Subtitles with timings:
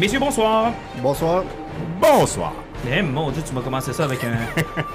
[0.00, 0.72] Messieurs, bonsoir.
[1.02, 1.44] Bonsoir.
[2.00, 2.54] Bonsoir.
[2.90, 4.32] Eh mon dieu, tu m'as commencé ça avec un,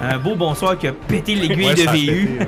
[0.04, 2.38] un beau bonsoir qui a pété l'aiguille Ouais, de VU.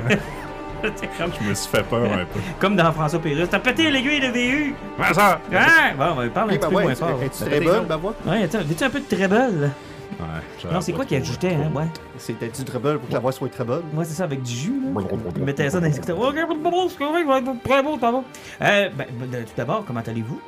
[0.81, 1.27] pété, hein.
[1.41, 2.39] Je me suis fait peur un peu.
[2.59, 3.47] Comme dans François Pérus.
[3.49, 4.75] T'as pété l'aiguille de VU!
[4.99, 5.39] Ouais, ça.
[5.53, 5.93] Hein?
[5.97, 7.17] Bon, on parle un petit ben peu ouais, moins fort.
[7.23, 8.13] es-tu très bonne, ma voix?
[8.27, 9.71] Ouais, attends, veux-tu un peu de treble?
[10.19, 10.25] Ouais,
[10.61, 11.71] j'avais Non, c'est quoi qui ajoutait, hein?
[11.73, 11.85] Ouais.
[12.17, 13.83] C'était du treble pour que la voix soit très bonne.
[13.93, 15.01] Moi, c'est ça, avec du jus, là.
[15.37, 16.19] Il mettait ça dans les écouteurs.
[16.19, 18.17] Ok, bon, bon, c'est correct, ça va être très beau, ça va.
[18.63, 20.41] Euh, ben, ben, tout d'abord, comment allez-vous?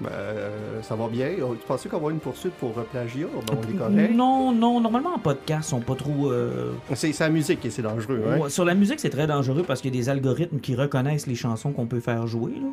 [0.00, 1.28] Ben, euh, ça va bien.
[1.42, 3.26] Oh, Tu pensais qu'on va avoir une poursuite pour euh, plagiat?
[3.34, 3.40] On
[3.72, 4.12] est correct.
[4.12, 6.30] Non, non, normalement en podcast, ils sont pas trop.
[6.32, 8.48] euh, C'est la musique et c'est dangereux, hein?
[8.48, 11.36] Sur la musique, c'est très dangereux parce qu'il y a des algorithmes qui reconnaissent les
[11.36, 12.52] chansons qu'on peut faire jouer.
[12.60, 12.68] Là.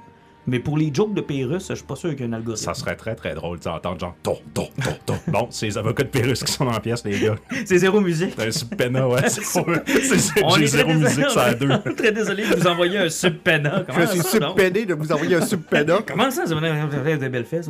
[0.48, 2.64] Mais pour les jokes de Pérus, je suis pas sûr qu'il y a un algorithme.
[2.64, 5.16] Ça serait très très drôle d'entendre genre ton, ton, ton, ton.
[5.28, 7.36] Bon, c'est les avocats de Pérus qui sont dans la pièce, les gars.
[7.66, 8.34] C'est zéro musique.
[8.38, 9.22] C'est un subpena, ouais.
[9.30, 9.42] C'est
[10.58, 11.70] J'ai est zéro musique, ça a deux.
[11.96, 13.84] très désolé de vous envoyer un subpena.
[13.88, 16.00] Comment Je suis subpéné de vous envoyer un subpéna.
[16.08, 17.70] Comment ça, ça des belles fesses?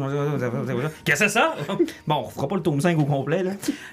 [1.04, 1.56] Qu'est-ce que c'est ça?
[2.08, 3.52] Bon, on fera pas le tome 5 au complet, là.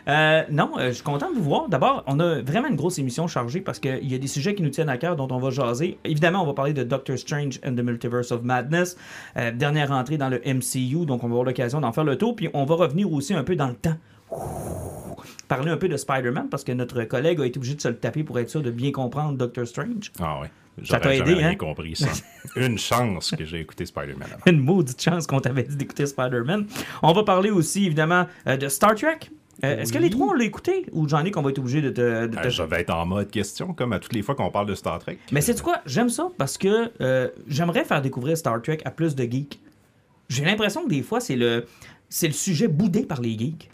[0.08, 1.68] Euh, non, euh, je suis content de vous voir.
[1.68, 4.62] D'abord, on a vraiment une grosse émission chargée parce qu'il y a des sujets qui
[4.62, 5.98] nous tiennent à cœur dont on va jaser.
[6.04, 8.97] Évidemment, on va parler de Doctor Strange and the Multiverse of Madness.
[9.36, 12.36] Euh, dernière entrée dans le MCU, donc on va avoir l'occasion d'en faire le tour.
[12.36, 13.97] Puis on va revenir aussi un peu dans le temps.
[15.48, 17.97] Parler un peu de Spider-Man parce que notre collègue a été obligé de se le
[17.97, 20.12] taper pour être sûr de bien comprendre Doctor Strange.
[20.20, 20.50] Ah ouais.
[20.84, 21.56] Ça t'a aidé, hein?
[21.56, 22.06] compris ça.
[22.56, 26.66] Une chance que j'ai écouté Spider-Man une maudite chance qu'on t'avait dit d'écouter Spider-Man.
[27.03, 29.19] On va parler aussi, évidemment, euh, de Star Trek.
[29.64, 30.86] Euh, Est-ce que les trois, on l'a écouté?
[30.92, 32.26] Ou j'en ai qu'on va être obligé de te...
[32.26, 34.50] de te- Euh, Je vais être en mode question, comme à toutes les fois qu'on
[34.50, 35.19] parle de Star Trek.
[35.32, 35.80] Mais c'est quoi?
[35.84, 39.60] J'aime ça parce que euh, j'aimerais faire découvrir Star Trek à plus de geeks.
[40.28, 41.66] J'ai l'impression que des fois, c'est le,
[42.08, 43.68] c'est le sujet boudé par les geeks.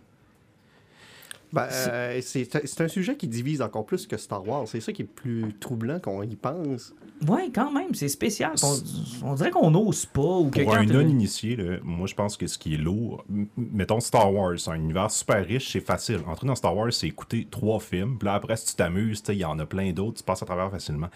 [1.52, 4.66] Ben, euh, c'est c'est un sujet qui divise encore plus que Star Wars.
[4.66, 6.92] C'est ça qui est plus troublant qu'on y pense.
[7.26, 8.52] Ouais, quand même, c'est spécial.
[8.62, 12.58] On, on dirait qu'on n'ose pas ou Pour un non-initié, moi je pense que ce
[12.58, 13.24] qui est lourd,
[13.56, 16.20] mettons Star Wars, c'est un univers super riche, c'est facile.
[16.26, 19.34] Entrer dans Star Wars, c'est écouter trois films, puis là après, si tu t'amuses, il
[19.34, 21.08] y en a plein d'autres, tu passes à travers facilement.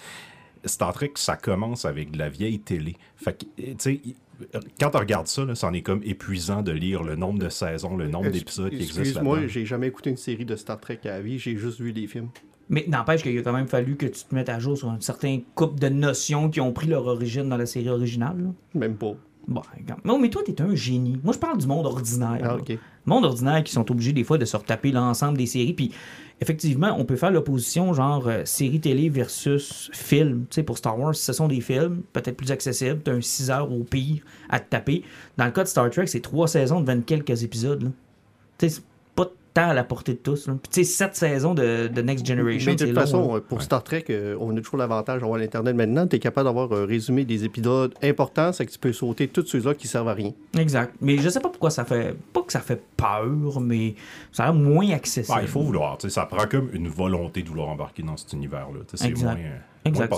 [0.65, 2.97] Star Trek, ça commence avec de la vieille télé.
[3.17, 4.01] Fait que, tu sais,
[4.81, 8.09] quand tu regardes ça, c'en est comme épuisant de lire le nombre de saisons, le
[8.09, 11.21] nombre d'épisodes qui existent Excuse-moi, j'ai jamais écouté une série de Star Trek à la
[11.21, 11.39] vie.
[11.39, 12.29] J'ai juste vu les films.
[12.71, 15.01] Mais n'empêche qu'il a quand même fallu que tu te mettes à jour sur un
[15.01, 18.37] certain couple de notions qui ont pris leur origine dans la série originale.
[18.39, 18.51] là.
[18.75, 19.15] Même pas.
[19.49, 19.63] Bon.
[20.05, 21.19] Non, mais toi, t'es un génie.
[21.25, 22.59] Moi, je parle du monde ordinaire.
[22.61, 22.73] Ah.
[23.07, 25.73] Monde ordinaire qui sont obligés des fois de se retaper l'ensemble des séries.
[25.73, 25.91] Puis,
[26.39, 30.45] effectivement, on peut faire l'opposition genre euh, série télé versus film.
[30.51, 33.01] Tu sais, pour Star Wars, ce sont des films, peut-être plus accessibles.
[33.03, 35.03] T'as un 6 heures au pire à te taper.
[35.39, 37.91] Dans le cas de Star Trek, c'est trois saisons de 20 quelques épisodes.
[38.59, 38.83] Tu sais,
[39.55, 40.45] tant à la portée de tous.
[40.47, 42.71] Puis, tu sais, sept saisons de, de Next Generation.
[42.73, 45.39] Mais de toute long, façon, euh, pour Star Trek, euh, on a toujours l'avantage d'avoir
[45.39, 46.07] l'Internet maintenant.
[46.07, 49.47] Tu es capable d'avoir un résumé des épisodes importants, c'est que tu peux sauter tous
[49.47, 50.33] ceux-là qui servent à rien.
[50.59, 50.95] Exact.
[51.01, 52.15] Mais je sais pas pourquoi ça fait.
[52.33, 53.95] Pas que ça fait peur, mais
[54.33, 55.37] ça a l'air moins accessible.
[55.39, 58.17] Ah, il faut vouloir, tu sais, ça prend comme une volonté de vouloir embarquer dans
[58.17, 58.81] cet univers-là.
[58.89, 59.35] tu sais, C'est Exact.
[59.37, 60.13] moins, euh, Exact.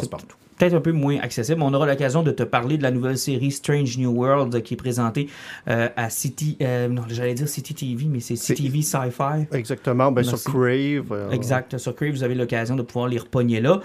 [0.58, 1.62] Peut-être un peu moins accessible.
[1.62, 4.76] On aura l'occasion de te parler de la nouvelle série Strange New World qui est
[4.76, 5.26] présentée
[5.68, 6.58] euh, à City.
[6.60, 9.46] euh, non, j'allais dire City TV, mais c'est CTV Sci-Fi.
[9.52, 10.12] Exactement.
[10.12, 10.38] Ben, sur.
[10.42, 11.12] Crave.
[11.12, 11.78] euh, Exact.
[11.78, 13.80] Sur Crave, vous avez l'occasion de pouvoir les repogner là.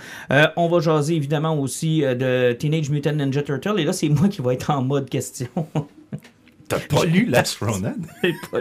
[0.57, 3.79] On va jaser évidemment aussi de Teenage Mutant Ninja Turtle.
[3.79, 5.47] Et là, c'est moi qui vais être en mode question.
[6.67, 7.93] T'as pas lu Last Ronan?
[8.51, 8.59] Pas-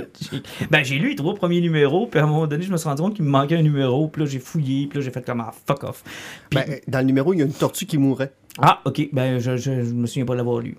[0.71, 2.89] ben, j'ai lu les trois premiers numéros, puis à un moment donné, je me suis
[2.89, 5.25] rendu compte qu'il me manquait un numéro, puis là, j'ai fouillé, puis là, j'ai fait
[5.25, 6.03] comme ah, fuck off.
[6.51, 8.33] Puis- ben, dans le numéro, il y a une tortue qui mourrait.
[8.59, 10.77] Ah, ok, ben, je, je, je me souviens pas de l'avoir lu.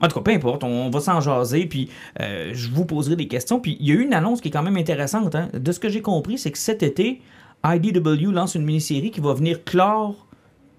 [0.00, 1.88] En tout cas, peu importe, on va s'en jaser, puis
[2.20, 3.58] euh, je vous poserai des questions.
[3.58, 5.34] Puis il y a eu une annonce qui est quand même intéressante.
[5.34, 5.48] hein.
[5.54, 7.20] De ce que j'ai compris, c'est que cet été,
[7.66, 10.28] IDW lance une mini-série qui va venir clore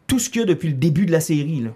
[0.07, 1.59] tout ce qu'il y a depuis le début de la série.
[1.59, 1.71] Là.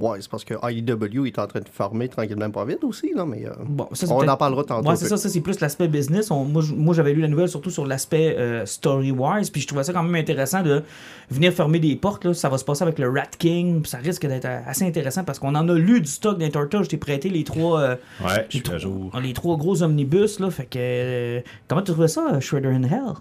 [0.00, 3.24] Ouais, c'est parce que IEW est en train de former tranquillement pas vite aussi, là,
[3.24, 4.88] mais euh, Bon, ça, c'est on en parlera tantôt.
[4.88, 6.32] Ouais, c'est ça, ça c'est plus l'aspect business.
[6.32, 9.92] On- moi, j'avais lu la nouvelle surtout sur l'aspect euh, story-wise, puis je trouvais ça
[9.92, 10.82] quand même intéressant de
[11.30, 12.24] venir fermer des portes.
[12.24, 12.34] Là.
[12.34, 15.22] Ça va se passer avec le Rat King, puis ça risque d'être euh, assez intéressant
[15.22, 16.82] parce qu'on en a lu du stock d'un Turtle.
[16.82, 19.12] Je t'ai prêté les trois, euh, Ouais, je les, trois- jour.
[19.22, 20.40] les trois gros omnibus.
[20.40, 23.14] Là, fait que, euh, comment tu trouvais ça, Shredder in Hell?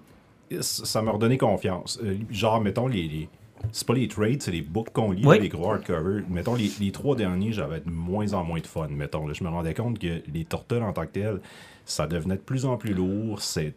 [0.62, 2.00] ça m'a redonné confiance.
[2.32, 3.30] Genre, mettons, les, les-
[3.72, 5.40] c'est pas les trades, c'est les books qu'on lit, Oui.
[5.40, 6.24] les gros hardcovers.
[6.30, 8.88] Mettons, les, les trois derniers, j'avais de moins en moins de fun.
[8.90, 11.40] Mettons, là, je me rendais compte que les Turtles en tant que tels,
[11.86, 13.42] ça devenait de plus en plus lourd.
[13.42, 13.74] C'est,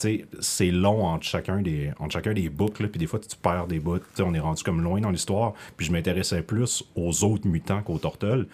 [0.71, 3.81] long entre chacun des, entre chacun des books, là, puis des fois, tu perds des
[3.81, 3.99] bouts.
[4.21, 5.55] On est rendu comme loin dans l'histoire.
[5.77, 8.47] Puis je m'intéressais plus aux autres mutants qu'aux Turtles.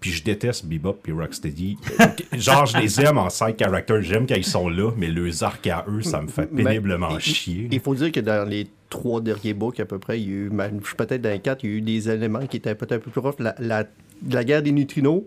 [0.00, 1.78] Puis je déteste Bebop et Rocksteady.
[2.32, 4.02] Genre, je les aime en side character.
[4.02, 7.68] J'aime quand ils sont là, mais leurs arcs à eux, ça me fait péniblement chier.
[7.72, 10.36] Il faut dire que dans les trois derniers books, à peu près, il y a
[10.36, 10.52] eu,
[10.82, 12.92] je suis peut-être dans les quatre, il y a eu des éléments qui étaient peut-être
[12.92, 13.34] un peu plus rough.
[13.38, 13.84] La, la,
[14.30, 15.22] la guerre des neutrinos,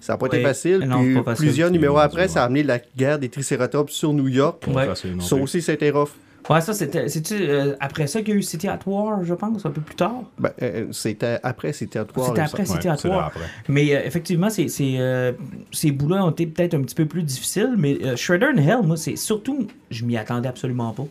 [0.00, 0.36] ça n'a pas Oui.
[0.36, 0.78] été facile.
[0.80, 1.46] Non, Puis pas facile.
[1.46, 4.64] plusieurs numéros après, ça a amené la guerre des Triceratops sur New York.
[4.68, 4.88] Ouais.
[5.20, 6.10] Ça aussi, c'était rough.
[6.48, 7.08] Ouais, ça, c'était.
[7.08, 9.80] C'est-tu euh, après ça qu'il y a eu City at War, je pense, un peu
[9.80, 10.22] plus tard?
[10.38, 12.26] Ben, euh, c'était après, c'était à toi.
[12.28, 12.64] C'était après.
[12.64, 13.32] City Ouais, at War.
[13.68, 15.32] Mais euh, effectivement, c'est, c'est, euh,
[15.72, 18.82] ces bouts-là ont été peut-être un petit peu plus difficiles, mais euh, Shredder in Hell,
[18.86, 19.66] moi, c'est surtout.
[19.90, 21.06] Je m'y attendais absolument pas.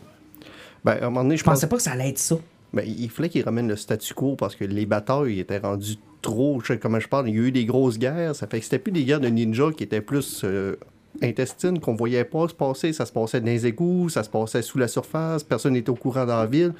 [0.86, 2.36] Ben, à un moment donné, je Je pense pensais pas que ça allait être ça.
[2.72, 6.60] Ben, il fallait qu'ils ramènent le statu quo parce que les batailles étaient rendues trop.
[6.62, 7.28] Je sais comment je parle.
[7.28, 8.36] Il y a eu des grosses guerres.
[8.36, 10.76] Ça fait que c'était plus des guerres de ninja qui étaient plus euh,
[11.22, 12.92] intestines, qu'on voyait pas se passer.
[12.92, 15.42] Ça se passait dans les égouts, ça se passait sous la surface.
[15.42, 16.72] Personne n'était au courant dans la ville.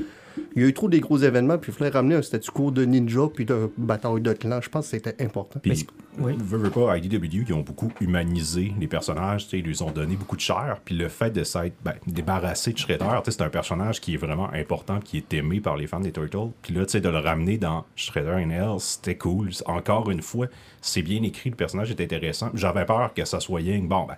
[0.55, 1.59] Il y a eu trop des gros événements.
[1.59, 4.61] Puis il fallait ramener un statu quo de ninja puis de bataille de clan.
[4.61, 5.61] Je pense que c'était important.
[5.61, 5.87] Puis,
[6.19, 6.35] oui.
[6.39, 9.91] veux, veux pas, IDW, ils ont beaucoup humanisé les personnages, tu sais, ils lui ont
[9.91, 13.31] donné beaucoup de chair, puis le fait de s'être ben, débarrassé de Shredder, tu sais,
[13.33, 16.53] c'est un personnage qui est vraiment important, qui est aimé par les fans des Turtles,
[16.63, 19.51] puis là, tu sais, de le ramener dans Shredder in Hell, c'était cool.
[19.67, 20.47] Encore une fois,
[20.81, 22.51] c'est bien écrit, le personnage est intéressant.
[22.55, 24.17] J'avais peur que ça soit Yang, bon, ben,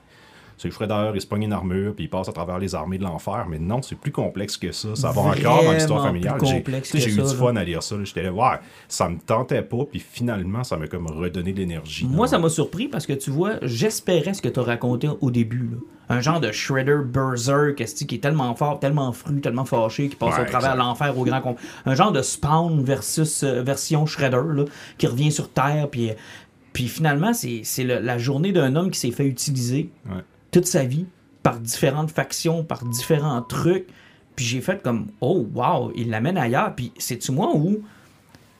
[0.58, 3.04] c'est Shredder, il se pogne une armure, puis il passe à travers les armées de
[3.04, 4.94] l'enfer, mais non, c'est plus complexe que ça.
[4.94, 6.38] Ça va encore dans l'histoire familiale.
[6.42, 7.24] J'ai que eu du là.
[7.26, 7.96] fun à lire ça.
[8.02, 8.58] J'étais là, ouais,
[8.88, 12.06] ça me tentait pas, puis finalement, ça m'a comme redonné de l'énergie.
[12.06, 15.30] Moi, ça m'a surpris parce que tu vois, j'espérais ce que tu as raconté au
[15.30, 15.70] début.
[15.72, 15.76] là.
[16.10, 20.36] Un genre de Shredder Berserk qui est tellement fort, tellement fru, tellement fâché, qui passe
[20.36, 21.58] Ouais, au travers l'enfer au grand compte.
[21.84, 24.64] Un genre de Spawn versus euh, version Shredder, là,
[24.96, 25.88] qui revient sur Terre.
[25.90, 26.10] Puis,
[26.72, 30.22] puis finalement, c'est la journée d'un homme qui s'est fait utiliser Ouais.
[30.50, 31.06] Toute sa vie
[31.42, 33.86] par différentes factions, par différents trucs.
[34.36, 36.74] Puis j'ai fait comme, oh, wow, il l'amène ailleurs.
[36.74, 37.82] Puis c'est-tu moi où,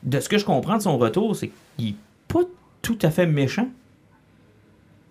[0.03, 1.97] de ce que je comprends de son retour, c'est qu'il est
[2.27, 2.43] pas
[2.83, 3.69] tout à fait méchant.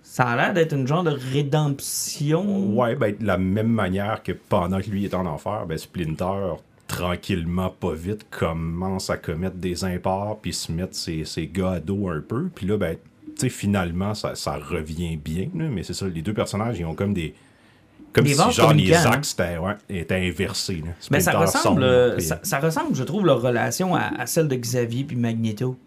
[0.04, 2.76] Ça a l'air d'être une genre de rédemption.
[2.76, 6.56] Ouais, ben, de la même manière que pendant que lui est en enfer, ben, Splinter,
[6.88, 11.80] tranquillement, pas vite, commence à commettre des imparts, puis se mettre ses, ses gars à
[11.80, 12.50] dos un peu.
[12.56, 12.98] Puis là, ben,
[13.50, 17.14] finalement, ça, ça revient bien, là, mais c'est ça, les deux personnages, ils ont comme
[17.14, 17.34] des.
[18.14, 19.12] Comme Des si, genre, les hein.
[19.12, 20.82] axes étaient, ouais, étaient inversés.
[20.84, 20.92] là.
[21.12, 24.56] Mais ça ressemble, sombre, euh, ça ressemble, je trouve, leur relation à, à celle de
[24.56, 25.78] Xavier puis Magneto.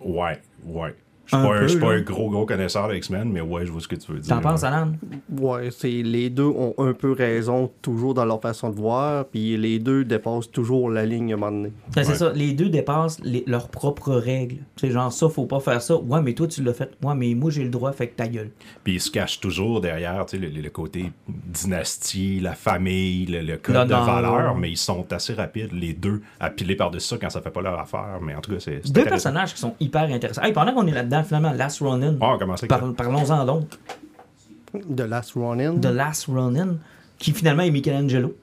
[0.00, 0.94] Ouais, ouais.
[1.32, 3.88] Je Un suis pas, un- gros, gros connaisseur de X-Men, mais ouais, je vois ce
[3.88, 4.34] que tu veux dire.
[4.34, 4.64] T'en penses.
[4.64, 4.92] Alan?
[5.38, 9.56] Ouais, c'est les deux ont un peu raison toujours dans leur façon de voir, puis
[9.56, 11.72] les deux dépassent toujours la ligne à un moment donné.
[11.94, 14.56] Ben, C'est ça, les deux dépassent les- leurs propres règles.
[14.76, 15.96] Tu sais, genre ça, faut pas faire ça.
[15.96, 16.90] Ouais, mais toi, tu l'as fait.
[17.02, 18.50] Ouais, mais moi, j'ai le droit, fait que ta gueule.
[18.84, 21.12] Puis il se cache toujours derrière tu sais, le, côté
[21.60, 26.22] dynastie, la famille, le, le code de valeur, mais ils sont assez rapides, les deux,
[26.38, 28.18] à piler par-dessus ça quand ça fait pas leur affaire.
[28.22, 28.80] Mais en tout cas, c'est.
[28.84, 30.42] c'est Deux personnages qui sont hyper intéressants.
[30.42, 32.16] Hey, pendant qu'on est là-dedans, finalement, Last Ronin.
[32.20, 32.36] Ah,
[32.68, 32.92] Par-.
[32.94, 33.64] Parlons-en donc.
[34.96, 35.78] The Last Ronin.
[35.80, 36.76] The Last Ronin,
[37.18, 38.34] qui finalement est Michelangelo.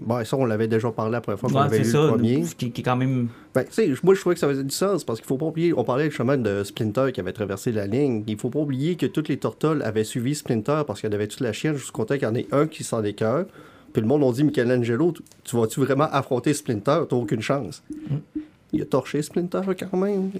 [0.00, 2.02] Ben, ça, on l'avait déjà parlé la première fois qu'on Ouais, avait eu ça.
[2.02, 2.42] le premier.
[2.58, 3.28] Qui, qui est quand même.
[3.54, 5.46] Ben, tu sais, moi, je trouvais que ça faisait du sens parce qu'il faut pas
[5.46, 8.24] oublier, on parlait justement de Splinter qui avait traversé la ligne.
[8.26, 11.28] Il faut pas oublier que toutes les Turtles avaient suivi Splinter parce qu'il y avait
[11.28, 13.46] toute la chienne jusqu'au compte qu'il y en ait un qui s'en écœure.
[13.92, 17.02] Puis le monde a dit, Michelangelo, tu, tu vas-tu vraiment affronter Splinter?
[17.08, 17.84] T'as aucune chance.
[18.10, 18.33] Mm.
[18.74, 20.30] Il a torché Splinter quand même.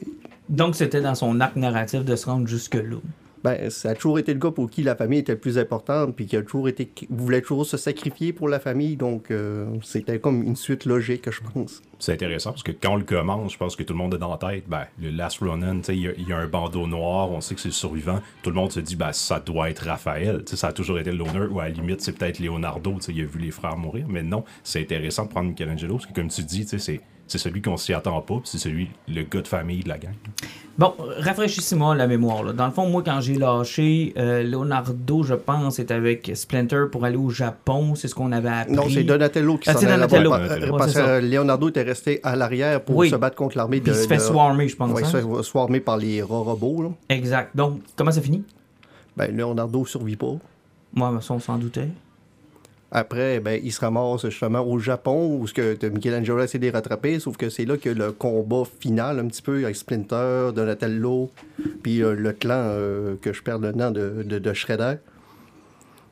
[0.48, 2.96] Donc, c'était dans son arc narratif de se rendre jusque-là.
[3.42, 6.16] Ben, ça a toujours été le gars pour qui la famille était le plus importante,
[6.16, 10.18] puis qui a toujours été, voulait toujours se sacrifier pour la famille, donc euh, c'était
[10.18, 11.82] comme une suite logique, je pense.
[11.98, 14.16] C'est intéressant parce que quand on le commence, je pense que tout le monde a
[14.16, 16.38] dans la tête, ben, le Last Ronin, tu sais, il y, a- il y a
[16.38, 18.20] un bandeau noir, on sait que c'est le survivant.
[18.42, 20.38] Tout le monde se dit, ben, ça doit être Raphaël.
[20.46, 23.00] Tu sais, ça a toujours été l'honneur, ou à la limite, c'est peut-être Leonardo, tu
[23.02, 24.06] sais, il a vu les frères mourir.
[24.08, 27.00] Mais non, c'est intéressant de prendre Michelangelo parce que, comme tu dis, tu sais, c'est.
[27.26, 29.98] C'est celui qu'on s'y attend pas, puis c'est celui, le gars de famille de la
[29.98, 30.12] gang.
[30.76, 32.42] Bon, rafraîchissez-moi la mémoire.
[32.42, 32.52] là.
[32.52, 37.04] Dans le fond, moi, quand j'ai lâché, euh, Leonardo, je pense, est avec Splinter pour
[37.04, 37.94] aller au Japon.
[37.94, 38.74] C'est ce qu'on avait appris.
[38.74, 40.32] Non, c'est Donatello qui Ah, s'en Donatello.
[40.32, 40.54] là-bas.
[40.58, 43.08] Ouais, Parce que Leonardo était resté à l'arrière pour Oui.
[43.10, 43.84] se battre contre l'armée de...
[43.84, 44.90] Puis il se fait de- swarmer, je pense.
[44.92, 45.08] Ouais, il hein?
[45.08, 46.82] se fait swarmer par les robots.
[46.82, 46.88] Là.
[47.08, 47.56] Exact.
[47.56, 48.42] Donc, comment ça finit?
[49.16, 50.34] Ben, Leonardo survit pas.
[50.92, 51.88] Moi, ça, on s'en doutait.
[52.96, 56.70] Après, ben, il se ramasse justement au Japon, où ce que Michelangelo essaie de les
[56.70, 61.32] rattraper, sauf que c'est là que le combat final, un petit peu, avec Splinter, Donatello,
[61.82, 64.94] puis euh, le clan, euh, que je perds le nom de, de, de Shredder.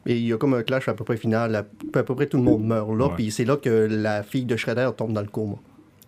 [0.06, 1.54] Et il y a comme un clash à peu près final.
[1.54, 3.10] À, peu près tout le monde meurt là.
[3.14, 5.54] Puis c'est là que la fille de Shredder tombe dans le coma.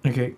[0.04, 0.34] OK.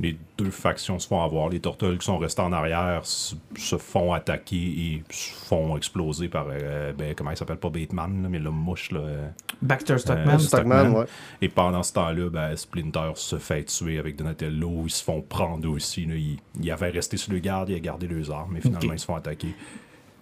[0.00, 1.48] Les deux factions se font avoir.
[1.50, 6.28] Les Turtles qui sont restés en arrière se, se font attaquer et se font exploser
[6.28, 8.98] par, euh, ben, comment il s'appelle, pas Bateman, là, mais le mouche, là.
[8.98, 9.28] euh,
[9.62, 10.34] Baxter Stockman.
[10.34, 10.98] Euh, Stockman, Stockman.
[11.00, 11.06] ouais.
[11.42, 14.82] Et pendant ce temps-là, ben, Splinter se fait tuer avec Donatello.
[14.84, 16.06] Ils se font prendre aussi.
[16.06, 16.16] Là.
[16.16, 18.98] Ils, ils avaient resté sur le garde, ils avaient gardé leurs armes, mais finalement, ils
[18.98, 19.54] se font attaquer.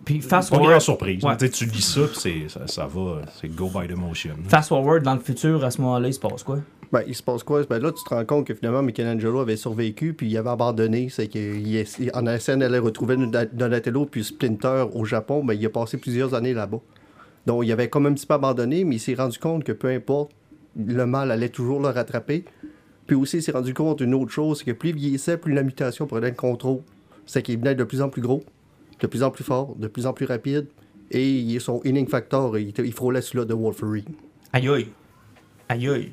[0.05, 0.81] Puis fast Pas forward.
[0.81, 1.25] surprise.
[1.25, 1.37] Ouais.
[1.37, 3.23] Tu lis ça, puis ça, ça va.
[3.41, 4.35] C'est go by the motion.
[4.49, 6.59] Fast forward dans le futur, à ce moment-là, il se passe quoi?
[6.93, 7.63] Ben, il se passe quoi?
[7.65, 11.09] Ben, là, tu te rends compte que finalement, Michelangelo avait survécu, puis il avait abandonné.
[11.09, 15.97] C'est qu'en essayant d'aller retrouver Don- Donatello puis Splinter au Japon, ben, il a passé
[15.97, 16.81] plusieurs années là-bas.
[17.47, 19.89] Donc, il avait comme un petit peu abandonné, mais il s'est rendu compte que peu
[19.89, 20.33] importe,
[20.77, 22.45] le mal allait toujours le rattraper.
[23.07, 25.53] Puis aussi, il s'est rendu compte d'une autre chose, c'est que plus il vieillissait, plus
[25.55, 26.83] la mutation prenait le contrôle.
[27.27, 28.45] C'est qu'il venait de plus en plus gros,
[29.01, 30.67] de plus en plus fort, de plus en plus rapide,
[31.11, 34.05] et son inning factor, il, il frôlait celui-là de Wolverine.
[34.53, 34.89] Aïe aïe.
[35.69, 36.13] Aïe aïe.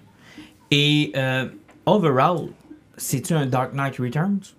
[0.72, 1.48] Et euh,
[1.86, 2.50] overall,
[2.98, 4.56] c'est-tu un Dark Knight Returns?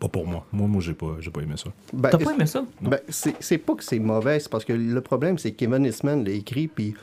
[0.00, 0.46] Pas pour moi.
[0.52, 1.70] Moi, moi j'ai pas, j'ai pas aimé ça.
[1.92, 2.64] Ben, T'as pas aimé ça?
[2.80, 5.84] Ben, c'est c'est pas que c'est mauvais, c'est parce que le problème, c'est que Kevin
[5.84, 6.94] Eastman l'a écrit, puis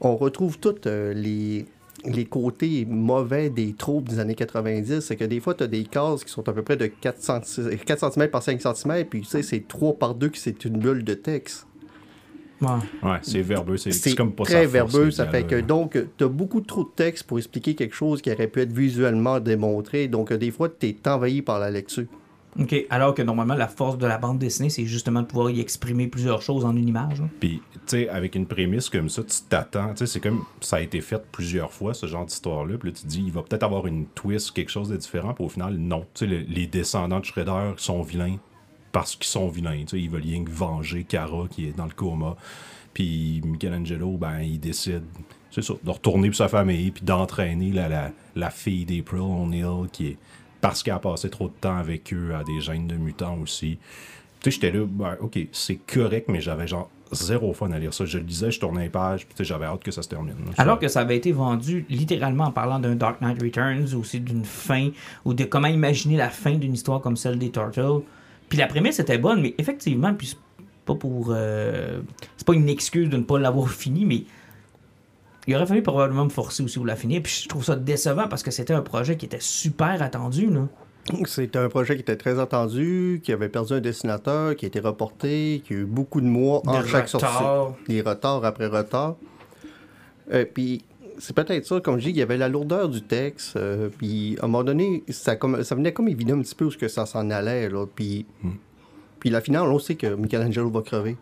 [0.00, 1.66] on retrouve tous euh, les,
[2.04, 5.00] les côtés mauvais des troupes des années 90.
[5.00, 7.20] C'est que des fois, tu as des cases qui sont à peu près de 4,
[7.20, 11.02] cm par 5 cm, puis tu sais, c'est 3 par 2 qui c'est une bulle
[11.02, 11.66] de texte.
[12.60, 12.68] Ouais.
[13.02, 13.76] Ouais, c'est verbeux.
[13.76, 17.24] C'est comme pas très verbeux, ça fait que donc, tu as beaucoup trop de texte
[17.24, 20.08] pour expliquer quelque chose qui aurait pu être visuellement démontré.
[20.08, 22.04] Donc, euh, des fois, tu es envahi par la lecture.
[22.58, 22.86] OK.
[22.88, 26.06] Alors que normalement, la force de la bande dessinée, c'est justement de pouvoir y exprimer
[26.06, 27.20] plusieurs choses en une image.
[27.20, 27.28] hein.
[27.40, 29.88] Puis, tu sais, avec une prémisse comme ça, tu t'attends.
[29.90, 32.78] Tu sais, c'est comme ça a été fait plusieurs fois, ce genre d'histoire-là.
[32.78, 35.34] Puis là, tu te dis, il va peut-être avoir une twist, quelque chose de différent.
[35.34, 36.02] Puis au final, non.
[36.14, 38.36] Tu sais, le- les descendants de Shredder sont vilains
[38.94, 39.84] parce qu'ils sont vilains.
[39.92, 42.36] Ils veulent rien que venger Kara qui est dans le coma.
[42.94, 45.02] Puis Michelangelo, ben, il décide,
[45.50, 49.88] c'est ça, de retourner pour sa famille, puis d'entraîner la, la, la fille d'April O'Neil
[49.92, 50.18] qui est.
[50.60, 53.78] Parce qu'elle a passé trop de temps avec eux, à des gènes de mutants aussi.
[54.40, 57.92] Tu sais, j'étais là, ben, ok, c'est correct, mais j'avais genre zéro fun à lire
[57.92, 58.04] ça.
[58.04, 60.36] Je le lisais, je tournais les pages, puis j'avais hâte que ça se termine.
[60.46, 60.52] là.
[60.56, 64.20] Alors que ça avait été vendu littéralement en parlant d'un Dark Knight Returns, ou aussi
[64.20, 64.90] d'une fin,
[65.24, 68.04] ou de comment imaginer la fin d'une histoire comme celle des Turtles.
[68.48, 70.38] Puis la prémisse était bonne, mais effectivement, puis c'est
[70.84, 71.28] pas pour.
[71.30, 72.00] euh,
[72.36, 74.24] c'est pas une excuse de ne pas l'avoir fini, mais
[75.46, 77.22] il aurait fallu probablement me forcer aussi pour la finir.
[77.22, 80.48] Puis je trouve ça décevant parce que c'était un projet qui était super attendu.
[80.48, 80.68] Là.
[81.26, 84.80] C'était un projet qui était très attendu, qui avait perdu un dessinateur, qui a été
[84.80, 87.26] reporté, qui a eu beaucoup de mois en De chaque sortie.
[87.26, 87.74] retard.
[87.88, 89.16] Des retards après retard.
[90.32, 90.82] Euh, puis
[91.18, 93.56] c'est peut-être ça, comme je dis, il y avait la lourdeur du texte.
[93.56, 96.66] euh, puis à un moment donné, ça, comme, ça venait comme évident un petit peu
[96.66, 97.68] où que ça s'en allait.
[97.68, 98.26] Là, puis,
[99.20, 101.16] puis la finale, on sait que Michelangelo va crever.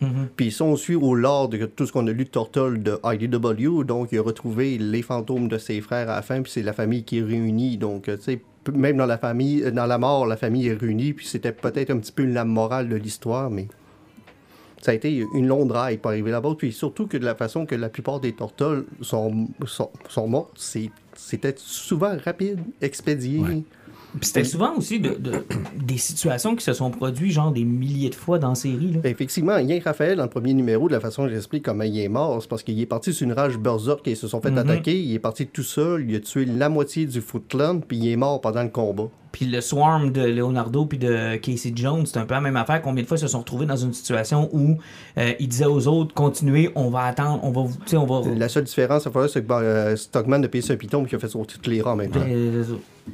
[0.00, 0.28] Mhm.
[0.36, 2.98] Puis si on suit au lore de tout ce qu'on a lu de Turtle de
[3.04, 6.62] IDW, donc il a retrouvé les fantômes de ses frères à la fin, puis c'est
[6.62, 7.78] la famille qui est réunie.
[7.78, 11.26] Donc, tu sais, même dans la famille, dans la mort, la famille est réunie, puis
[11.26, 13.68] c'était peut-être un petit peu la morale de l'histoire, mais
[14.82, 16.54] ça a été une longue drive pour arriver là-bas.
[16.58, 20.50] Puis surtout que de la façon que la plupart des Turtles sont, sont, sont mortes,
[21.14, 23.38] c'était souvent rapide, expédié.
[23.38, 23.62] Ouais.
[24.18, 25.42] Puis c'était souvent aussi de, de-
[25.82, 28.92] des situations qui se sont produites, genre des milliers de fois dans la série.
[28.92, 29.00] Là.
[29.02, 31.84] Ben, Effectivement, rien que Raphaël, dans le premier numéro, de la façon que j'explique comment
[31.84, 34.28] il est mort, c'est parce qu'il est parti sur une rage berserk et ils se
[34.28, 34.58] sont fait Mhm.
[34.58, 35.00] attaquer.
[35.00, 38.08] Il est parti tout seul, il a tué la moitié du Foot Clan, puis il
[38.10, 39.08] est mort pendant le combat.
[39.32, 42.82] Puis le swarm de Leonardo puis de Casey Jones, c'est un peu la même affaire.
[42.82, 44.76] Combien de fois ils se sont retrouvés dans une situation où
[45.18, 47.62] euh, ils disaient aux autres continuez, on va attendre, on va,
[47.94, 48.30] on va.
[48.36, 51.28] La seule différence, c'est que ben, euh, Stockman a payé un piton qui a fait
[51.28, 52.20] sauter toutes les rangs en même temps.
[52.28, 52.62] Euh,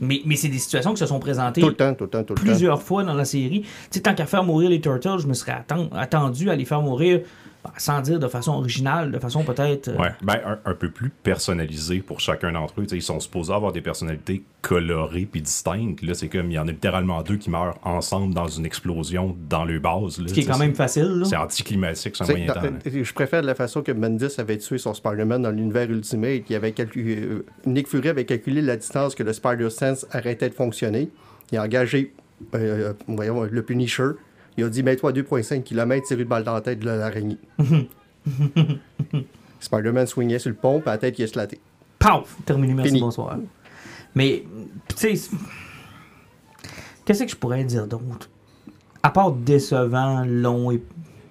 [0.00, 2.24] mais mais c'est des situations qui se sont présentées Tout le temps, tout le temps,
[2.24, 2.42] tout le temps.
[2.42, 3.60] plusieurs fois dans la série.
[3.62, 6.64] Tu sais, tant qu'à faire mourir les Turtles, je me serais atten- attendu à les
[6.64, 7.24] faire mourir bah,
[7.76, 9.88] sans dire de façon originale, de façon peut-être.
[9.88, 12.86] euh, Ouais, ben, un, un peu plus personnalisé pour chacun d'entre eux.
[12.92, 16.02] Ils sont supposés avoir des personnalités colorées puis distinctes.
[16.02, 19.36] Là, c'est comme il y en a littéralement deux qui meurent ensemble dans une explosion
[19.48, 20.18] dans leur base.
[20.20, 20.28] là.
[20.28, 21.04] ce qui est quand même facile.
[21.20, 21.24] là.
[21.24, 22.62] C'est anticlimatique, c'est un moyen dans- temps.
[22.62, 23.02] là.
[23.02, 26.42] je préfère la façon que Bendis avait tué son Spider-Man dans l'univers Ultimate.
[26.48, 30.54] Il avait calculé, euh, Nick Fury avait calculé la distance que le Spider-Sense arrêtait de
[30.54, 31.10] fonctionner.
[31.52, 32.14] Il a engagé
[32.54, 34.10] euh, voyons, le Punisher.
[34.58, 37.38] Il a dit Mets-toi à 2,5 km, tire une balle dans la tête de l'araignée.
[39.60, 41.60] Spider-Man swingait sur le pont, puis la tête qui est slatée.
[42.00, 42.36] Paf!
[42.44, 43.00] Terminé, merci, Fini.
[43.00, 43.38] bonsoir.
[44.16, 44.44] Mais,
[44.96, 45.30] tu sais,
[47.04, 48.28] qu'est-ce que je pourrais dire d'autre?
[49.00, 50.82] À part décevant, long et.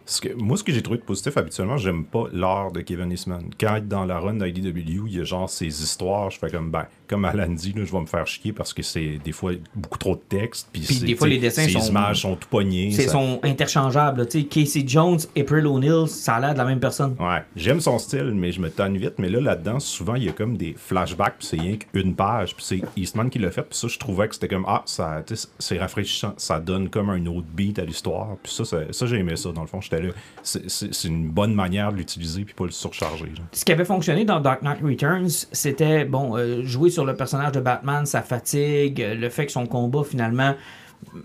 [0.10, 3.12] Ce que- moi, ce que j'ai trouvé de positif, habituellement, j'aime pas l'art de Kevin
[3.12, 3.44] Eastman.
[3.60, 6.50] Quand il est dans la run d'IDW, il y a genre ces histoires, je fais
[6.50, 9.32] comme, ben, comme Alan dit, là, je vais me faire chier parce que c'est des
[9.34, 10.70] fois beaucoup trop de texte.
[10.72, 12.92] Puis, des fois, les dessins sont- images sont tout poignées.
[12.92, 14.26] C'est ça- sont interchangeables.
[14.32, 17.16] sais, Casey Jones, April O'Neil, ça a l'air de la même personne.
[17.20, 19.16] Ouais, j'aime son style, mais je me tanne vite.
[19.20, 22.56] Mais là, là-dedans, souvent, il y a comme des flashbacks, puis c'est rien qu'une page,
[22.56, 23.64] puis c'est Eastman qui l'a fait.
[23.64, 25.22] Puis ça, je trouvais que c'était comme, ah, ça,
[25.60, 28.38] c'est rafraîchissant, ça donne comme un autre beat à l'histoire.
[28.42, 29.82] Puis ça, ça, ça, j'ai aimé ça, dans le fond.
[29.82, 30.10] J'étais là,
[30.44, 33.26] c'est- une bonne manière de l'utiliser, puis pas le surcharger.
[33.26, 33.42] là.
[33.52, 37.52] Ce qui avait fonctionné dans Dark Knight Returns, c'était bon euh, jouer sur le personnage
[37.54, 40.54] de Batman, sa fatigue, euh, le fait que son combat finalement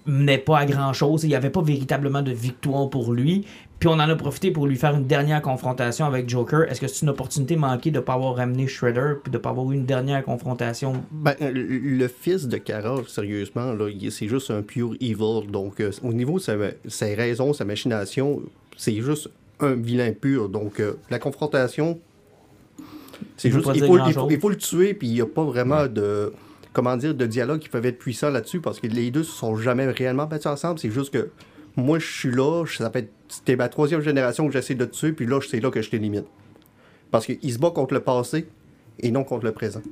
[0.06, 1.24] menait pas à grand chose.
[1.24, 3.46] Il n'y avait pas véritablement de victoire pour lui.
[3.78, 6.70] Puis on en a profité pour lui faire une dernière confrontation avec Joker.
[6.70, 9.42] Est-ce que c'est une opportunité manquée de ne pas avoir ramené Shredder puis de ne
[9.42, 11.02] pas avoir eu une dernière confrontation?
[11.10, 13.74] Ben, le, le fils de Kara, sérieusement,
[14.10, 15.50] c'est juste un pure evil.
[15.50, 16.54] Donc, euh, au niveau de sa-
[16.86, 18.40] ses raisons, sa machination,
[18.76, 20.48] c'est juste un vilain pur.
[20.48, 21.98] Donc, euh, la confrontation,
[23.36, 23.68] c'est juste.
[23.74, 26.32] Il faut, il, faut, il faut le tuer, puis il n'y a pas vraiment de.
[26.72, 29.56] Comment dire, de dialogue qui peuvent être puissant là-dessus, parce que les deux se sont
[29.56, 30.78] jamais réellement battus ensemble.
[30.78, 31.28] C'est juste que
[31.76, 33.10] moi, je suis là, ça fait.
[33.28, 35.90] C'était ma troisième génération que j'essaie de te tuer, puis là, c'est là que je
[35.90, 36.24] t'élimine.
[37.10, 38.46] Parce qu'il se bat contre le passé
[39.00, 39.82] et non contre le présent.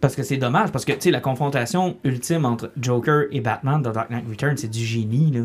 [0.00, 3.80] Parce que c'est dommage, parce que tu sais, la confrontation ultime entre Joker et Batman
[3.80, 5.30] dans Dark Knight Returns, c'est du génie.
[5.32, 5.40] Là.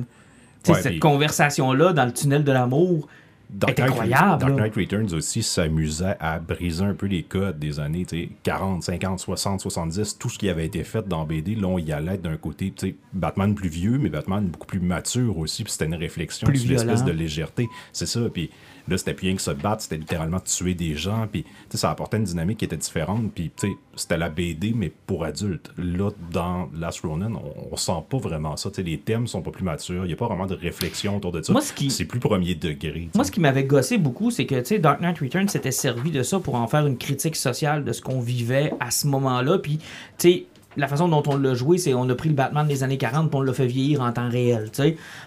[0.70, 3.08] Ouais, cette puis- conversation-là dans le tunnel de l'amour,
[3.50, 4.54] Dark est Knight, incroyable, Dark.
[4.54, 8.82] Knight Returns aussi s'amusait à briser un peu les codes des années tu sais, 40,
[8.84, 11.56] 50, 60, 70, tout ce qui avait été fait dans BD.
[11.56, 12.74] Là, on y allait d'un côté,
[13.12, 15.64] Batman plus vieux, mais Batman beaucoup plus mature aussi.
[15.66, 17.68] Puis c'était une réflexion Plus sur l'espèce de légèreté.
[17.92, 18.22] C'est ça.
[18.34, 18.52] Puis
[18.88, 21.28] là, c'était plus rien que se battre, c'était littéralement tuer des gens.
[21.32, 23.32] Puis tu sais, ça apportait une dynamique qui était différente.
[23.34, 25.72] Puis tu sais, c'était la BD, mais pour adultes.
[25.78, 28.70] Là, dans Last Ronin, on, on sent pas vraiment ça.
[28.70, 30.04] Tu sais, les thèmes sont pas plus matures.
[30.06, 31.52] Il n'y a pas vraiment de réflexion autour de ça.
[31.54, 33.10] Moi, ce qui- C'est plus premier degré.
[33.12, 35.72] tu Moi, ce qui m'avait gossé beaucoup, c'est que tu sais, Dark Knight Returns s'était
[35.72, 39.08] servi de ça pour en faire une critique sociale de ce qu'on vivait à ce
[39.08, 39.58] moment-là.
[39.60, 39.84] Puis, tu
[40.18, 40.46] sais,
[40.78, 43.30] la façon dont on l'a joué, c'est on a pris le Batman des années 40
[43.30, 44.70] puis on l'a fait vieillir en temps réel.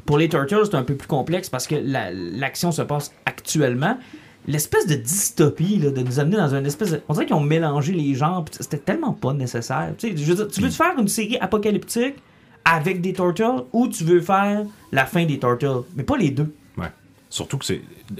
[0.07, 3.99] Pour les Turtles, c'est un peu plus complexe parce que la- l'action se passe actuellement.
[4.47, 7.01] L'espèce de dystopie, là, de nous amener dans une espèce de...
[7.09, 9.95] On dirait qu'ils ont mélangé les genres, c'était tellement pas nécessaire.
[10.03, 12.17] Veux tu veux faire une série apocalyptique
[12.65, 15.85] avec des Turtles ou tu veux faire la fin des Turtles?
[15.97, 16.55] Mais pas les deux.
[16.77, 16.89] Ouais.
[17.31, 17.65] Surtout que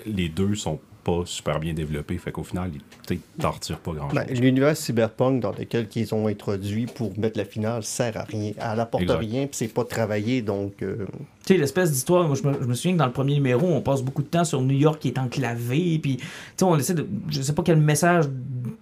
[0.07, 2.71] les deux sont pas super bien développés, fait qu'au final,
[3.11, 4.19] ils retirent pas grand chose.
[4.27, 8.53] Ben, L'univers cyberpunk dans lequel ils ont introduit pour mettre la finale sert à rien.
[8.57, 9.19] Elle apporte Exact.
[9.19, 10.83] rien, puis c'est pas travaillé, donc...
[10.83, 11.07] euh,
[11.47, 13.67] Tu sais, l'espèce d'histoire, moi je me, je me souviens que dans le premier numéro,
[13.67, 16.25] on passe beaucoup de temps sur New York qui est enclavé, puis tu
[16.57, 17.07] sais, on essaie de.
[17.29, 18.25] Je sais pas quel message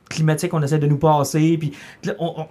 [0.09, 1.73] climatique on essaie de nous passer, puis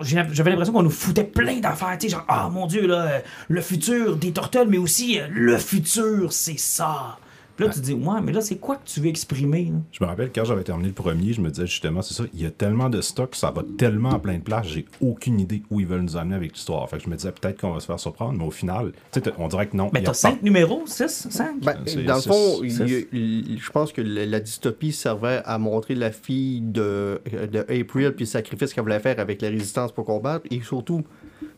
[0.01, 3.61] j'avais l'impression qu'on nous foutait plein d'affaires, tu sais, genre, ah mon dieu, là, le
[3.61, 7.17] futur des Turtles, mais aussi euh, le futur, c'est ça.
[7.55, 9.77] Puis là, tu te dis, ouais, mais là, c'est quoi que tu veux exprimer, là?
[9.91, 12.41] Je me rappelle quand j'avais terminé le premier, je me disais justement, c'est ça, il
[12.41, 15.61] y a tellement de stock, ça va tellement à plein de places, j'ai aucune idée
[15.69, 16.89] où ils veulent nous amener avec l'histoire.
[16.89, 19.19] Fait que je me disais peut-être qu'on va se faire surprendre, mais au final, tu
[19.21, 19.89] sais, on dirait que non.
[19.93, 21.59] Mais t'as cinq numéros, six, cinq?
[21.61, 26.11] Ben, C'est- dans le fond, je pense que la, la dystopie servait à montrer la
[26.11, 30.45] fille de, de April puis le sacrifice qu'elle voulait faire avec la résistance pour combattre
[30.51, 31.03] et surtout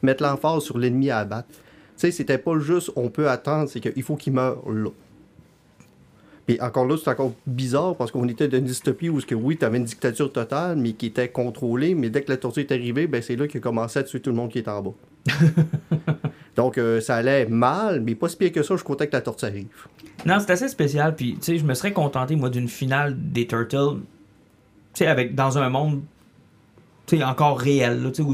[0.01, 1.47] mettre l'emphase sur l'ennemi à abattre.
[1.49, 1.57] Tu
[1.97, 4.89] sais, c'était pas juste on peut attendre, c'est qu'il faut qu'il meure là.
[6.49, 9.35] Et encore là, c'est encore bizarre parce qu'on était dans une dystopie où, ce que,
[9.35, 11.95] oui, tu avais une dictature totale, mais qui était contrôlée.
[11.95, 14.19] Mais dès que la tortue est arrivée, ben, c'est là qu'il a commencé à tuer
[14.19, 14.93] tout le monde qui est en bas.
[16.55, 18.75] Donc, euh, ça allait mal, mais pas si pire que ça.
[18.75, 19.67] Je content que la tortue arrive.
[20.25, 21.15] Non, c'est assez spécial.
[21.15, 25.33] Puis, tu sais, je me serais contenté, moi, d'une finale des Turtles, tu sais, avec,
[25.35, 26.01] dans un monde,
[27.07, 28.33] tu sais, encore réel, là, tu sais, où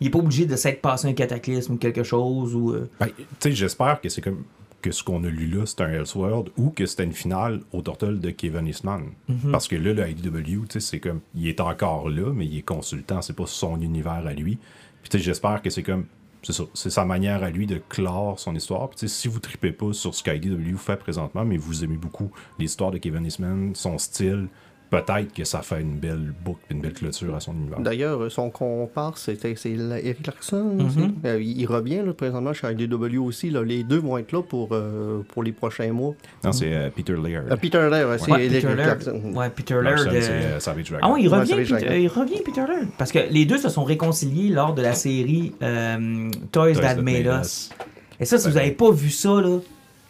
[0.00, 2.72] il est pas obligé de s'être passé un cataclysme ou quelque chose, ou...
[2.72, 4.44] euh, Ben, tu sais, j'espère que c'est comme
[4.80, 7.82] que ce qu'on a lu là, c'est un Elseworld ou que c'était une finale au
[7.82, 9.10] Turtle de Kevin Eastman.
[9.50, 12.58] Parce que là, le IDW, tu sais, c'est comme, il est encore là, mais il
[12.58, 14.58] est consultant, c'est pas son univers à lui.
[15.02, 16.06] Puis tu sais, j'espère que c'est comme,
[16.42, 18.88] c'est sa manière à lui de clore son histoire.
[18.88, 21.96] Puis tu sais, si vous tripez pas sur ce qu'IDW fait présentement, mais vous aimez
[21.96, 24.48] beaucoup l'histoire de Kevin Eastman, son style,
[24.90, 27.78] peut-être que ça fait une belle boucle, une belle clôture à son univers.
[27.80, 30.74] D'ailleurs, son comparse, c'était c'est Eric Larson.
[30.78, 30.90] Mhm.
[31.22, 33.50] c'est- euh, il il revient là, présentement chez IDW aussi.
[33.50, 33.62] Là.
[33.62, 36.14] Les deux vont être là pour, euh, pour les prochains mois.
[36.44, 37.50] Non, c'est euh, Peter Laird.
[37.52, 39.02] Euh, Peter Laird, ouais, c'est Ouais, Eric Peter Laird.
[39.02, 39.32] Clarkson.
[39.34, 40.16] Ouais, Peter Larson, Laird.
[40.24, 41.06] euh, euh, Savage Dragon.
[41.06, 42.88] Ah oui, il revient, Peter, il revient, Peter Laird.
[42.98, 47.26] Parce que les deux se sont réconciliés lors de la série euh, Toys, That Made
[47.42, 47.70] Us.
[48.18, 49.58] Et ça, si vous n'avez pas vu ça, là,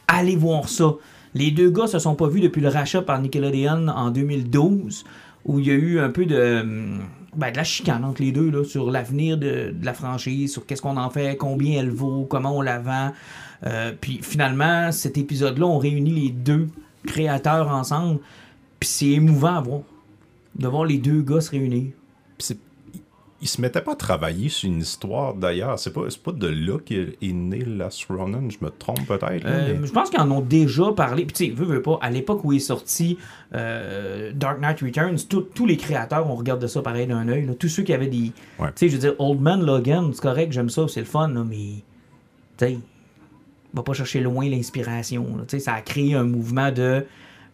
[0.09, 0.95] allez voir ça.
[1.35, 5.05] Les deux gars se sont pas vus depuis le rachat par Nickelodeon en 2012,
[5.45, 7.01] où il y a eu un peu de, hum,
[7.37, 10.83] ben, de la chicane entre les deux là, sur l'avenir de, la franchise, sur qu'est-ce
[10.83, 13.13] qu'on en fait, combien elle vaut, comment on la vend.
[13.67, 16.69] Euh, puis finalement, cet épisode-là, on réunit les deux
[17.07, 18.21] créateurs ensemble.
[18.81, 19.81] Puis c'est émouvant à voir.
[20.57, 21.93] De voir les deux gars se réunir.
[23.43, 25.79] Il se mettait pas à travailler sur une histoire d'ailleurs.
[25.79, 29.47] C'est pas, pas de là qu'est est né Last Ronin, je me trompe peut-être.
[29.47, 31.25] Euh, mais- Je pense qu'ils en ont déjà parlé.
[31.25, 33.17] Puis, tu sais, veux, veux pas, à l'époque où est sorti
[33.55, 37.49] euh, Dark Knight Returns, tout- tous les créateurs, on regarde ça pareil d'un œil.
[37.59, 38.33] Tous ceux qui avaient des.
[38.59, 38.69] Ouais.
[38.69, 41.29] Tu sais, je veux dire, Old Man Logan, c'est correct, j'aime ça, c'est le fun,
[41.29, 41.83] là, mais.
[42.59, 42.79] Tu sais,
[43.73, 45.25] va pas chercher loin l'inspiration.
[45.49, 47.05] Tu sais, ça a créé un mouvement de.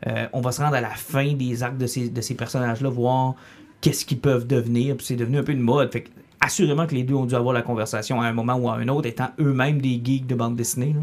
[0.07, 2.89] euh, on va se rendre à la fin des arcs de ces, de ces personnages-là,
[2.91, 3.35] voir
[3.81, 4.97] qu'est-ce qu'ils peuvent devenir.
[4.97, 5.93] Puis c'est devenu un peu une mode.
[5.93, 6.11] Fait que,
[6.41, 8.89] assurément que les deux ont dû avoir la conversation à un moment ou à un
[8.89, 10.95] autre, étant eux-mêmes des geeks de bande dessinée.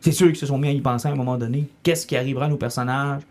[0.00, 1.68] C'est sûr qu'ils se sont mis à y penser à un moment donné.
[1.82, 3.22] Qu'est-ce qui arrivera à nos personnages?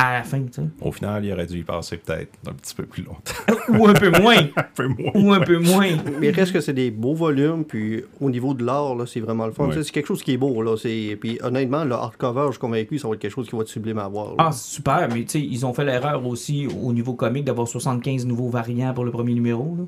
[0.00, 0.62] À la fin, tu sais?
[0.80, 3.34] Au final, il aurait dû y passer peut-être un petit peu plus longtemps.
[3.68, 4.36] Ou un peu moins.
[4.56, 5.10] un peu moins.
[5.14, 5.88] ou un peu moins.
[6.20, 9.46] Mais reste que c'est des beaux volumes, puis au niveau de l'art, là, c'est vraiment
[9.46, 9.64] le fun.
[9.64, 9.70] Ouais.
[9.70, 10.76] Tu sais, C'est quelque chose qui est beau, là.
[10.76, 13.62] c'est- Puis honnêtement, le hardcover, je suis convaincu, ça va être quelque chose qui va
[13.62, 14.28] être sublime à voir.
[14.28, 14.34] là.
[14.38, 17.66] Ah, c'est super, mais tu sais, ils ont fait l'erreur aussi au niveau comique d'avoir
[17.66, 19.74] 75 nouveaux variants pour le premier numéro.
[19.78, 19.84] Là.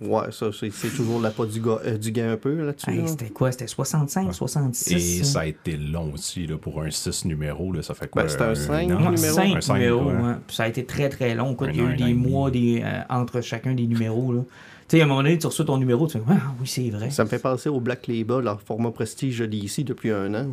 [0.00, 2.90] Ouais, ça, c'est c'est toujours la pas du, gars, euh, du gain un peu là-dessus.
[2.90, 3.06] Hey, là.
[3.06, 3.50] c'était quoi?
[3.52, 5.40] C'était 65, 66 Et ça?
[5.40, 7.72] a été long aussi là, pour un 6 numéro.
[7.72, 8.96] Là, ça fait quoi Ben, c'était un cinq an?
[8.96, 9.34] Ouais, numéro.
[9.34, 10.12] cinq Un cinq, numéros, ouais.
[10.12, 10.34] ouais.
[10.46, 11.56] Puis ça a été très très long.
[11.60, 14.32] Un il y a eu un des mois des, euh, entre chacun des numéros.
[14.32, 14.40] Là.
[14.88, 16.90] Tu sais, à un moment donné, tu reçois ton numéro, tu fais Ah oui, c'est
[16.90, 17.10] vrai.
[17.10, 20.46] Ça me fait penser au Black Label, leur format prestige de ici depuis un an.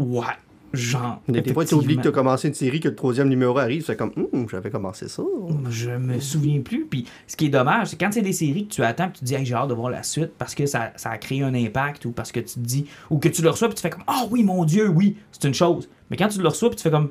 [0.00, 0.24] Ouais,
[0.72, 1.20] genre.
[1.28, 3.84] Des fois, tu oublies que tu as commencé une série, que le troisième numéro arrive,
[3.84, 5.22] c'est comme, hum, j'avais commencé ça.
[5.70, 6.84] Je me souviens plus.
[6.86, 9.20] Puis ce qui est dommage, c'est quand c'est des séries que tu attends, puis tu
[9.20, 11.42] te dis, Hey, j'ai hâte de voir la suite parce que ça, ça a créé
[11.42, 13.82] un impact ou parce que tu te dis, ou que tu le reçois, puis tu
[13.82, 15.88] fais comme, ah oui, mon Dieu, oui, c'est une chose.
[16.10, 17.10] Mais quand tu le reçois, puis tu fais comme,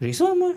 [0.00, 0.52] j'ai ça, moi.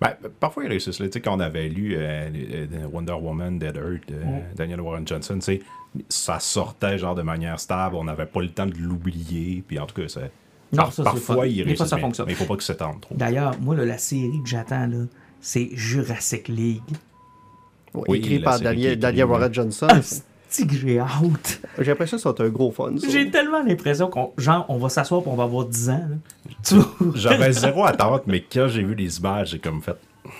[0.00, 0.96] Ben, parfois, ils réussissent.
[0.98, 4.16] Tu sais, quand on avait lu euh, euh, Wonder Woman, Dead Earth, de
[4.56, 5.60] Daniel Warren Johnson, tu sais,
[6.08, 7.94] ça sortait genre de manière stable.
[7.94, 9.62] On n'avait pas le temps de l'oublier.
[9.66, 10.32] Puis en tout cas, c'est-
[10.72, 11.84] Non, par- ça, c'est parfois, réussissent.
[11.84, 12.26] ça mais- fonctionne.
[12.26, 13.14] Mais il faut pas que s'étende trop.
[13.14, 15.04] D'ailleurs, moi, là, la série que j'attends, là,
[15.40, 16.80] c'est Jurassic League.
[17.94, 19.86] Oui, écrit par Daniel, Daniel Warren Johnson.
[19.90, 20.00] Ah,
[20.48, 21.60] c'est que j'ai hâte?
[21.78, 22.94] J'ai l'impression que ça va être un gros fun.
[22.98, 23.06] ça.
[23.08, 26.08] J'ai tellement l'impression qu'on genre, on va s'asseoir et on va avoir 10 ans.
[27.14, 29.96] J'avais zéro attente, mais quand j'ai vu les images, j'ai comme fait.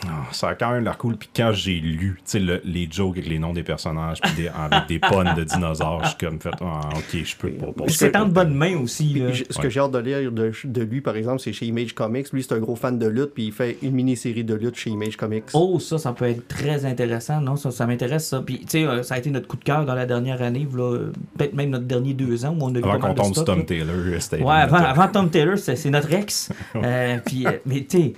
[0.06, 1.16] Ah, ça a quand même l'air cool.
[1.16, 4.32] Puis quand j'ai lu tu sais, le- les jokes avec les noms des personnages, puis
[4.32, 6.50] des- avec des puns de dinosaures, je suis comme fait.
[6.60, 7.66] Ah, ok, je peux pas.
[7.66, 9.14] pas- C'est en de bonne main aussi.
[9.14, 9.30] là.
[9.48, 12.32] Ce que j'ai hâte de lire de, de lui, par exemple, c'est chez Image Comics.
[12.32, 14.90] Lui, c'est un gros fan de lutte, puis il fait une mini-série de lutte chez
[14.90, 15.44] Image Comics.
[15.54, 17.40] Oh, ça, ça peut être très intéressant.
[17.40, 18.40] Non, ça, ça m'intéresse, ça.
[18.44, 20.66] Puis, tu sais, euh, ça a été notre coup de cœur dans la dernière année,
[20.78, 23.58] euh, peut-être même notre dernier deux ans où on a eu Avant qu'on tombe Tom
[23.60, 23.64] là.
[23.64, 24.42] Taylor, c'était.
[24.42, 26.50] Ouais, avant, Tom Taylor, c'est c'est notre ex.
[26.74, 28.12] Euh, puis, euh, mais tu sais,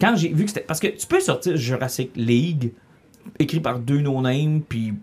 [0.00, 0.64] quand j'ai vu que c'était.
[0.66, 2.72] Parce que tu peux sortir Jurassic League,
[3.38, 4.94] écrit par deux no-names, puis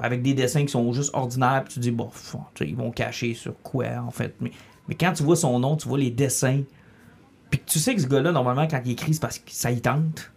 [0.00, 3.34] avec des dessins qui sont juste ordinaires, puis tu dis, bon, pff, ils vont cacher
[3.34, 4.34] sur quoi, en fait.
[4.40, 4.50] Mais,
[4.88, 6.62] mais quand tu vois son nom, tu vois les dessins,
[7.50, 9.80] puis tu sais que ce gars-là, normalement, quand il écrit, c'est parce que ça y
[9.80, 10.30] tente.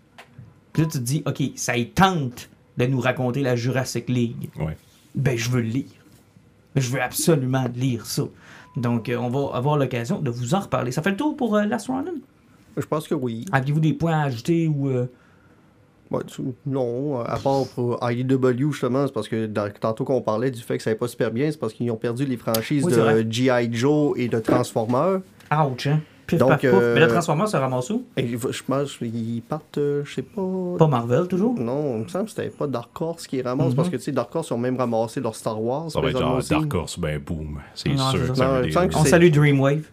[0.73, 4.49] Puis là, tu te dis, OK, ça y tente de nous raconter la Jurassic League
[4.59, 4.75] Ouais.
[5.13, 5.85] ben je veux le lire.
[6.75, 8.23] Je veux absolument lire ça.
[8.75, 10.91] Donc, euh, on va avoir l'occasion de vous en reparler.
[10.91, 12.13] Ça fait le tour pour euh, Last Ronin?
[12.77, 13.45] Je pense que oui.
[13.51, 14.89] Aviez-vous des points à ajouter ou...
[14.89, 15.05] euh,
[16.11, 20.51] Ouais, tu- non, à part pour IDW, justement, c'est parce que dans- tantôt qu'on parlait
[20.51, 22.83] du fait que ça n'allait pas super bien, c'est parce qu'ils ont perdu les franchises
[22.85, 23.69] Oui, de G.I.
[23.73, 25.21] Joe et de Transformers.
[25.51, 26.01] Ouch, hein?
[26.27, 28.03] Pif, Donc, paf, euh, Mais le Transformer se ramasse où?
[28.15, 30.41] Et je je pense qu'ils partent, euh, je sais pas.
[30.77, 31.53] Pas Marvel, toujours?
[31.59, 33.75] Non, il me semble que c'était pas Dark Horse qui ramasse, Mhm.
[33.75, 35.89] parce que tu sais, Dark Horse ont même ramassé leur Star Wars.
[35.91, 36.39] Ça va être genre.
[36.47, 37.59] Dark Horse, ben boom.
[37.73, 38.35] C'est sûr ça.
[38.35, 39.83] ça Non, On salue Dreamwave.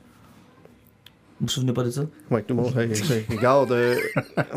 [1.41, 2.03] Vous vous souvenez pas de ça?
[2.31, 2.73] Ouais, tout le monde.
[3.31, 3.97] regarde, euh,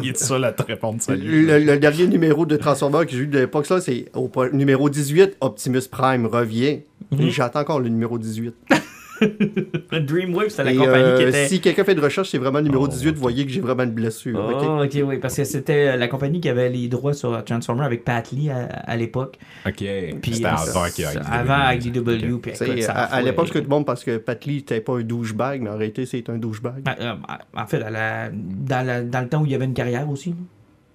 [0.02, 1.46] Il est seul à te répondre salut.
[1.46, 4.90] le, le dernier numéro de Transformers que j'ai eu de l'époque, ça, c'est au numéro
[4.90, 6.82] 18, Optimus Prime revient.
[7.12, 7.22] Mhm.
[7.22, 8.54] Et J'attends encore le numéro 18.
[10.00, 11.48] Dreamwave, c'était la Et, compagnie euh, qui était...
[11.48, 13.16] Si quelqu'un fait de recherche, c'est vraiment le numéro Oh, 18, ok.
[13.16, 14.38] vous voyez que j'ai vraiment une blessure.
[14.40, 14.64] ok?
[14.64, 17.84] Oh, ok, oui, parce que c'était euh, la compagnie qui avait les droits sur Transformer
[17.86, 19.38] avec Pat Lee à, à l'époque.
[19.66, 19.76] Ok.
[20.22, 21.98] Puis C'était euh, avant ait Avant IDW.
[21.98, 22.26] IDW.
[22.26, 25.02] Écoute, à, l'époque, ce que tout le monde, parce que Pat Lee n'était pas un
[25.02, 26.84] douchebag, mais en réalité, c'est un douchebag.
[26.84, 27.14] Ben, euh,
[27.56, 30.10] en fait, à la- dans, la- dans le temps où il y avait une carrière
[30.10, 30.32] aussi.
[30.34, 30.36] Tu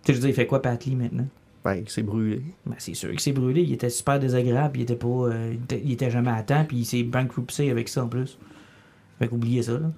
[0.05, 1.27] sais, je veux dire, il fait quoi Pat Lee maintenant?
[1.77, 2.43] Il s'est brûlé.
[2.67, 3.63] Ben, c'est sûr qu'il s'est brûlé.
[3.63, 4.79] Il était super désagréable.
[4.79, 5.07] Il était pas.
[5.09, 5.55] euh,
[5.85, 6.65] il, était, jamais à temps.
[6.67, 8.39] Puis il s'est bankruptcy avec ça en plus.
[9.19, 9.73] Fait qu'oubliez ça.
[9.73, 9.91] Là.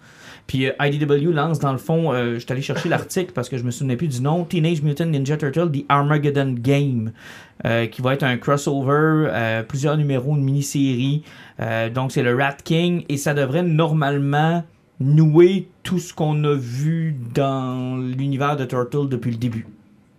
[0.47, 2.13] Puis euh, IDW lance dans le fond.
[2.13, 4.45] euh, je suis allé chercher l'article parce que je me souvenais plus du nom.
[4.45, 7.13] Teenage Mutant Ninja Turtle The Armageddon Game.
[7.67, 9.63] euh, qui va être un crossover.
[9.69, 11.23] plusieurs numéros, une mini-série.
[11.95, 13.05] Donc c'est le Rat King.
[13.11, 14.65] Et ça devrait normalement
[15.01, 19.67] nouer tout ce qu'on a vu dans l'univers de Turtle depuis le début.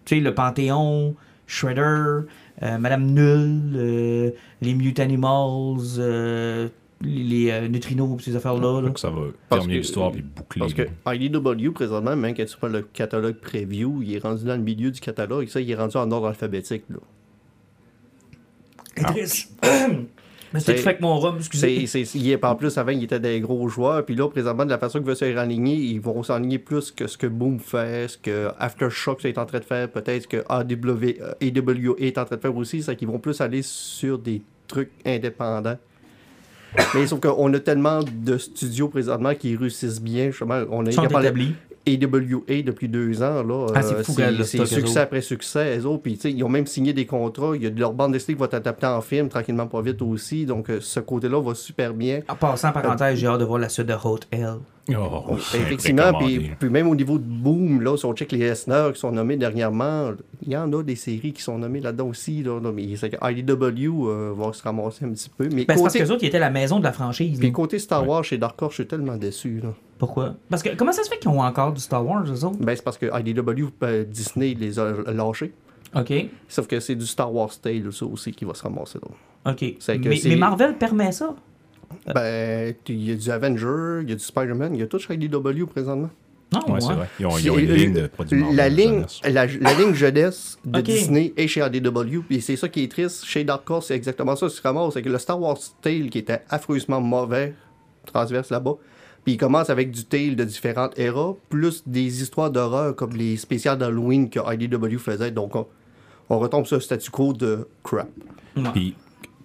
[0.05, 1.15] Tu sais, le Panthéon,
[1.51, 2.27] Shredder,
[2.63, 6.69] euh, Madame Null, euh, les Mute Animals, euh,
[7.01, 8.79] les, euh, neutrinos et ces affaires-là.
[8.81, 8.87] là.
[8.87, 10.61] Donc ça va Parce terminer l'histoire et boucler.
[10.61, 14.55] Parce que IDW, présentement, même quand tu prends le catalogue preview, il est rendu dans
[14.55, 15.49] le milieu du catalogue.
[15.49, 16.83] Ça, il est rendu en ordre alphabétique.
[16.89, 16.99] Là.
[19.17, 19.25] Et.
[20.53, 21.87] Mais c'est fait que mon rhum, excusez.
[21.87, 24.05] C'est, c'est, il est, en plus, avant, il était des gros joueurs.
[24.05, 27.07] Puis là, présentement, de la façon qu'ils veulent se raligner, ils vont s'enligner plus que
[27.07, 31.21] ce que Boom fait, ce que Aftershock est en train de faire, peut-être que AW,
[31.21, 32.83] euh, AWA est en train de faire aussi.
[32.83, 35.77] C'est qu'ils vont plus aller sur des trucs indépendants.
[36.95, 40.27] Mais sauf qu'on a tellement de studios présentement qui réussissent bien.
[40.27, 41.53] Justement, on a sont établis.
[41.87, 43.43] AWA depuis deux ans.
[43.43, 44.13] Là, Ah, c'est euh, fou,
[44.43, 45.77] c'est succès après succès.
[45.79, 46.03] eux autres.
[46.03, 47.55] Puis, tu sais, ils ont même signé des contrats.
[47.55, 49.81] Il y a de leur bande dessinée qui va être adaptée en film tranquillement pas
[49.81, 50.45] vite aussi.
[50.45, 52.21] Donc, euh, ce côté-là va super bien.
[52.27, 54.55] En passant, parenthèse, j'ai hâte de voir la suite de Hotel.
[54.89, 58.99] Oh, Effectivement, puis, même au niveau de Boom, là, si on check les Esner qui
[58.99, 62.41] sont nommés dernièrement, il y en a des séries qui sont nommées là-dedans aussi.
[62.43, 65.45] Là, Là, mais c'est que IDW euh, va se ramasser un petit peu.
[65.53, 67.39] Mais Ben, c'est parce que les autres, ils étaient la maison de la franchise.
[67.39, 69.59] puis côté Star Wars chez Dark Horse, je suis tellement déçu.
[69.61, 69.69] Là.
[69.99, 70.35] Pourquoi?
[70.49, 72.57] Parce que comment ça se fait qu'ils ont encore du Star Wars, eux autres?
[72.59, 75.53] Ben, c'est parce que IDW, euh, Disney les a lâchés.
[75.95, 76.13] OK.
[76.47, 79.51] Sauf que c'est du Star Wars Tale, ça aussi, qui va se ramasser là.
[79.51, 79.59] OK.
[79.59, 81.35] Que mais Marvel permet ça?
[82.13, 84.99] Ben, il y a du Avenger, il y a du Spider-Man, il y a tout
[84.99, 86.09] chez IDW présentement.
[86.53, 87.07] Non, Ouais, c'est vrai.
[87.19, 89.21] Ils ont, ils ont une C'est- ligne de produits la ligne, jeunesse.
[89.23, 90.81] la, la ligne jeunesse de.
[90.81, 93.23] Disney est chez ADW, puis c'est ça qui est triste.
[93.25, 94.93] Chez Dark Horse, c'est exactement ça qui se ramasse.
[94.93, 97.53] C'est que le Star Wars Tale, qui était affreusement mauvais,
[98.05, 98.73] transverse là-bas,
[99.23, 103.37] puis il commence avec du Tale de différentes éras, plus des histoires d'horreur comme les
[103.37, 105.31] spéciales d'Halloween que IDW faisait.
[105.31, 105.67] Donc, on,
[106.29, 108.09] on retombe sur le statu quo de crap.
[108.73, 108.95] Puis,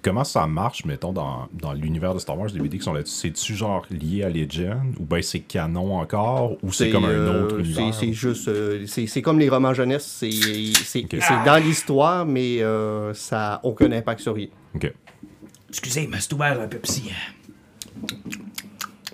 [0.06, 3.14] comment ça marche, mettons, dans, dans l'univers de Star Wars, les BD qui sont là-dessus?
[3.28, 4.94] C'est-tu genre lié à Legend?
[5.00, 6.52] Ou ben c'est canon encore?
[6.62, 7.94] Ou c'est comme un euh, autre c'est- univers?
[7.94, 8.48] C'est juste.
[8.48, 10.06] euh, c'est c'est comme les romans jeunesse.
[10.06, 14.46] C'est c'est- c'est dans l'histoire, mais euh, ça n'a aucun impact sur rien.
[14.74, 14.92] Ok.
[15.68, 17.10] Excusez, il m'a ouvert un Pepsi.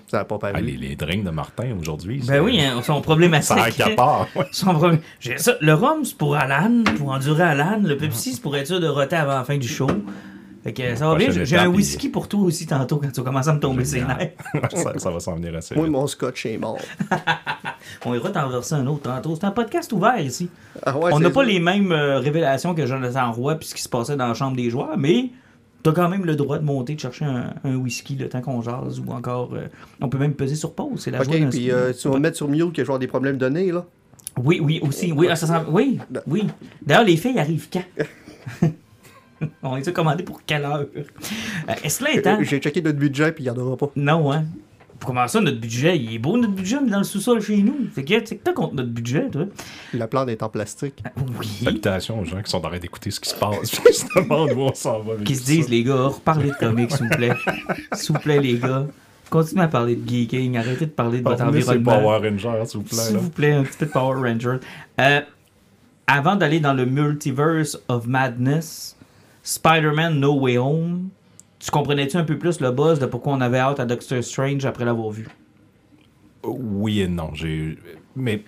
[0.07, 0.53] Ça n'a pas paru.
[0.55, 2.19] Ah, les, les drinks de Martin aujourd'hui.
[2.19, 3.47] Ben c'est- oui, hein, ils sont problématiques.
[3.57, 4.27] Ça accapare.
[4.35, 4.45] ouais.
[4.51, 5.55] Ils sont problé- J'ai ça.
[5.59, 7.79] Le rhum, c'est pour Alan, pour endurer Alan.
[7.83, 9.87] Le Pepsi, c'est pour être sûr de roter avant la fin du show.
[10.63, 11.29] Fait que ça va bien.
[11.31, 14.01] J'ai un whisky pour toi aussi tantôt quand tu vas commencer à me tomber ses
[14.01, 14.31] nerfs.
[14.73, 16.77] ça, ça va s'en venir assez Moi, mon scotch est mort.
[18.05, 19.35] On ira t'en verser un autre tantôt.
[19.35, 20.49] C'est un podcast ouvert ici.
[20.85, 23.81] Ah ouais, On n'a pas les mêmes euh, révélations que Jonathan Roy puis ce qui
[23.81, 25.31] se passait dans la chambre des joueurs, mais
[25.83, 28.61] t'as quand même le droit de monter, de chercher un, un whisky le temps qu'on
[28.61, 29.49] jase ou encore.
[29.53, 29.67] euh,
[29.99, 31.01] on peut même peser sur pause.
[31.03, 32.81] C'est la joie d'un- Ok, puis euh, tu vas me mettre sur mute que je
[32.83, 33.85] vais avoir des problèmes de nez, là.
[34.41, 35.11] Oui, oui, aussi.
[35.11, 36.47] Oui, ah, ça sent- oui, oui.
[36.81, 37.83] D'ailleurs, les filles arrivent quand?
[39.63, 40.85] On les a commandés pour quelle heure?
[40.95, 42.37] Euh, Est-ce que là étant...
[42.41, 43.89] J'ai checké notre budget, puis il n'y en aura pas.
[43.95, 44.45] Non, hein?
[44.99, 45.97] Pour comment ça, notre budget?
[45.97, 47.75] Il est beau, notre budget, mais dans le sous-sol chez nous.
[47.93, 49.45] Fait que, tu sais que t'as contre notre budget, toi?
[49.93, 51.03] La plante est en plastique.
[51.39, 51.47] Oui.
[51.63, 53.71] Salutations aux gens qui sont en train d'écouter ce qui se passe.
[53.85, 55.15] Qui se demandent où on s'en va.
[55.25, 55.71] Qui se disent, ça.
[55.71, 57.33] les gars, reparlez de comics, s'il vous plaît.
[57.93, 58.87] s'il vous plaît, les gars.
[59.29, 60.57] Continuez à parler de geeking.
[60.57, 61.99] Arrêtez de parler de votre environnement.
[61.99, 62.97] Power Ranger, s'il vous plaît.
[62.97, 64.57] S'il vous plaît, un petit peu de Power Ranger.
[65.01, 65.21] Euh,
[66.07, 68.95] avant d'aller dans le multiverse of madness,
[69.43, 71.09] Spider-Man No Way Home,
[71.59, 74.65] tu comprenais-tu un peu plus le buzz de pourquoi on avait hâte à Doctor Strange
[74.65, 75.27] après l'avoir vu?
[76.43, 77.29] Oui et non.
[77.33, 77.77] J'ai...
[78.15, 78.43] Mais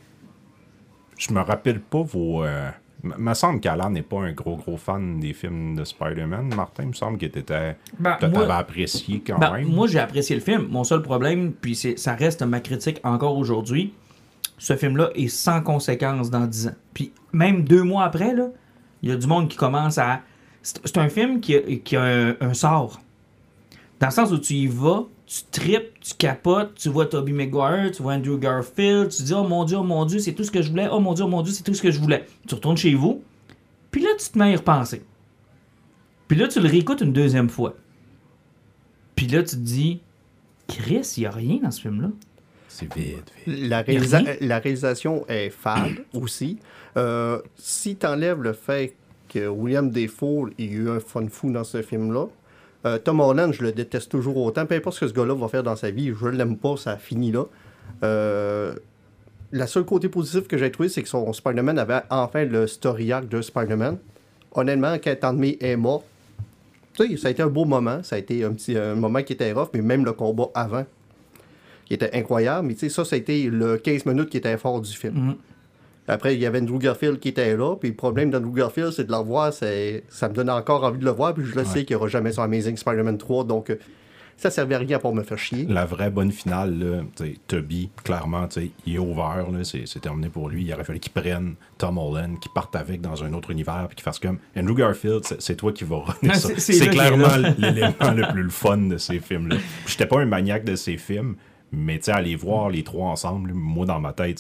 [1.17, 2.43] je me rappelle pas vos.
[2.43, 2.69] Euh...
[3.03, 6.55] Il me semble qu'Alan n'est pas un gros gros fan des films de Spider-Man.
[6.55, 7.77] Martin, il me semble que t'étais.
[7.99, 9.67] Ben, que moi- t'avais apprécié quand Ben, même.
[9.67, 10.67] moi, j'ai apprécié le film.
[10.71, 13.93] Mon seul problème, puis c'est- ça reste ma critique encore aujourd'hui,
[14.57, 16.75] ce film-là est sans conséquence dans 10 ans.
[16.95, 18.47] Puis même deux mois après, là,
[19.03, 20.21] il y a du monde qui commence à...
[20.65, 22.99] C'est un film qui a, qui a un, un sort.
[23.99, 27.91] Dans le sens où tu y vas, tu tripes, tu capotes, tu vois Tobey Maguire,
[27.91, 30.51] tu vois Andrew Garfield, tu dis «Oh mon Dieu, oh mon Dieu, c'est tout ce
[30.51, 30.87] que je voulais.
[30.91, 32.93] Oh mon Dieu, oh mon Dieu, c'est tout ce que je voulais.» Tu retournes chez
[32.95, 33.23] vous,
[33.91, 35.03] puis là, tu te mets à y repenser.
[36.27, 37.75] Puis là, tu le réécoutes une deuxième fois.
[39.15, 40.01] Puis là, tu te dis,
[40.67, 42.09] Chris, il n'y a rien dans ce film-là.
[42.67, 43.69] C'est vite, vite.
[43.69, 46.57] Réalisa- la réalisation est fade aussi.
[46.97, 48.95] Euh, si tu enlèves le fait
[49.27, 52.27] que William Defoe il y a eu un fun fou dans ce film-là,
[52.85, 54.65] euh, Tom Holland, je le déteste toujours autant.
[54.65, 56.97] Peu importe ce que ce gars-là va faire dans sa vie, je l'aime pas, ça
[56.97, 57.45] finit là.
[58.03, 58.75] Euh,
[59.51, 63.11] la seule côté positif que j'ai trouvé, c'est que son Spider-Man avait enfin le story
[63.11, 63.97] arc de Spider-Man.
[64.53, 66.03] Honnêtement, quand Aunt est mort,
[66.97, 68.03] ça a été un beau moment.
[68.03, 70.85] Ça a été un petit moment qui était rough, mais même le combat avant,
[71.85, 72.67] qui était incroyable.
[72.67, 75.13] Mais ça, ça a été le 15 minutes qui était fort du film.
[75.13, 75.35] Mhm.
[76.07, 77.75] Après, il y avait Andrew Garfield qui était là.
[77.75, 79.51] Puis le problème d'Andrew Garfield, c'est de le revoir.
[79.53, 81.33] c'est- Ça me donne encore envie de le voir.
[81.33, 83.43] Puis je le sais qu'il n'y aura jamais sur Amazing Spider-Man 3.
[83.43, 83.75] Donc, euh,
[84.37, 85.65] Ça servait à rien pour me faire chier.
[85.69, 89.63] La vraie bonne finale, là, tu sais, Toby, clairement, tu sais, il est over, là,
[89.63, 90.65] c'est c'est terminé pour lui.
[90.65, 93.95] Il aurait fallu qu'il prenne Tom Holland, qu'il parte avec dans un autre univers, puis
[93.95, 96.49] qu'il fasse comme Andrew Garfield, c'est- c'est toi qui vas runner Ah, ça.
[96.49, 99.55] c'est- c'est C'est clairement l'élément le plus le fun de ces films-là.
[99.87, 101.37] J'étais pas un maniaque de ces films,
[101.71, 104.37] mais tu sais, aller voir les trois ensemble, moi, dans ma tête,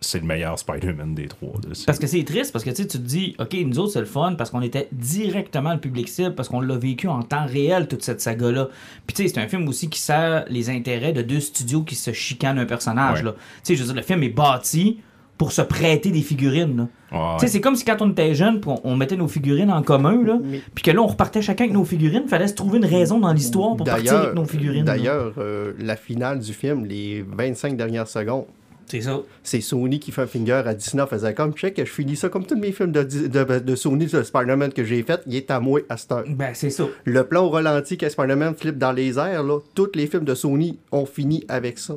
[0.00, 1.54] c'est le meilleur Spider-Man des trois.
[1.66, 1.74] là.
[1.86, 4.34] Parce que c'est triste, parce que tu te dis, OK, nous autres, c'est le fun,
[4.38, 8.02] parce qu'on était directement le public cible, parce qu'on l'a vécu en temps réel, toute
[8.02, 8.68] cette saga-là.
[9.06, 11.94] Puis tu sais, c'est un film aussi qui sert les intérêts de deux studios qui
[11.96, 13.18] se chicanent un personnage.
[13.18, 13.24] Ouais.
[13.24, 13.32] là.
[13.32, 15.00] Tu sais, je veux dire, le film est bâti
[15.36, 16.88] pour se prêter des figurines.
[17.12, 19.70] Ouais, Tu sais, c'est comme si quand on était jeune, on, on mettait nos figurines
[19.70, 22.54] en commun, là, Mais- puis que là, on repartait chacun avec nos figurines, fallait se
[22.54, 24.84] trouver une raison dans l'histoire pour partir avec nos figurines.
[24.84, 28.46] D'ailleurs, euh, la finale du film, les 25 dernières secondes,
[28.88, 29.20] C'est ça.
[29.42, 32.28] c'est Sony qui fait un finger à Disney en faisant comme check, je finis ça
[32.30, 35.50] comme tous mes films de, de, de Sony de Spider-Man que j'ai fait, il est
[35.50, 36.24] à moi à cette heure.
[36.26, 36.84] Ben, c'est ça.
[37.04, 40.34] Le plan au ralenti que Spider-Man flippe dans les airs, là, tous les films de
[40.34, 41.94] Sony ont fini avec ça.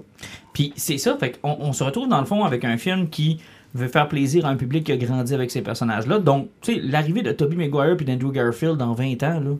[0.53, 3.39] Puis c'est ça, fait qu'on on se retrouve dans le fond avec un film qui
[3.73, 6.19] veut faire plaisir à un public qui a grandi avec ces personnages-là.
[6.19, 9.51] Donc, tu sais, l'arrivée de Tobey Maguire puis d'Andrew Garfield dans 20 ans, là,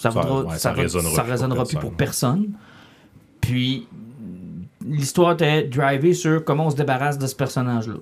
[0.00, 2.40] ça, Ça- ouais, ça, ça résonnera ça plus pour résonnera plus pour personne.
[2.46, 2.52] personne.
[3.42, 3.86] Puis,
[4.86, 7.94] l'histoire était drivée sur comment on se débarrasse de ce personnage-là.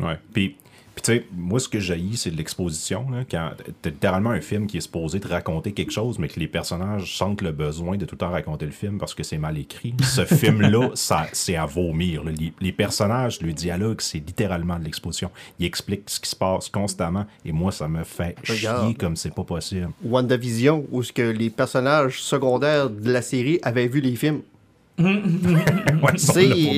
[0.00, 0.18] Ouais.
[0.32, 0.56] Puis,
[0.94, 3.06] puis tu sais, moi, ce que j'haïs, c'est de l'exposition.
[3.10, 6.38] là, Quand t'as littéralement un film qui est supposé te raconter quelque chose, mais que
[6.38, 9.38] les personnages sentent le besoin de tout le temps raconter le film parce que c'est
[9.38, 9.94] mal écrit.
[10.02, 12.24] Ce film-là, ça, c'est à vomir.
[12.24, 12.30] là.
[12.38, 15.30] Les, les personnages, le dialogue, c'est littéralement de l'exposition.
[15.58, 19.34] Ils expliquent ce qui se passe constamment, et moi, ça me fait chier comme c'est
[19.34, 19.88] pas possible.
[20.04, 24.42] WandaVision, où ce que les personnages secondaires de la série avaient vu les films.
[24.98, 26.16] Ouais,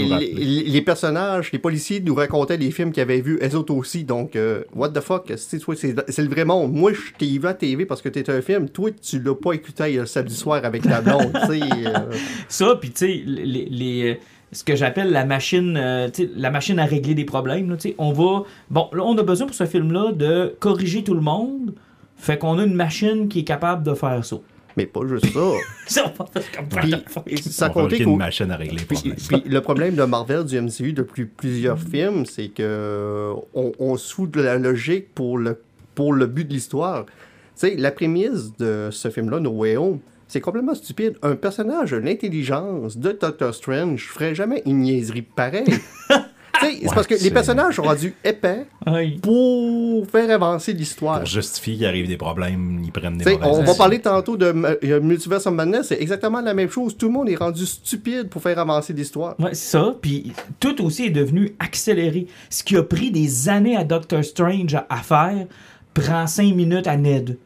[0.08, 3.74] là les, les personnages, les policiers nous racontaient les films qu'ils avaient vus, eux autres
[3.74, 4.04] aussi.
[4.04, 6.72] Donc, euh, what the fuck, c'est le vrai monde?
[6.72, 8.68] Moi, je t'ai vu à TV parce que t'es un film.
[8.68, 11.32] Toi, tu l'as pas écouté le samedi soir avec ta blonde.
[11.48, 12.12] tu sais, euh,
[12.48, 14.14] Ça, puis tu sais, les, les- euh,
[14.52, 17.68] ce que j'appelle la machine, euh, tu sais, la machine à régler des problèmes.
[17.70, 21.02] là, tu sais, on va, bon, là, on a besoin pour ce film-là de corriger
[21.02, 21.74] tout le monde.
[22.16, 24.36] Fait qu'on a une machine qui est capable de faire ça.
[24.76, 25.40] Mais pas juste ça.
[25.86, 27.36] Ça, on Puis, On compter
[27.72, 31.24] fabriquer qu'au- une machine à régler Puis, puis le problème de Marvel du MCU depuis
[31.26, 35.60] plusieurs films, c'est que on, on se fout de la logique pour le,
[35.94, 37.04] pour le but de l'histoire.
[37.06, 37.12] Tu
[37.56, 41.16] sais, la prémisse de ce film-là, No Way Home, c'est complètement stupide.
[41.22, 45.64] Un personnage de l'intelligence de Doctor Strange ferait jamais une niaiserie pareille.
[46.60, 49.18] C'est parce que les personnages sont rendus épais Oui.
[49.22, 51.18] pour faire avancer l'histoire.
[51.18, 54.46] Pour justifier qu'il arrive des problèmes, ils prennent des on va parler tantôt de
[54.84, 56.96] euh, Multiverse of Madness, c'est exactement la même chose.
[56.96, 59.34] Tout le monde est rendu stupide pour faire avancer l'histoire.
[59.38, 59.94] Ouais, c'est ça.
[60.00, 62.26] Puis tout aussi est devenu accéléré.
[62.50, 65.46] Ce qui a pris des années à Doctor Strange à, à faire
[65.92, 67.38] prend cinq minutes à Ned.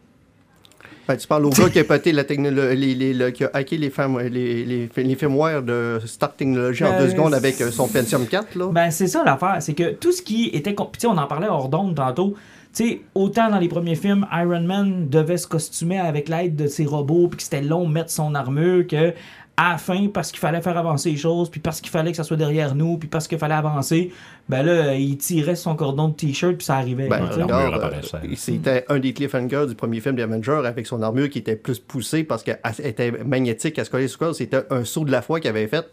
[1.08, 3.50] Ben, tu parles au gars qui a pété la technologie, les, les- le- qui a
[3.54, 7.60] hacké les, firm- les, les, les firmware de Stark Technology en Ben, deux secondes avec
[7.62, 8.68] euh, son Pentium 4, là.
[8.70, 9.56] Ben, c'est ça l'affaire.
[9.60, 10.74] C'est que tout ce qui était.
[10.74, 12.34] Puis, on en parlait hors d'onde tantôt.
[12.72, 16.84] Sais, autant dans les premiers films, Iron Man devait se costumer avec l'aide de ses
[16.84, 19.14] robots, puis que c'était long de mettre son armure, que
[19.58, 22.16] à la fin, parce qu'il fallait faire avancer les choses, puis parce qu'il fallait que
[22.16, 24.12] ça soit derrière nous, puis parce qu'il fallait avancer,
[24.48, 27.08] ben là, il tirait son cordon de t-shirt, puis ça arrivait.
[27.08, 31.40] Ben, regarde, euh, c'était un des cliffhangers du premier film d'Avenger avec son armure qui
[31.40, 34.34] était plus poussée parce qu'elle était magnétique, elle se collait sur corps.
[34.36, 35.90] C'était un saut de la foi qu'il avait fait.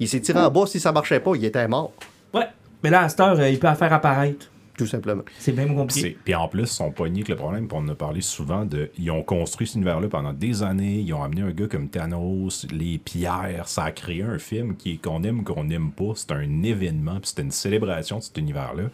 [0.00, 1.92] Il s'est tiré en bas, si ça marchait pas, il était mort,
[2.32, 2.48] Ouais.
[2.82, 4.46] Mais là, à cette heure, euh, il peut la faire apparaître.
[4.76, 5.22] Tout simplement.
[5.38, 6.16] C'est bien compliqué.
[6.24, 8.64] Puis en plus, ils sont pognés avec le problème, puis on en a parlé souvent,
[8.64, 11.88] de, ils ont construit cet univers-là pendant des années, ils ont amené un gars comme
[11.88, 15.92] Thanos, les pierres, ça a créé un film qui est qu'on aime ou qu'on n'aime
[15.92, 18.84] pas, c'est un événement, puis c'était une célébration de cet univers-là.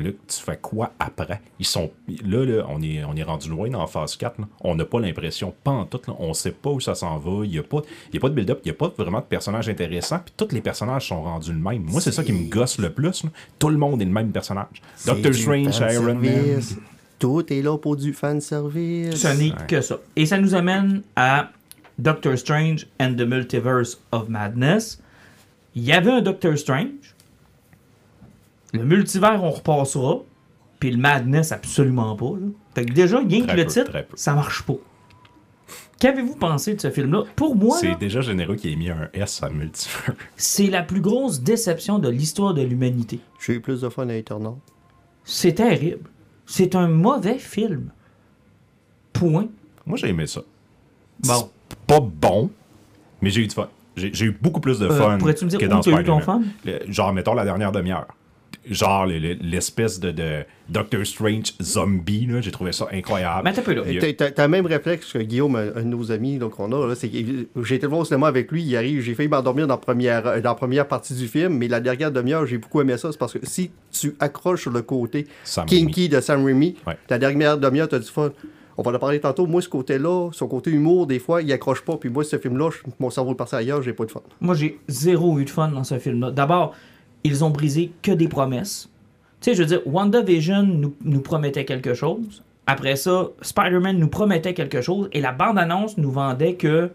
[0.00, 1.40] Là, tu fais quoi après?
[1.58, 1.90] Ils sont.
[2.24, 4.40] Là, là on, est, on est rendu loin dans la phase 4.
[4.40, 4.48] là.
[4.62, 7.44] On n'a pas l'impression, pas en tout, là, on sait pas où ça s'en va.
[7.44, 9.18] Il n'y a, pas- il y a pas de build-up, il n'y a pas vraiment
[9.20, 11.82] de personnages intéressants, puis tous les personnages sont rendus le même.
[11.84, 13.24] Moi, c'est ça qui me gosse le plus.
[13.24, 13.30] là.
[13.58, 14.80] Tout le monde est le même personnage.
[15.06, 16.60] Doctor Strange, Iron Man.
[17.18, 19.14] Tout est là pour du fanservice.
[19.16, 19.98] Ce n'est que ça.
[20.16, 21.50] Et ça nous amène à
[21.98, 25.02] Doctor Strange and the Multiverse of Madness.
[25.74, 26.88] Il y avait un Doctor Strange.
[28.72, 30.18] Le multivers, on repassera.
[30.78, 32.32] Puis le Madness, absolument pas.
[32.40, 32.46] là.
[32.74, 34.74] Fait que déjà, rien que le peu, titre, ça marche pas.
[35.98, 37.24] Qu'avez-vous pensé de ce film-là?
[37.36, 40.14] Pour moi, C'est déjà généreux qui ait mis un S à multivers.
[40.36, 43.20] c'est la plus grosse déception de l'histoire de l'humanité.
[43.44, 44.54] J'ai eu plus de fun à Eternal.
[45.24, 46.08] C'est terrible.
[46.46, 47.90] C'est un mauvais film.
[49.12, 49.48] Point.
[49.84, 50.40] Moi, j'ai aimé ça.
[51.26, 51.50] Bon.
[51.68, 52.50] C'est pas bon,
[53.20, 53.68] mais j'ai eu du fun.
[53.96, 56.04] J'ai eu beaucoup plus de Euh, fun pourrais-tu me dire que dans tu as eu
[56.04, 56.44] ton Spider-Man.
[56.44, 56.50] fun?
[56.86, 58.06] Le- Genre, mettons la dernière demi-heure.
[58.70, 63.42] Genre le- le- l'espèce de, de Doctor Strange zombie, là, j'ai trouvé ça incroyable.
[63.44, 63.82] Mais un peu, là.
[64.00, 66.86] T'as- T'as t'as le même réflexe que Guillaume, un, de nos amis qu'on a.
[66.88, 67.16] là, c'est que
[67.64, 68.62] j'ai été le voir au cinéma avec lui.
[68.62, 71.68] Il arrive, j'ai failli m'endormir dans, la première- dans la première partie du film, mais
[71.68, 73.10] la dernière demi-heure, j'ai beaucoup aimé ça.
[73.12, 76.96] C'est parce que si tu accroches sur le côté Sam kinky de Sam Raimi, Ouais.
[77.08, 78.30] la dernière demi-heure, t'as du fun.
[78.78, 79.46] On va en parler tantôt.
[79.46, 81.96] Moi, ce côté-là, son côté humour, des fois, il accroche pas.
[81.98, 84.22] Puis moi, ce film-là, je- mon cerveau est parti ailleurs, j'ai pas de fun.
[84.40, 86.30] Moi, j'ai zéro eu de fun dans ce film-là.
[86.30, 86.74] D'abord,
[87.24, 88.88] ils ont brisé que des promesses.
[89.40, 92.42] Tu sais, je veux dire, WandaVision nous, nous promettait quelque chose.
[92.66, 95.08] Après ça, Spider-Man nous promettait quelque chose.
[95.12, 96.90] Et la bande-annonce nous vendait que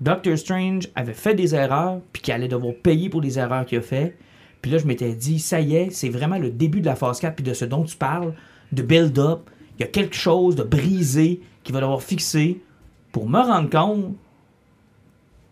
[0.00, 3.78] Doctor Strange avait fait des erreurs, puis qu'il allait devoir payer pour les erreurs qu'il
[3.78, 4.16] a fait.
[4.60, 7.20] Puis là, je m'étais dit, ça y est, c'est vraiment le début de la phase
[7.20, 8.32] 4, puis de ce dont tu parles,
[8.72, 9.50] de build-up.
[9.78, 12.60] Il y a quelque chose de brisé qui va devoir fixer
[13.12, 14.16] pour me rendre compte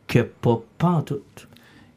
[0.07, 1.21] que pas, tout.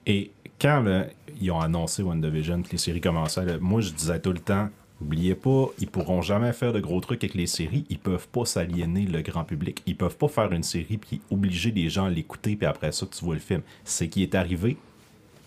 [0.05, 1.05] Et quand là,
[1.42, 4.70] ils ont annoncé WandaVision, que les séries commençaient, moi je disais tout le temps,
[5.02, 8.46] oubliez pas, ils pourront jamais faire de gros trucs avec les séries, ils peuvent pas
[8.46, 12.10] s'aliéner le grand public, ils peuvent pas faire une série puis obliger les gens à
[12.10, 13.62] l'écouter puis après ça tu vois le film.
[13.84, 14.78] C'est qui est arrivé.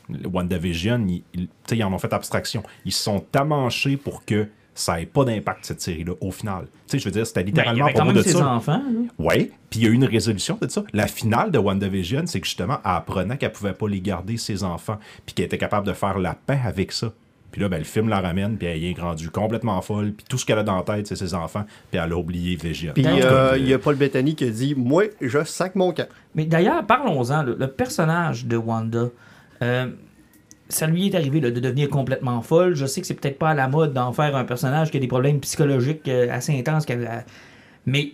[0.09, 2.63] WandaVision, ils, ils, en ont fait abstraction.
[2.85, 6.67] Ils sont amanchés pour que ça ait pas d'impact cette série-là au final.
[6.67, 8.23] Tu sais, je veux dire, c'était Ben, il y littéralement avait pour quand même de
[8.23, 8.47] ses ça.
[8.49, 8.83] enfants.
[9.19, 10.85] Ouais, puis il y a eu une résolution de ça.
[10.93, 14.63] La finale de WandaVision, c'est que justement, elle apprenait qu'elle pouvait pas les garder, ses
[14.63, 17.13] enfants, puis qu'elle était capable de faire la paix avec ça.
[17.53, 20.37] Puis là, ben, le film la ramène, puis elle est rendue complètement folle, puis tout
[20.37, 22.93] ce qu'elle a dans la tête, c'est ses enfants, puis elle a oublié Vision.
[22.93, 26.09] Puis euh, il y a Paul Bettany qui a dit Moi, je sac mon camp.
[26.35, 27.43] Mais d'ailleurs, parlons-en.
[27.45, 29.09] Le, le personnage de Wanda,
[29.63, 29.87] euh,
[30.69, 32.75] ça lui est arrivé là, de devenir complètement folle.
[32.75, 35.01] Je sais que c'est peut-être pas à la mode d'en faire un personnage qui a
[35.01, 36.85] des problèmes psychologiques euh, assez intenses.
[36.87, 37.25] qu'elle a-
[37.87, 38.13] Mais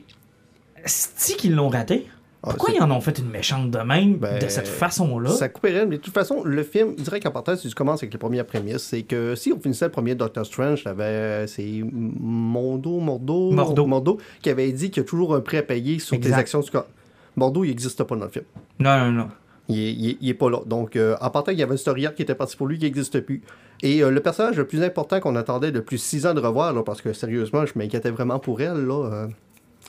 [0.85, 2.07] c'est qu'ils l'ont raté.
[2.45, 5.31] Ah, Pourquoi ils en ont fait une méchante de même, Ben, de cette façon-là?
[5.31, 5.87] Ça couperait.
[5.87, 8.19] Mais de toute façon, le film, je dirais qu'en partant, si tu commences avec les
[8.19, 13.53] premières prémices, c'est que si on finissait le premier Doctor Strange, t'avais- c'est Mondo, Mordo,
[13.87, 14.19] Mordo.
[14.43, 16.39] qui avait dit qu'il y a toujours un prêt à payer sur tes Exact.
[16.41, 16.89] actions du corps.
[17.37, 18.45] Mordo, il n'existe pas dans le film.
[18.81, 19.29] Non, non, non.
[19.69, 20.59] Il est, il est- il est pas là.
[20.67, 22.79] Donc, euh, en partant, il y avait une story arc qui était parti pour lui
[22.79, 23.43] qui n'existe plus.
[23.83, 26.83] Et euh, le personnage le plus important qu'on attendait depuis six ans de revoir, là,
[26.83, 29.27] parce que sérieusement, je m'inquiétais vraiment pour elle, là, euh,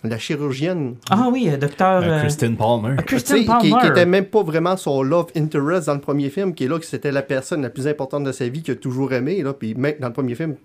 [0.03, 0.95] la chirurgienne.
[1.09, 2.01] Ah oui, euh, docteur...
[2.03, 2.95] Euh, euh, Kristen Palmer.
[2.99, 3.75] sais, Kristen qui, Palmer.
[3.81, 6.77] qui était même pas vraiment son love interest dans le premier film, qui est là
[6.79, 9.41] que c'était la personne la plus importante de sa vie qu'il a toujours aimé.
[9.43, 10.55] Là, puis même dans le premier film,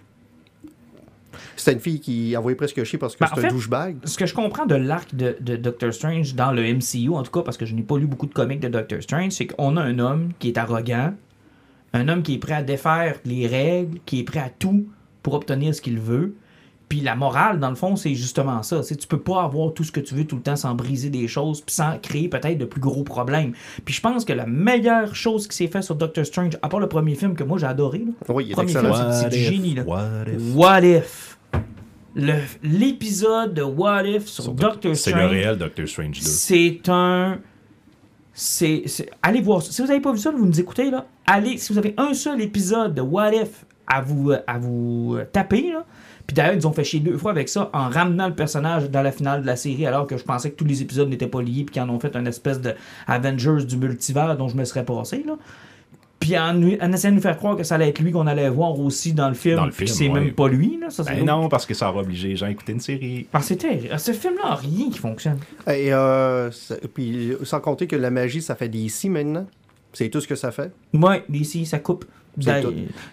[1.56, 3.96] c'était une fille qui envoyait presque chier parce que Ben, en c'était un douchebag.
[4.04, 7.30] ce que je comprends de l'arc de, de Doctor Strange dans le MCU, en tout
[7.30, 9.76] cas parce que je n'ai pas lu beaucoup de comics de Doctor Strange, c'est qu'on
[9.76, 11.14] a un homme qui est arrogant,
[11.92, 14.86] un homme qui est prêt à défaire les règles, qui est prêt à tout
[15.22, 16.34] pour obtenir ce qu'il veut.
[16.88, 18.82] Puis la morale, dans le fond, c'est justement ça.
[18.82, 21.10] C'est tu peux pas avoir tout ce que tu veux tout le temps sans briser
[21.10, 23.52] des choses, puis sans créer peut-être de plus gros problèmes.
[23.84, 26.80] Puis je pense que la meilleure chose qui s'est faite sur Doctor Strange, à part
[26.80, 28.94] le premier film que moi j'ai adoré, là, Oui, il est premier excellent.
[28.94, 29.74] film, c'est- du génie.
[29.74, 29.82] Là.
[29.84, 30.54] what if?
[30.54, 31.38] What If?
[32.14, 35.30] Le- L'épisode de What If sur, Sur Doctor C'est le Strange.
[35.30, 36.26] réel Doctor Strange 2.
[36.26, 37.38] C'est un.
[38.32, 38.84] C'est,
[39.22, 39.72] Allez voir ça.
[39.72, 41.06] Si vous n'avez pas vu ça, vous nous écoutez, là.
[41.26, 45.70] Allez, si vous avez un seul épisode de What If à vous, à vous taper,
[45.72, 45.84] là.
[46.28, 49.00] Puis d'ailleurs, ils ont fait chier deux fois avec ça en ramenant le personnage dans
[49.00, 51.40] la finale de la série, alors que je pensais que tous les épisodes n'étaient pas
[51.40, 52.74] liés, puis qu'ils en ont fait une espèce de
[53.06, 55.36] Avengers du multivers dont je me serais passé, là.
[56.20, 58.50] Puis en, en essayant de nous faire croire que ça allait être lui qu'on allait
[58.50, 60.20] voir aussi dans le film, Dans le puis c'est ouais.
[60.20, 60.90] même pas lui, là.
[60.90, 63.26] Ça, Ben non, parce que ça aura obligé les gens à écouter une série.
[63.32, 63.98] ah, c'est terrible.
[63.98, 65.38] Ce film-là a rien qui fonctionne.
[65.66, 66.50] Et euh,
[66.92, 69.46] puis, sans compter que la magie, ça fait des maintenant.
[69.94, 70.72] C'est tout ce que ça fait.
[70.92, 72.04] Ouais, d'ici, ça coupe.
[72.44, 72.62] Ben,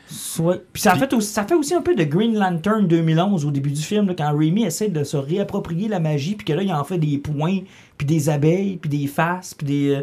[0.08, 3.46] soit- Puis ça, a fait aussi, ça fait aussi un peu de Green Lantern 2011
[3.46, 6.54] au début du film, là, quand Raimi essaie de se réapproprier la magie, puis que
[6.54, 7.60] là, il en fait des points,
[7.98, 9.90] puis des abeilles, puis des faces, puis des...
[9.90, 10.02] euh,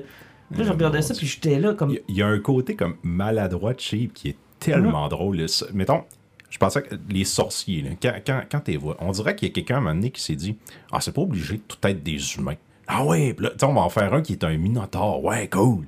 [0.57, 1.91] Là, je Euh, regardais ça, puis j'étais là comme...
[1.91, 5.37] Il y a- il y, a un côté comme maladroit, cheap, qui est tellement drôle.
[5.39, 5.47] là.
[5.73, 6.03] Mettons,
[6.51, 9.51] je pensais que les sorciers, là, quand, quand, quand t'es vois, on dirait qu'il y
[9.51, 10.57] a quelqu'un à un moment donné qui s'est dit
[10.93, 12.57] Ah, c'est pas obligé de tout être des humains.
[12.87, 15.25] Ah ouais, là, on va en faire un qui est un minotaure.
[15.25, 15.87] Ouais, cool.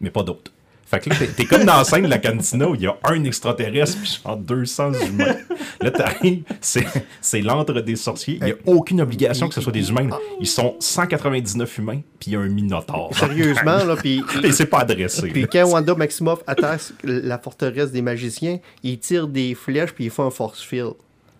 [0.00, 0.52] Mais pas d'autres.
[0.90, 2.96] Fait que là, t'es, comme dans la scène de la cantina où il y a
[3.04, 5.36] un extraterrestre puis genre 200 humains.
[5.82, 6.86] Là, t'arrives, c'est,
[7.20, 8.38] c'est l'antre des sorciers.
[8.40, 10.08] Il n'y a aucune obligation que ce soit des humains.
[10.40, 13.10] Ils sont 199 humains puis il y a un minotaure.
[13.12, 14.22] Sérieusement, là, puis...
[14.42, 15.28] Et c'est pas adressé.
[15.28, 15.48] Puis là.
[15.52, 20.24] quand Wanda Maximoff attaque la forteresse des magiciens, ils tirent des flèches puis ils font
[20.24, 20.94] un force field.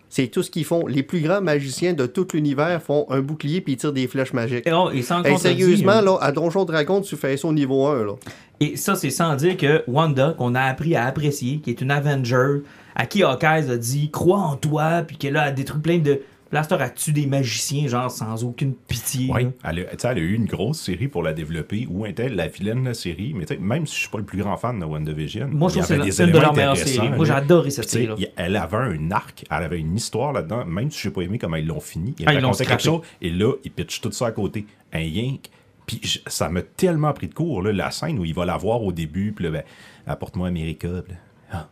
[0.09, 0.87] C'est tout ce qu'ils font.
[0.87, 4.33] Les plus grands magiciens de tout l'univers font un bouclier puis ils tirent des flèches
[4.33, 4.67] magiques.
[4.67, 7.53] Et, oh, et sans contredit, sérieusement, euh, là, à Donjon Dragon, tu fais ça au
[7.53, 8.13] niveau 1, là.
[8.61, 11.91] Et ça, c'est sans dire que Wanda, qu'on a appris à apprécier, qui est une
[11.91, 12.61] Avenger,
[12.95, 16.21] à qui Hawkeye a dit «Crois en toi», puis qu'elle a détruit plein de...
[16.51, 19.27] Blaster a tué des magiciens, genre sans aucune pitié.
[19.27, 19.51] Là.
[19.65, 22.81] elle a, elle a eu une grosse série pour la développer où était la vilaine
[22.81, 23.33] de la série?
[23.35, 25.69] Mais tu sais, même si je suis pas le plus grand fan de WandaVision, Moi,
[25.69, 27.09] je trouve que c'est une de leurs meilleures séries.
[27.09, 27.37] Moi, j'ai là.
[27.37, 28.15] adoré cette série-là.
[28.17, 31.37] il- elle avait un arc, elle avait une histoire là-dedans, même si j'ai pas aimé
[31.37, 32.15] comment ils l'ont fini.
[32.17, 34.65] Ils Ah, racontaient quelque chose, et là, ils pitchent tout ça à côté.
[34.91, 35.51] Un yank.
[35.89, 38.57] Puis je- ça m'a tellement pris de court, là, la scène où il va la
[38.57, 39.63] voir au début, puis là, ben,
[40.05, 40.87] apporte-moi America.
[41.03, 41.19] Puis là,
[41.51, 41.67] ah,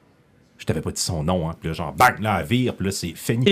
[0.57, 1.53] je t'avais pas dit son nom, hein.
[1.59, 3.45] Puis là, genre, bang, là, elle vire, puis là, c'est fini.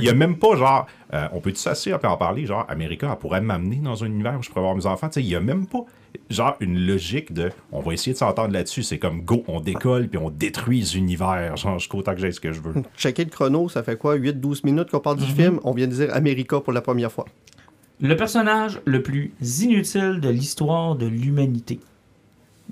[0.00, 3.08] Il y a- même pas, genre, euh, on peut-tu s'asseoir et en parler, genre, America,
[3.12, 5.08] elle pourrait m'amener dans un univers où je pourrais avoir mes enfants.
[5.08, 5.84] Tu sais, il y a même pas,
[6.30, 8.82] genre, une logique de, on va essayer de s'entendre là-dessus.
[8.82, 12.32] C'est comme, go, on décolle, puis on détruit les univers, genre, jusqu'au temps que j'ai
[12.32, 12.74] ce que je veux.
[12.96, 15.92] Checker le chrono, ça fait quoi 8-12 minutes qu'on parle du film On vient de
[15.92, 17.26] dire America pour la première fois.
[18.00, 19.32] Le personnage le plus
[19.62, 21.80] inutile de l'histoire de l'humanité.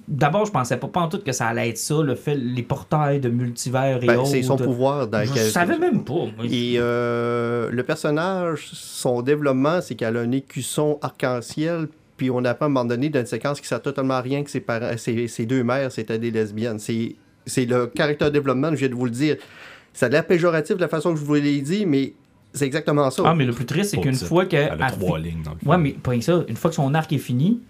[0.09, 2.63] D'abord, je pensais pas, pas en tout que ça allait être ça, le fait, les
[2.63, 4.29] portails de multivers et Ben, autres.
[4.29, 5.09] c'est son pouvoir.
[5.09, 6.13] Dans Je quel- savais même pas.
[6.13, 6.45] moi.
[6.49, 12.67] Et euh, le personnage, son développement, c'est qu'elle a un écusson arc-en-ciel, puis on apprend
[12.67, 15.27] à un moment donné d'une séquence qui sert totalement à rien que ses, parents, ses,
[15.27, 16.79] ses deux mères, c'était des lesbiennes.
[16.79, 17.17] C'est,
[17.47, 19.37] c'est le caractère développement, je viens de vous le dire.
[19.93, 22.13] Ça a l'air péjoratif de la façon que je vous l'ai dit, mais
[22.57, 23.23] c'est exactement ça.
[23.27, 24.57] Ah, mais le plus triste, c'est qu'une fois que.
[24.57, 25.71] Elle a trois fi- lignes dans le film.
[25.71, 26.43] Ouais, mais pas rien que ça.
[26.49, 27.61] Une fois que son arc est fini,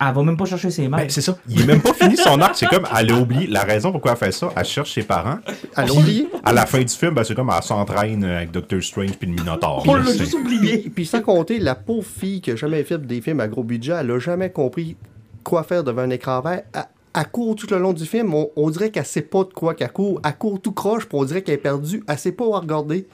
[0.00, 0.98] elle va même pas chercher ses mains.
[0.98, 1.36] Ben, c'est ça.
[1.48, 2.54] Il est même pas fini son arc.
[2.56, 3.46] C'est comme, elle a oublié.
[3.48, 5.38] La raison pourquoi elle fait ça, elle cherche ses parents.
[5.76, 6.28] Elle a oublié.
[6.44, 9.34] À la fin du film, ben, c'est comme, elle s'entraîne avec Doctor Strange puis le
[9.34, 9.82] Minotaur.
[9.86, 10.78] on l'a juste oublié.
[10.78, 13.64] Puis, puis sans compter, la pauvre fille qui a jamais fait des films à gros
[13.64, 14.96] budget, elle a jamais compris
[15.42, 16.62] quoi faire devant un écran vert.
[16.72, 16.84] Elle,
[17.14, 19.74] elle court tout le long du film, on, on dirait qu'elle sait pas de quoi
[19.74, 20.20] qu'elle court.
[20.24, 22.02] Elle court tout croche, puis on dirait qu'elle est perdue.
[22.06, 23.06] Elle sait pas où regarder.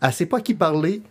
[0.00, 1.02] Elle sait pas qui parler.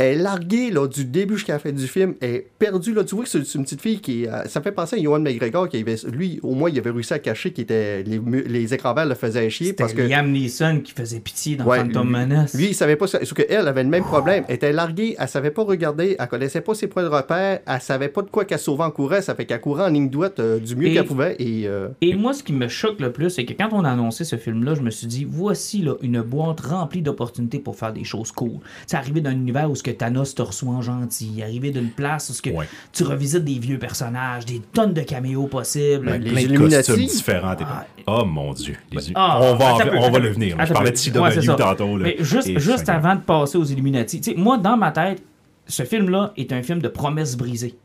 [0.00, 2.14] Elle est larguée là, du début jusqu'à la fin du film.
[2.20, 2.94] Elle est perdue.
[2.94, 3.04] Là.
[3.04, 4.26] Tu vois que c'est une petite fille qui.
[4.26, 5.96] euh, ça fait penser à Johan McGregor qui avait.
[6.10, 8.02] Lui, au moins, il avait réussi à cacher qu'il était.
[8.02, 9.72] Les, les écrans verts le faisaient chier.
[9.74, 12.54] Parce que Liam Neeson qui faisait pitié dans Ouais, Phantom lui- Menace.
[12.54, 13.06] Lui, il savait pas.
[13.06, 14.44] Sauf qu'elle avait le même problème.
[14.48, 17.80] Elle était larguée, elle savait pas regarder, elle connaissait pas ses points de repère, elle
[17.80, 19.20] savait pas de quoi qu'elle sauvait en courant.
[19.20, 21.36] Ça fait qu'elle courait en ligne droite euh, du mieux qu'elle pouvait.
[21.38, 23.90] Et euh, Et moi, ce qui me choque le plus, c'est que quand on a
[23.90, 27.92] annoncé ce film-là, je me suis dit, voici là, une boîte remplie d'opportunités pour faire
[27.92, 28.60] des choses cool.
[28.86, 32.30] C'est arrivé d'un univers où ce que Thanos te reçoit en gentil, arrivé d'une place
[32.30, 32.66] où ce que Ouais.
[32.92, 36.06] tu revisites des vieux personnages, des tonnes de caméos possibles.
[36.06, 36.90] Ben, les plein de Illuminati.
[36.92, 37.54] costumes différents.
[37.60, 37.86] Ah.
[38.06, 38.74] Oh mon dieu.
[38.92, 40.56] Les- Ah, on va, en- attends un peu, on va le venir.
[40.64, 41.10] Je parlais peu.
[41.10, 41.54] de Ouais, CW ça.
[41.54, 41.96] tantôt.
[41.96, 42.04] Là.
[42.04, 45.22] Mais juste, Et juste avant de passer aux Illuminati, tu sais, moi, dans ma tête,
[45.66, 47.76] ce film-là est un film de promesses brisées.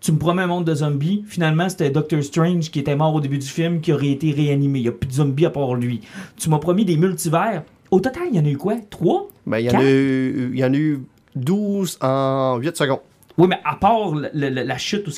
[0.00, 3.20] Tu me promets un monde de zombies, finalement, c'était Doctor Strange qui était mort au
[3.20, 4.80] début du film, qui aurait été réanimé.
[4.80, 6.02] Il n'y a plus de zombies à part lui.
[6.36, 7.62] Tu m'as promis des multivers.
[7.90, 8.74] Au total, il y en a eu quoi?
[8.90, 9.28] Trois?
[9.46, 9.82] Ben, il y, en Quatre?
[9.84, 11.00] a eu, il y en a eu
[11.34, 13.13] 12 en 8 secondes.
[13.36, 15.10] Oui, mais à part le- le- la chute, ou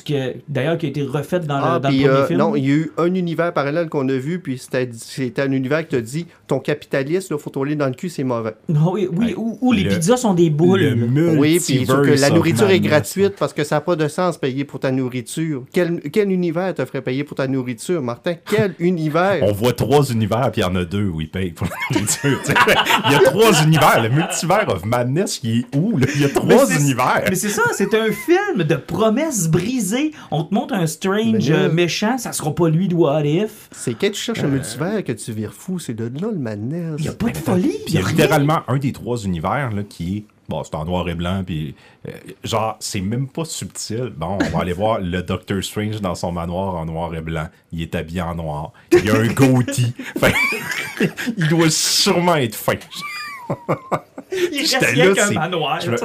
[0.49, 2.39] d'ailleurs, qui a été refaite dans, Ah, le, dans le puis, premier euh, film?
[2.39, 5.51] non, il y a eu un univers parallèle qu'on a vu, puis c'était c'était un
[5.51, 8.55] univers qui te dit ton capitaliste, il faut tourner dans le cul, c'est mauvais.
[8.69, 9.33] Non, oui, oui, Ouais.
[9.37, 10.79] où, où les Le- pizzas sont des boules.
[10.79, 14.37] Le Oui, puis que la nourriture est gratuite parce que ça n'a pas de sens
[14.39, 15.63] payer pour ta nourriture.
[15.71, 18.33] Quel, quel univers te ferait payer pour ta nourriture, Martin?
[18.49, 19.43] Quel univers?
[19.43, 21.75] On voit trois univers, puis il y en a deux où ils payent pour la
[21.99, 22.39] nourriture.
[23.05, 24.01] il y a trois univers.
[24.01, 25.97] Le multivers of madness, il est où?
[25.97, 26.07] là?
[26.15, 27.23] Il y a trois univers.
[27.29, 30.11] Mais c'est ça, c'est un film de promesses brisées.
[30.31, 33.69] On te montre un Strange là- euh, méchant, ça sera pas lui de What If.
[33.71, 35.79] C'est quand tu cherches un multivers que tu vires fou.
[35.79, 36.95] C'est de là le madness.
[36.99, 37.77] Il y a pas de folie.
[37.87, 40.23] Il y a littéralement un des trois univers là, qui est.
[40.49, 41.75] Bon, c'est en noir et blanc, puis
[42.07, 42.11] euh,
[42.45, 44.13] genre, c'est même pas subtil.
[44.15, 47.49] Bon, on va aller voir le Doctor Strange dans son manoir en noir et blanc.
[47.73, 48.71] Il est habillé en noir.
[48.93, 49.93] Il a un goatee.
[51.37, 52.75] Il doit sûrement être fin.
[54.51, 55.79] Il reste J'étais rien là, qu'un c'est- manoir.
[55.81, 55.97] je là,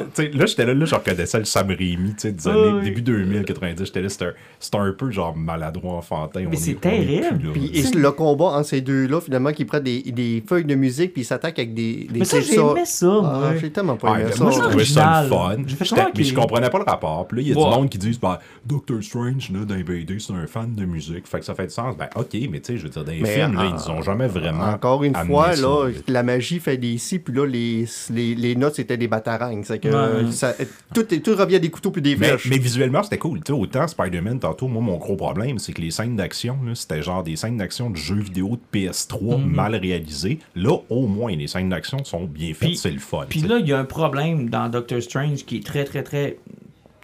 [0.47, 2.85] j'étais là, là, je reconnaissais le Sam Raimi, tu sais, des Ah années, oui.
[2.85, 3.85] début 2000, 90.
[3.85, 6.45] J'étais là, c'était un, c'était un peu genre maladroit, enfantin.
[6.51, 7.23] on c'est terrible.
[7.47, 10.75] là, Puis et le combat entre ces deux-là, finalement, qui prennent des, des feuilles de
[10.75, 13.57] musique puis ils s'attaquent avec des, des Mais ça, j'ai aimé ça, Ah, moi.
[13.61, 14.43] j'ai tellement pas Ouais, aimé ben, ça.
[14.45, 15.57] moi, c'est trouvais ça le original.
[15.57, 15.62] fun.
[15.66, 17.27] J'ai mais je comprenais pas le rapport.
[17.27, 19.83] Puis là, il y a du monde qui disent ben, Doctor Strange, là, dans les
[19.85, 21.27] BD, c'est un fan de musique.
[21.27, 21.97] Fait que ça fait du sens.
[21.97, 24.03] Ben, ok, mais tu sais, je veux dire, dans les Mais films, là, ils ont
[24.03, 24.64] jamais vraiment.
[24.66, 28.74] Encore une fois, là, la magie fait des si, puis là, les, les, les notes,
[28.76, 29.62] c'était des batarangs.
[29.64, 30.30] C'est que Ouais.
[30.32, 30.54] ça-
[30.94, 31.04] tout,
[31.34, 32.46] revient à des couteaux puis des flèches.
[32.48, 33.38] mais visuellement, c'était cool.
[33.42, 37.02] Tu sais, autant Spider-Man, tantôt, moi, mon gros problème, c'est que les scènes d'action, c'était
[37.02, 39.50] genre des scènes d'action de jeux vidéo de PS3 Mhm.
[39.52, 40.38] mal réalisées.
[40.54, 43.26] Là, au moins, les scènes d'action sont bien faites, c'est le fun.
[43.28, 46.38] Puis là, il y a un problème dans Doctor Strange qui est très, très, très,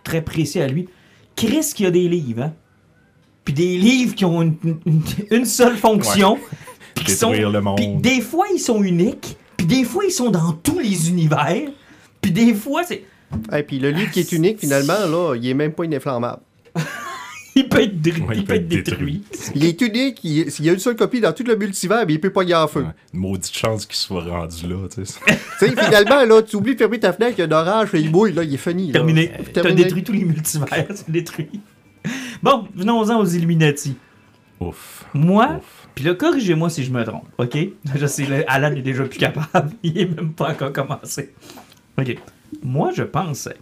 [0.04, 0.88] très précis à lui.
[1.36, 2.52] Chris qui a des livres, hein?
[3.44, 6.38] Puis des livres qui ont une, une- une seule fonction.
[6.94, 7.76] puis qui sont- Détruire le monde.
[7.76, 9.36] Puis des fois, ils sont uniques.
[9.68, 11.68] Puis des fois, ils sont dans tous les univers.
[12.20, 13.04] Puis des fois, c'est...
[13.54, 16.40] Et puis le livre qui est unique, finalement, là, il est même pas ininflammable.
[17.54, 19.24] Il peut être, dr- Ouais, il peut être détruit.
[19.56, 22.12] Il est unique, il, il y a une seule copie dans tout le multivers, mais
[22.12, 22.82] il peut pas y en feu.
[22.82, 22.90] Ouais.
[23.12, 25.18] Une maudite chance qu'il soit rendu là, tu sais.
[25.58, 27.88] tu sais, finalement, là, tu oublies de fermer ta fenêtre, il y a un orage,
[27.94, 28.86] il mouille, là, il est fini.
[28.88, 28.92] là.
[28.92, 29.32] Terminé.
[29.52, 29.82] T'as Terminé.
[29.82, 30.68] détruit tous les multivers.
[30.94, 31.48] C'est détruit.
[32.44, 33.96] Bon, venons-en aux Illuminati.
[34.60, 35.04] Ouf.
[35.12, 35.77] Moi, Ouf.
[35.98, 37.58] Puis là, corrigez-moi si je me trompe, OK?
[37.96, 39.72] Je sais, là, Alan est déjà plus capable.
[39.82, 41.34] Il est même pas encore commencé.
[41.98, 42.16] OK.
[42.62, 43.56] Moi, je pensais...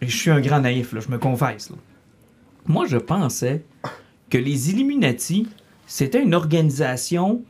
[0.00, 1.70] Et je suis un grand naïf, là, je me confesse.
[1.70, 1.76] là.
[2.68, 3.64] Moi, je pensais
[4.30, 5.48] que les Illuminati,
[5.88, 7.42] c'était une organisation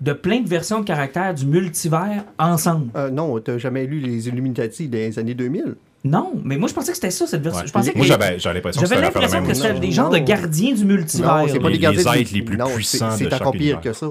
[0.00, 2.90] de plein de versions de caractères du multivers ensemble.
[2.96, 5.76] Euh, non, t'as jamais lu les Illuminati des années 2000?
[6.04, 7.62] Non, mais moi, je pensais que c'était ça, cette version.
[7.62, 7.66] Ouais.
[7.66, 8.08] Je pensais Moi, que...
[8.08, 11.36] j'avais j'avais l'impression que c'était l'impression que c'était des gens de gardiens du multivers.
[11.38, 13.16] Non, c'est pas Les- des gardiens les du- êtres les plus non, c'est- puissants de
[13.16, 14.06] C'est chaque encore pire que ça.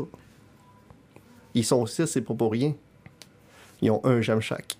[1.54, 2.74] Ils sont six, c'est pas pour rien.
[3.82, 4.76] Ils ont un gemme chaque.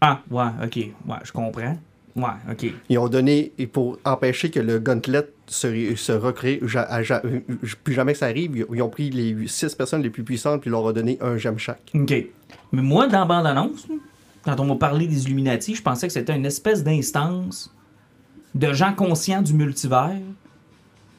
[0.00, 0.76] Ah, ouais, ok.
[0.76, 1.78] Ouais, je comprends.
[2.14, 2.66] Ouais, ok.
[2.90, 7.40] Ils ont donné, et pour empêcher que le gauntlet se, se recrée, ja- ja- euh,
[7.82, 10.60] plus jamais que ça arrive, ils- ils ont pris les six personnes les plus puissantes
[10.60, 11.90] puis leur ont donné un gemme chaque.
[11.94, 12.12] Ok.
[12.72, 13.94] Mais moi, dans la bande-annonce, là,
[14.44, 17.72] quand on m'a parlé des Illuminati, je pensais que c'était une espèce d'instance
[18.54, 20.16] de gens conscients du multivers.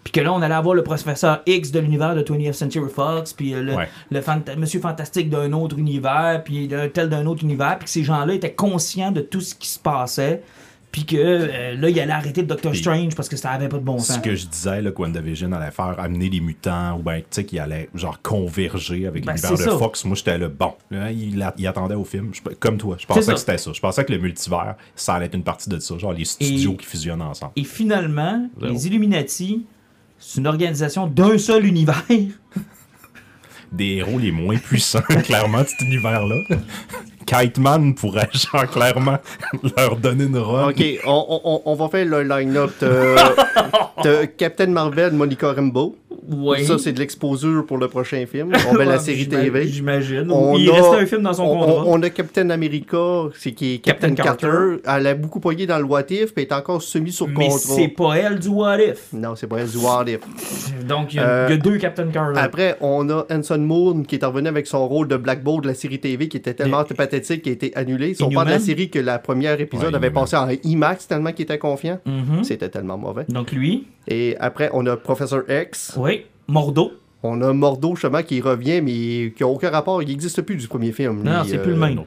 [0.03, 3.32] Puis que là, on allait avoir le professeur X de l'univers de 20th Century Fox,
[3.32, 3.88] puis euh, le, Ouais.
[4.11, 7.89] le fanta- Monsieur Fantastique d'un autre univers, puis le tel d'un autre univers, puis que
[7.89, 10.43] ces gens-là étaient conscients de tout ce qui se passait,
[10.93, 13.79] puis que euh, là, il allait arrêter le Doctor Strange parce que ça avait pas
[13.79, 14.21] de bon Ce sens.
[14.21, 17.43] que je disais, là, que WandaVision allait faire amener les mutants, ou bien, tu sais,
[17.45, 19.77] qu'il allait, genre, converger avec Ben, l'univers de ça.
[19.77, 20.05] Fox.
[20.05, 20.73] Moi, j'étais là, bon.
[20.91, 22.29] Il, a- il attendait au film.
[22.31, 22.95] Je- comme toi.
[22.99, 23.71] Je pensais que c'était ça.
[23.73, 25.97] Je pensais que le multivers, ça allait être une partie de ça.
[25.97, 27.53] Genre, les studios qui fusionnent ensemble.
[27.55, 28.71] Et finalement, Zéro.
[28.71, 29.65] les Illuminati,
[30.19, 32.03] c'est une organisation d'un seul univers.
[33.71, 36.35] Des héros les moins puissants, clairement, de cet univers-là.
[37.26, 39.17] Kite Man pourrait, genre, clairement,
[39.78, 40.69] leur donner une run.
[40.69, 43.15] Ok, on, on- on- on va faire le line-up de,
[44.03, 45.95] de Captain Marvel, Monica Rambeau.
[46.30, 46.63] Oui.
[46.63, 48.53] Ça, c'est de l'exposure pour le prochain film.
[48.69, 49.67] On met la série TV.
[49.67, 50.32] J'imagine.
[50.32, 51.84] On Il a- restait un film dans son on, contrat.
[51.86, 54.47] on- on a Captain America, c'est qui est Captain, Captain Carter.
[54.84, 54.99] Carter.
[55.01, 57.49] Elle a beaucoup poigné dans le What If, puis elle est encore semi sur mais
[57.49, 57.57] contrat.
[57.76, 59.11] c'est pas elle du What If.
[59.11, 60.19] Non, c'est pas elle du What If.
[60.88, 62.39] Donc, il y, a- Euh, y a deux Captain Carter.
[62.39, 65.67] Après, on a Hanson Moon qui est revenu avec son rôle de Black Bolt de
[65.67, 66.84] la série TV qui était tellement
[67.14, 68.09] pathétique qui a été annulé.
[68.09, 70.24] Ils sont pas de la série que la première épisode Ouais, avait Inhuman.
[70.24, 71.99] passé en IMAX tellement qu'il était confiant.
[72.05, 72.43] Mhm.
[72.43, 73.26] C'était tellement mauvais.
[73.30, 75.93] Donc, lui, Et après, on a Professor X.
[75.97, 76.26] oui.
[76.47, 76.91] Mordo.
[77.26, 80.01] On a Mordo, justement, qui revient, mais qui n'a aucun rapport.
[80.03, 81.24] Il n'existe plus du premier film.
[81.24, 82.01] Non, c'est euh, plus le même.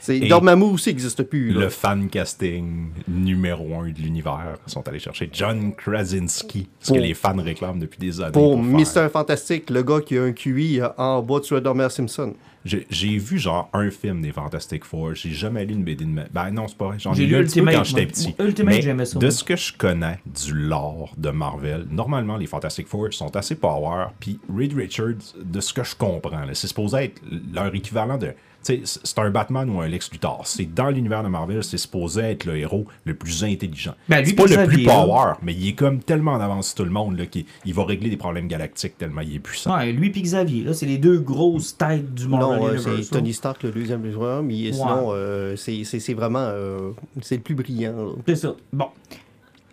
[0.00, 1.52] C'est Et- Dormammu aussi n'existe plus.
[1.52, 1.60] là.
[1.60, 7.02] Le fan casting numéro un de l'univers sont allés chercher John Krasinski, ce Pour- que
[7.02, 8.32] les fans réclament depuis des années.
[8.32, 8.62] Pour faire.
[8.64, 12.32] Mister Fantastic, le gars qui a un QI euh, en bas de Homer Simpson.
[12.64, 15.14] J'ai vu genre un film des Fantastic Four.
[15.14, 16.24] J'ai jamais lu une BD de ma...
[16.32, 16.98] Ben non, c'est pas vrai.
[16.98, 18.34] J'en ai J'ai lu un petit peu Ultimate, quand j'étais petit.
[18.38, 22.46] Ultimate, Mais j'aimais ça, De ce que je connais du lore de Marvel, normalement, les
[22.46, 24.06] Fantastic Four sont assez power.
[24.20, 28.32] Puis Reed Richards, de ce que je comprends, c'est supposé être leur équivalent de...
[28.62, 30.42] C'est un Batman ou un Lex Luthor.
[30.46, 33.94] C'est dans l'univers de Marvel, c'est supposé être le héros le plus intelligent.
[34.08, 36.84] Ben, c'est pas le plus power, mais il est comme tellement en avance sur tout
[36.84, 39.76] le monde là, qu'il il va régler des problèmes galactiques tellement il est puissant.
[39.76, 43.10] Ouais, lui puis Xavier, là, c'est les deux grosses têtes du Marvel non, euh, c'est.
[43.10, 46.38] Tony Stark, le deuxième plus grand, mais sinon, euh, c'est- vraiment.
[46.40, 46.90] euh,
[47.20, 47.96] c'est le plus brillant.
[47.96, 48.12] là.
[48.26, 48.54] C'est ça.
[48.72, 48.86] Bon.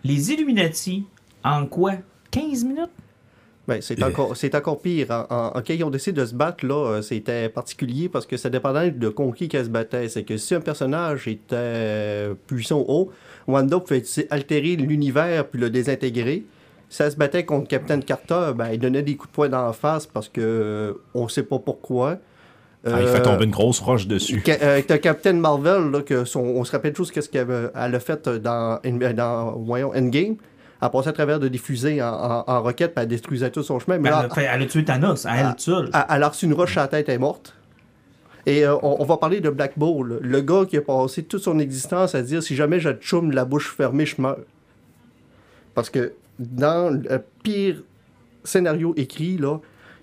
[0.04, 1.04] Les Illuminati,
[1.44, 1.92] en quoi?
[2.30, 2.90] 15 minutes?
[3.80, 4.06] C'est Euh.
[4.08, 5.06] encore, c'est encore pire.
[5.30, 8.50] En, en- ils ont décidé de se battre, là, euh, c'était particulier parce que ça
[8.50, 10.08] dépendait de contre qui qu'elle se battait.
[10.08, 13.10] C'est que si un personnage était euh, puissant ou haut,
[13.46, 16.44] Wanda pouvait altérer l'univers puis le désintégrer.
[16.88, 19.64] Si elle se battait contre Captain Carter, ben, il donnait des coups de poing dans
[19.66, 22.18] la face parce que euh, on sait pas pourquoi.
[22.84, 24.42] Ah, il Euh, fait tomber une grosse roche dessus.
[24.44, 28.26] Ca- euh, Captain Marvel, là, que son- on se rappelle tous qu'est-ce qu'elle a fait
[28.28, 30.36] dans, In- dans voyons, Endgame.
[30.82, 33.62] Elle passait à travers de des fusées en, en, en roquette, puis elle détruisait tout
[33.62, 33.98] son chemin.
[33.98, 35.90] Mais Ben, là, elle, elle a tué Thanos, elle seule.
[35.92, 37.54] elle, elle a reçu une roche à la tête, elle est morte.
[38.46, 41.42] Et euh, on, on va parler de Black Bull, le gars qui a passé toute
[41.42, 44.38] son existence à dire si jamais je chum la bouche fermée, je meurs.
[45.74, 47.82] Parce que dans le pire
[48.42, 49.58] scénario écrit, là,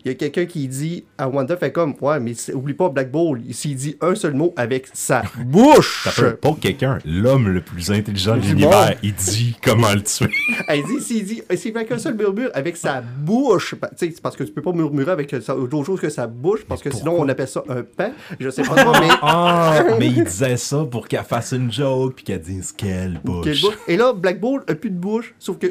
[0.08, 3.12] il y a quelqu'un qui dit à Wanda, fait comme, ouais, mais oublie pas Black
[3.12, 7.60] Bull, s'il dit un seul mot avec sa bouche, Ça peut pas quelqu'un, l'homme le
[7.62, 10.30] plus intelligent de l'univers, il dit comment le tuer.
[10.70, 14.22] Elle dit, s'il dit, s'il fait qu'un seul murmure avec sa bouche, tu sais, c'est
[14.22, 16.90] parce que tu peux pas murmurer avec sa- d'autre chose que sa bouche, parce que
[16.94, 18.12] sinon on appelle ça un pain.
[18.40, 19.08] Je sais pas trop, mais.
[19.22, 23.44] Ah, mais il disait ça pour qu'elle fasse une joke puis qu'elle dise quelle bouche.
[23.44, 23.78] Quelle bouche?
[23.88, 25.68] Et là, Black Bull a plus de bouche, sauf que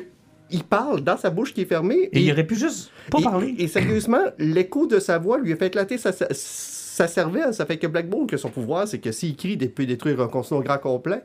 [0.50, 2.08] il parle dans sa bouche qui est fermée.
[2.12, 3.54] Et il aurait pu juste pas et- parler.
[3.58, 7.52] Et, sérieusement, l'écho de sa voix lui a fait éclater sa, sa, sa cervelle.
[7.54, 10.20] Ça fait que Black Bull, que son pouvoir, c'est que s'il crie, il peut détruire
[10.20, 11.22] un continent grand complet.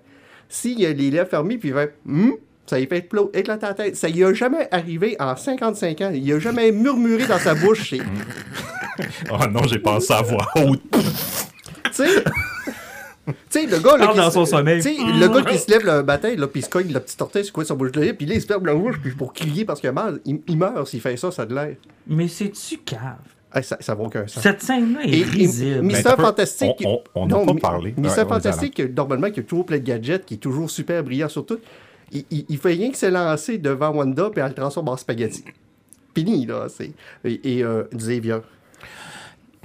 [0.49, 2.33] S'il a les lèvres fermées, puis il fait Hum
[2.65, 3.95] Ça lui fait éclater la tête.
[3.95, 6.11] Ça y a jamais arrivé en 55 ans.
[6.13, 7.93] Il a jamais murmuré dans sa bouche.
[9.31, 10.81] Oh non, j'ai pensé à voix haute.
[10.91, 12.23] Tu sais,
[13.27, 14.81] tu sais, le gars, là, qui dans se- son sommeil.
[14.81, 16.99] Tu sais, le gars qui se lève le matin, là, puis il se cogne la
[16.99, 18.99] petite orteil sur quoi son bouche de lait, puis là, il se ferme la bouche,
[19.01, 21.45] puis pour crier parce qu'il a mal, il, il meurt s'il fait ça, ça a
[21.45, 21.75] de l'air.
[22.07, 23.17] Mais c'est-tu cave?
[23.53, 24.41] Hey, ça, ça vaut aucun sens.
[24.41, 25.81] Cette scène-là est risible.
[26.23, 26.69] Fantastique.
[27.15, 27.93] on- n'a pas parlé.
[28.09, 31.45] Vas-y, Fantastique, normalement, qui a toujours plein de gadgets, qui est toujours super brillant sur
[31.45, 31.59] tout,
[32.13, 34.95] il, il, il fait rien que se lancer devant Wanda, puis elle le transforme en
[34.97, 35.43] spaghetti.
[36.15, 36.67] Fini, là.
[36.69, 36.91] c'est-
[37.25, 38.37] Et, et euh, Xavier.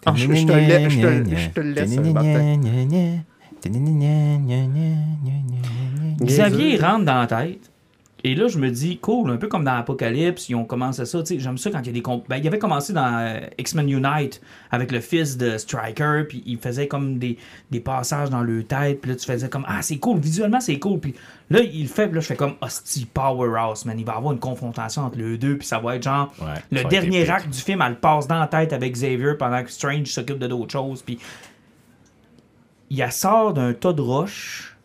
[0.04, 2.56] Ah, je, je te le laisse, je te, le laisse, Martin.
[6.24, 7.70] Xavier il rentre dans la tête.
[8.24, 11.20] Et là, je me dis, cool, un peu comme dans Apocalypse, ils ont commencé ça.
[11.22, 12.02] tu sais, J'aime ça quand il y a des.
[12.02, 14.40] comp- Ben, il avait commencé dans euh, X-Men Unite
[14.72, 17.36] avec le fils de Striker, puis il faisait comme des,
[17.70, 20.78] des passages dans le tête, puis là, tu faisais comme, ah, c'est cool, visuellement, c'est
[20.80, 20.98] cool.
[20.98, 21.14] Puis
[21.50, 23.96] là, il le fait, puis là, je fais comme, hostie, Powerhouse, man.
[23.96, 26.32] Il va y avoir une confrontation entre les deux, puis ça va être genre.
[26.40, 29.62] Ouais, le dernier acte du film, elle le passe dans la tête avec Xavier pendant
[29.62, 31.18] que Strange s'occupe de d'autres choses, puis.
[32.90, 34.76] Il la sort d'un tas de roches,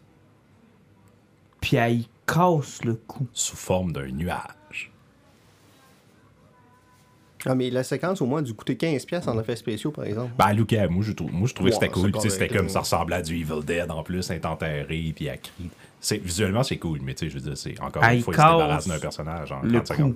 [1.60, 3.28] puis elle y casse le cou.
[3.34, 4.92] Sous forme d'un nuage.
[7.46, 10.06] Ah, mais la séquence, au moins, a dû coûter 15$ piastres en effets spéciaux, par
[10.06, 10.32] exemple.
[10.38, 12.12] Ben, Luke, moi, je, trou- moi, je trouvais que c'était cool.
[12.30, 15.70] C'était comme ça ressemblait à du Evil Dead en plus, est enterré, puis à crie.
[16.00, 18.24] C'est, visuellement, c'est cool, mais tu sais, je veux dire, c'est encore Ah, une il
[18.24, 20.14] fois, il se débarrasse d'un personnage en Le 30 secondes.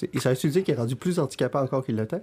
[0.00, 0.06] cou.
[0.12, 2.22] Et ça veut dire qu'il est rendu plus handicapé encore qu'il l'était?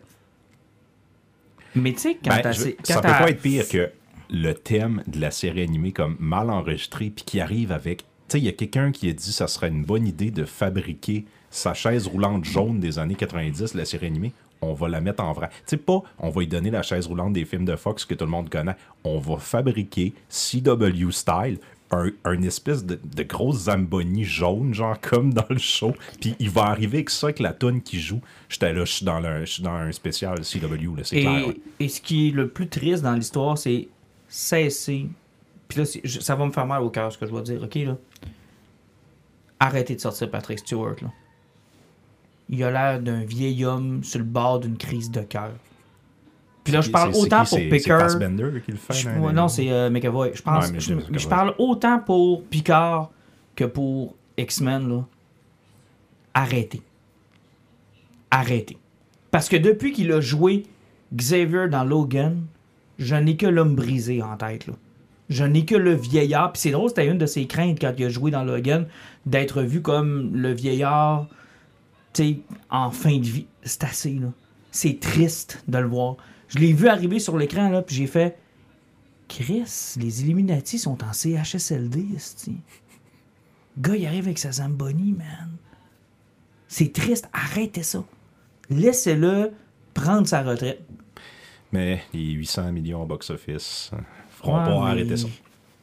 [1.76, 3.92] Mais tu sais, quand Ben, je quand ça peut pas être pire que
[4.30, 8.40] le thème de la série animée comme mal enregistré puis qui arrive avec tu sais
[8.40, 11.74] il y a quelqu'un qui a dit ça serait une bonne idée de fabriquer sa
[11.74, 15.50] chaise roulante jaune des années 90 la série animée on va la mettre en vrai.
[15.50, 18.14] Tu sais pas, on va lui donner la chaise roulante des films de Fox que
[18.14, 18.76] tout le monde connaît.
[19.04, 21.60] On va fabriquer CW style
[21.92, 25.94] un, un espèce de, de grosse Zamboni jaune, genre comme dans le show.
[26.20, 28.22] Puis il va arriver avec ça, avec la tonne qui joue.
[28.50, 31.48] J'étais là, je suis dans, le- un spécial CW, là, c'est clair.
[31.48, 31.58] ouais.
[31.80, 33.88] Et, ce qui est le plus triste dans l'histoire, c'est
[34.28, 35.08] cesser.
[35.70, 37.76] Puis là, ça va me faire mal au cœur ce que je dois dire, ok
[37.76, 37.98] là.
[39.60, 41.12] Arrêtez de sortir Patrick Stewart là.
[42.50, 45.52] Il a l'air d'un vieil homme sur le bord d'une crise de cœur.
[46.68, 47.80] Puis là, je parle autant qui, pour Picker.
[47.80, 48.94] C'est Fassbender qui le fait.
[48.94, 50.32] Je- non, c'est euh, McAvoy.
[50.34, 50.70] Je pense.
[50.70, 53.10] Ouais, je, parle autant pour Picard
[53.56, 55.06] que pour X-Men.
[56.34, 56.82] Arrêtez.
[58.30, 58.78] Arrêtez.
[59.32, 60.64] Parce que depuis qu'il a joué
[61.16, 62.44] Xavier dans Logan,
[63.00, 64.74] je n'ai que l'homme brisé en tête là.
[65.30, 66.52] Je n'ai que le vieillard.
[66.52, 68.88] Puis c'est drôle, c'était une de ses craintes quand il a joué dans Logan
[69.26, 71.28] d'être vu comme le vieillard,
[72.12, 72.40] tu sais,
[72.70, 73.46] en fin de vie.
[73.64, 74.28] C'est assez là.
[74.72, 76.18] C'est triste de le voir.
[76.48, 78.38] Je l'ai vu arriver sur l'écran là, puis j'ai fait.
[79.28, 82.06] Chris, les Illuminati sont en CHSLD.
[82.48, 85.52] Le gars, il arrive avec sa Zamboni, man.
[86.70, 87.28] C'est triste.
[87.34, 88.04] Arrêtez ça.
[88.70, 89.52] Laissez-le
[89.94, 90.82] prendre sa retraite.
[91.74, 93.92] Mais les 800 millions au box-office
[94.30, 95.28] feront Ouais, pas mais arrêter ça.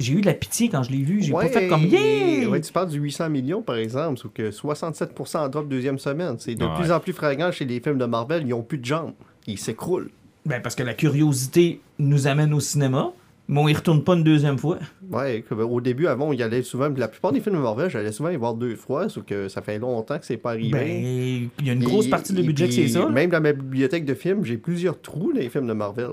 [0.00, 1.22] J'ai eu de la pitié quand je l'ai vu.
[1.22, 2.48] J'ai Ouais, pas fait comme yeah!
[2.48, 6.36] ouais, tu parles du 800 millions, par exemple, sauf que 67% en drop deuxième semaine.
[6.38, 6.74] C'est de Ouais.
[6.74, 8.42] plus en plus flagrant chez les films de Marvel.
[8.42, 9.12] Ils n'ont plus de jambes.
[9.46, 10.10] Ils s'écroulent.
[10.46, 13.12] Ben, parce que la curiosité nous amène au cinéma,
[13.48, 14.78] mais on y retourne pas une deuxième fois.
[15.10, 16.88] Ouais, que- au début, avant, on y allait souvent.
[16.96, 19.62] La plupart des films de Marvel, j'allais souvent y voir deux fois, sauf que ça
[19.62, 20.70] fait longtemps que c'est pas arrivé.
[20.70, 23.00] Ben, il y a une grosse Et- partie et budget que puis, c'est ça.
[23.00, 23.08] là.
[23.08, 26.10] Même dans ma bibliothèque de films, j'ai plusieurs trous dans les films de Marvel.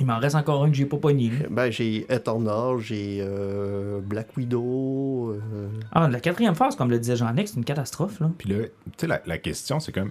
[0.00, 1.30] Il m'en reste encore un que j'ai pas pogné.
[1.50, 5.30] Ben, j'ai Eternal, j'ai euh, Black Widow.
[5.30, 8.18] euh, Ah, la quatrième phase, comme le disait Jean-Nic, c'est une catastrophe.
[8.18, 8.30] Là.
[8.36, 10.10] Puis là, tu sais, la, la question, c'est comme,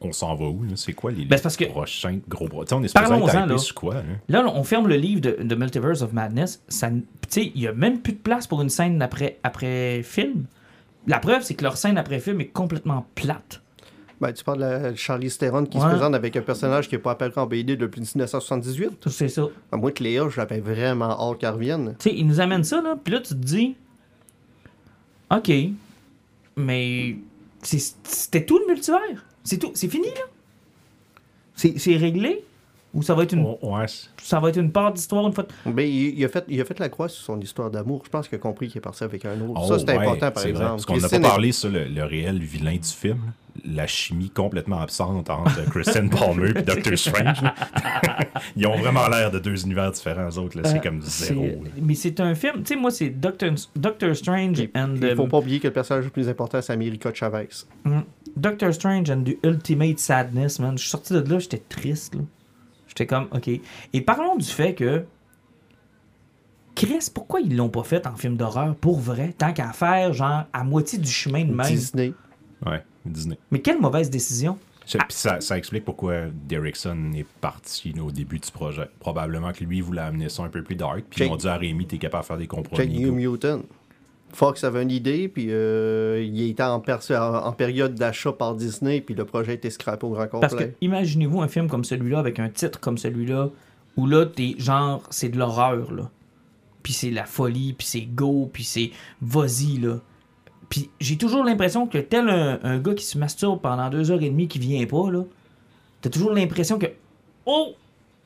[0.00, 0.62] on s'en va où?
[0.64, 0.70] là?
[0.76, 3.58] C'est quoi les, Ben, parce que- prochains gros sais, on est supposé là.
[3.58, 3.94] sur quoi?
[3.94, 4.02] Là?
[4.42, 6.62] Là, on ferme le livre de, de Multiverse of Madness.
[7.36, 10.44] Il y a même plus de place pour une scène après, après film.
[11.06, 13.62] La preuve, c'est que leur scène après film est complètement plate.
[14.20, 17.00] Ben, tu parles de la- Charlie Theron qui se présente avec un personnage qui n'est
[17.02, 18.98] pas apparu en BD depuis 1978.
[19.00, 19.46] Tout c'est ça.
[19.70, 21.94] À moins que Léa, je l'avais vraiment hâte qu'elle revienne.
[21.98, 23.76] Tu sais, ils nous amènent ça, là, puis là, tu te dis,
[25.30, 25.50] OK,
[26.56, 27.16] mais
[27.62, 29.24] c'est- c'était tout le multivers?
[29.46, 29.70] C'est tout.
[29.74, 30.22] C'est fini, là?
[31.54, 32.44] C'est réglé?
[32.96, 35.32] Ou ça va être une, Oh, ouais, c'est- ça va être une part d'histoire une
[35.34, 35.44] fois?
[35.44, 38.02] de- Ben, il, il a fait, il a fait la croix sur son histoire d'amour.
[38.04, 39.52] Je pense qu'il a compris qu'il est parti avec un autre.
[39.62, 40.70] Oh, ça, c'est ouais, important, par c'est vrai, exemple.
[40.70, 43.18] parce qu'on n'a pas parlé sur le, le réel vilain du film.
[43.64, 47.38] La chimie complètement absente entre Kristen Palmer et Doctor Strange.
[48.56, 50.60] Ils ont vraiment l'air de deux univers différents, eux autres.
[50.60, 50.68] là.
[50.68, 51.48] C'est Euh, comme c'est- zéro.
[51.80, 55.26] Mais c'est un film, tu sais, moi, c'est Doctor, Doctor Strange and Il the- faut
[55.26, 57.48] pas oublier que le personnage le plus important, c'est America Chavez.
[57.84, 58.00] Mm.
[58.36, 60.76] Doctor Strange and the Ultimate Sadness, man.
[60.76, 62.20] Je suis sorti de là, j'étais triste, là.
[62.96, 63.48] J'étais comme, OK.
[63.92, 65.04] Et parlons du fait que
[66.74, 70.44] Chris, pourquoi ils l'ont pas fait en film d'horreur pour vrai, tant qu'à faire, genre,
[70.52, 71.66] à moitié du chemin de même?
[71.66, 72.12] Disney.
[72.64, 73.38] Ouais, Disney.
[73.50, 74.58] Mais quelle mauvaise décision.
[74.84, 78.88] Ça- Puis ça, ça explique pourquoi Derrickson est parti au début du projet.
[79.00, 81.04] Probablement que lui voulait amener ça un peu plus dark.
[81.10, 83.00] Puis ils ont dit à Rémi, t'es capable de faire des Check compromis.
[83.00, 83.12] New.
[83.32, 83.62] Mutant.
[84.32, 86.80] Fox avait une idée, puis euh, il était en,
[87.52, 90.74] période d'achat par Disney, puis le projet était scrappé au grand Parce que complet.
[90.80, 93.50] imaginez-vous un film comme celui-là avec un titre comme celui-là
[93.96, 96.10] où là t'es genre c'est de l'horreur là.
[96.82, 98.90] Puis c'est la folie, puis c'est go, puis c'est
[99.22, 100.00] vas-y là.
[100.68, 104.22] Puis j'ai toujours l'impression que tel un, un gars qui se masturbe pendant deux heures
[104.22, 105.22] et demie qui vient pas là,
[106.02, 106.86] t'as toujours l'impression que
[107.46, 107.74] oh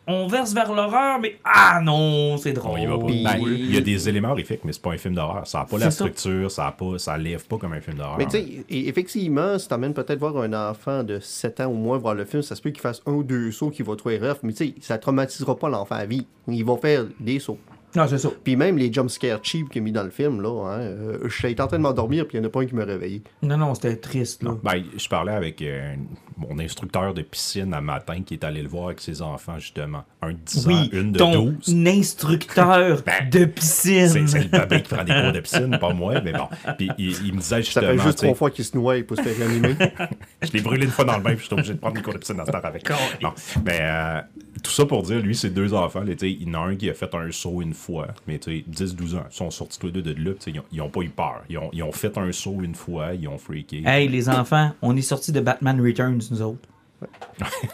[0.06, 2.80] on verse vers l'horreur mais ah non c'est drôle.
[2.86, 3.06] va pas.
[3.06, 5.46] Ben, il y a des éléments horrifiques, mais c'est pas un film d'horreur.
[5.46, 8.18] Ça n'a pas la structure, ça, a pas, ça lève pas comme un film d'horreur.
[8.18, 11.98] Mais tu sais, effectivement, si t'emmènes peut-être voir un enfant de 7 ans ou moins
[11.98, 14.18] voir le film, ça se peut qu'il fasse un ou deux sauts qu'il va trouver
[14.18, 16.26] rough, mais tu sais, ça traumatisera pas l'enfant à vie.
[16.48, 17.58] Il va faire des sauts.
[17.96, 18.30] Non, c'est ça.
[18.44, 21.60] Puis même les jumpscares cheap qu'il a mis dans le film, là, hein, euh, j'étais
[21.60, 23.22] en train de m'endormir, puis il y en a pas un qui m'a réveillé.
[23.42, 24.56] Non non, c'était triste là.
[24.62, 25.94] Ben, je parlais avec euh,
[26.36, 30.04] mon instructeur de piscine un matin qui est allé le voir avec ses enfants, justement.
[30.22, 31.86] Un de 10 ans, une de ton 12.
[31.86, 34.08] instructeur Ben, de piscine.
[34.08, 36.48] C'est c'est le bébé qui prend des cours de piscine, pas moi, mais bon.
[36.78, 39.16] Puis il, il me disait Ça justement, fait juste trois fois qu'il se noie pour
[39.16, 39.74] se faire réanimer.
[40.42, 42.12] je l'ai brûlé une fois dans le bain, puis j'étais obligé de prendre des cours
[42.12, 42.88] de piscine dans ce temps avec.
[43.22, 43.32] Non,
[43.64, 44.20] mais euh,
[44.62, 46.66] tout ça pour dire, lui, ses deux enfants, là, tu sais, il y en a
[46.66, 49.50] un qui a fait un saut une fois, mais tu sais, 10-12 ans, ils sont
[49.50, 51.42] sortis tous les deux de là, tu sais, ils, ont, ils ont pas eu peur.
[51.48, 53.82] Ils ont, ils ont fait un saut une fois, ils ont freaké.
[53.86, 56.68] Hey, les enfants, on est sortis de Batman Returns, nous autres.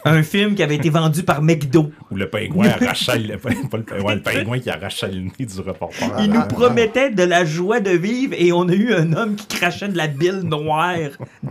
[0.04, 1.90] un film qui avait été vendu par McDo.
[2.12, 5.60] Ou le pingouin arrachait le, pas le, pingouin, le pingouin qui arrachait le nez du
[5.60, 6.06] reporter.
[6.20, 9.46] Il nous promettait de la joie de vivre et on a eu un homme qui
[9.48, 10.96] crachait de la bile noire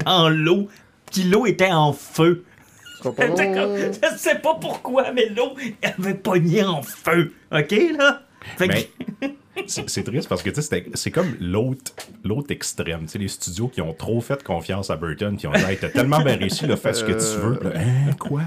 [0.06, 0.70] dans l'eau,
[1.12, 2.45] puis l'eau était en feu.
[3.01, 5.53] Comme- je sais pas pourquoi, mais l'eau
[5.84, 7.34] avait pogné en feu.
[7.51, 8.22] OK, là?
[8.60, 8.89] Mais
[9.68, 11.91] c'est triste parce que c'est comme l'autre
[12.50, 13.06] extrême.
[13.16, 16.22] Les studios qui ont trop fait confiance à Burton, qui ont dit hey, T'as tellement
[16.22, 17.60] bien réussi, fais ce que tu veux.
[17.60, 18.41] Puis hein, quoi?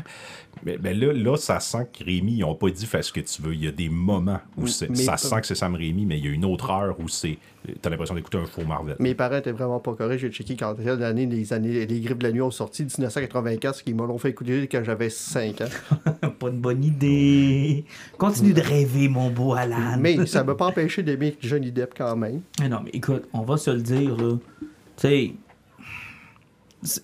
[0.64, 3.20] Mais, mais là, là, ça sent que Rémi, ils ont pas dit fais ce que
[3.20, 3.54] tu veux.
[3.54, 6.24] Il y a des moments où ça pas- sent que c'est Sam Rémi, mais il
[6.24, 7.38] y a une autre heure où c'est
[7.82, 8.96] t'as l'impression d'écouter un faux Marvel.
[8.98, 10.20] Mes parents étaient vraiment pas corrects.
[10.20, 13.76] J'ai checké quand quelle année les, années, les Griffes de la Nuit ont sorti, 1984,
[13.76, 16.28] ce qui m'ont fait écouter quand j'avais 5 ans.
[16.38, 17.84] pas une bonne idée.
[18.16, 19.96] Continue de rêver, mon beau Alan.
[19.98, 22.40] Mais ça m'a pas empêché d'aimer Johnny Depp quand même.
[22.60, 24.36] Mais non, mais écoute, on va se le dire, là.
[24.60, 25.32] Tu sais,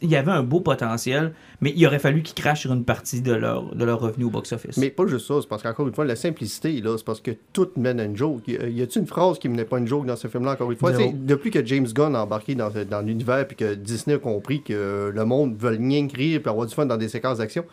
[0.03, 3.23] il y avait un beau potentiel, mais il aurait fallu qu'ils crachent sur une partie
[3.23, 4.77] de leur, de leur revenu au box-office.
[4.77, 7.33] Mais pas juste ça, c'est parce qu'encore une fois, la simplicité, là, c'est parce que
[7.53, 8.47] tout mène à une joke.
[8.47, 10.93] Y a-t-il une phrase qui menait pas une joke dans ce film-là, encore une fois?
[11.13, 15.11] Depuis que James Gunn a embarqué dans, dans l'univers puis que Disney a compris que
[15.13, 17.65] le monde veut rien rire puis avoir du fun dans des séquences d'action,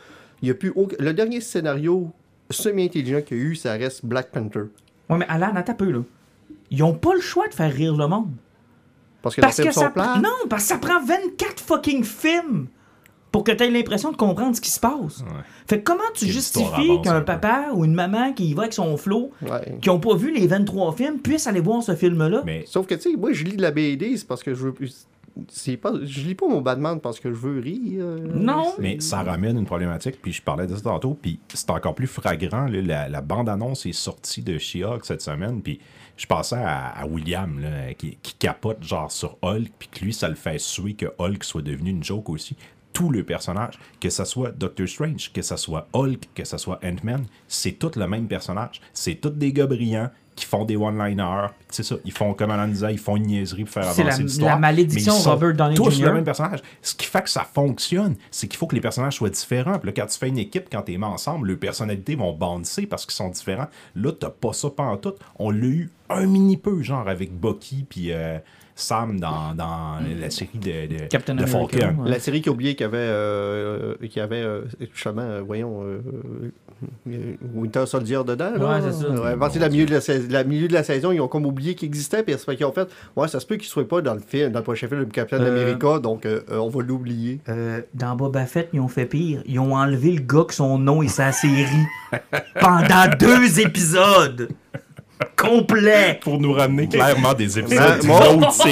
[0.41, 2.09] il y a plus aucun- Le dernier scénario
[2.49, 4.63] semi-intelligent qu'il y a eu, ça reste Black Panther.
[5.09, 5.99] Ouais, mais Alan, attends un peu, là.
[6.71, 8.29] Ils ont pas le choix de faire rire le monde.
[9.21, 9.89] Parce que Parce que ça...
[9.89, 10.17] plats.
[10.17, 12.67] Non, parce que ça prend 24 fucking films
[13.31, 15.23] pour que tu aies l'impression de comprendre ce qui se passe.
[15.67, 18.97] Fait que comment tu justifies qu'un papa ou une maman qui y va avec son
[18.97, 19.77] flow, Ouais.
[19.81, 22.41] qui ont pas vu les 23 films, puissent aller voir ce film-là?
[22.45, 24.63] Mais Sauf que, tu sais, moi, je lis de la BD, c'est parce que je
[24.67, 24.73] veux.
[25.47, 25.93] C'est pas...
[26.03, 28.03] Je lis pas mon Batman parce que je veux rire.
[28.03, 28.73] euh, Non.
[28.79, 32.07] Mais ça ramène une problématique, puis je parlais de ça tantôt, puis c'est encore plus
[32.67, 35.79] là, la, la bande-annonce est sortie de She-Hulk cette semaine, puis
[36.21, 37.59] je pensais à, William,
[37.97, 41.63] qui, capote genre sur Hulk, puis que lui, ça le fait suer que Hulk soit
[41.63, 42.55] devenu une joke aussi.
[42.93, 46.79] Tout le personnage, que ça soit Doctor Strange, que ça soit Hulk, que ça soit
[46.83, 48.81] Ant-Man, c'est tout le même personnage.
[48.93, 51.49] C'est tous des gars brillants qui font des one-liners.
[51.69, 54.23] C'est ça, ils font, comme Alan disait, ils font une niaiserie pour faire C'est avancer
[54.23, 54.51] l'histoire.
[54.51, 56.05] la malédiction mais ils Robert Downey tous Jr..
[56.05, 56.59] le même personnage.
[56.81, 59.77] Ce qui fait que ça fonctionne, c'est qu'il faut que les personnages soient différents.
[59.77, 62.85] Puis là, quand tu fais une équipe, quand t'es mis ensemble, leurs personnalités vont bouncer
[62.87, 63.67] parce qu'ils sont différents.
[63.95, 65.13] Là, t'as pas ça pendant tout.
[65.37, 68.37] On l'a eu un mini peu, genre avec Bucky puis euh,
[68.75, 72.09] Sam dans, dans la série de, de, Captain de America, ouais.
[72.09, 74.63] La série qui a oublié qu'il y avait, euh, qu'il y avait euh,
[74.93, 76.01] justement, euh, voyons, euh,
[76.43, 76.51] euh,
[77.53, 78.51] Winter Soldier dedans.
[78.57, 78.79] Là.
[78.79, 79.09] Ouais, c'est ça.
[79.09, 81.19] Ouais, à partir de la milieu de la, sais- la milieu de la saison, ils
[81.21, 83.67] ont comme oublié qu'il existait, puis c'est qu'ils ont fait, ouais, ça se peut qu'il
[83.67, 85.47] soit pas dans le film, dans le prochain film de Captain Euh.
[85.63, 87.39] America, donc euh, on va l'oublier.
[87.49, 89.41] Euh, dans Boba Fett, ils ont fait pire.
[89.45, 91.85] Ils ont enlevé le gars que son nom et sa série
[92.59, 94.49] pendant deux épisodes
[95.35, 96.19] complets.
[96.21, 98.21] Pour nous ramener clairement des épisodes d'une moi,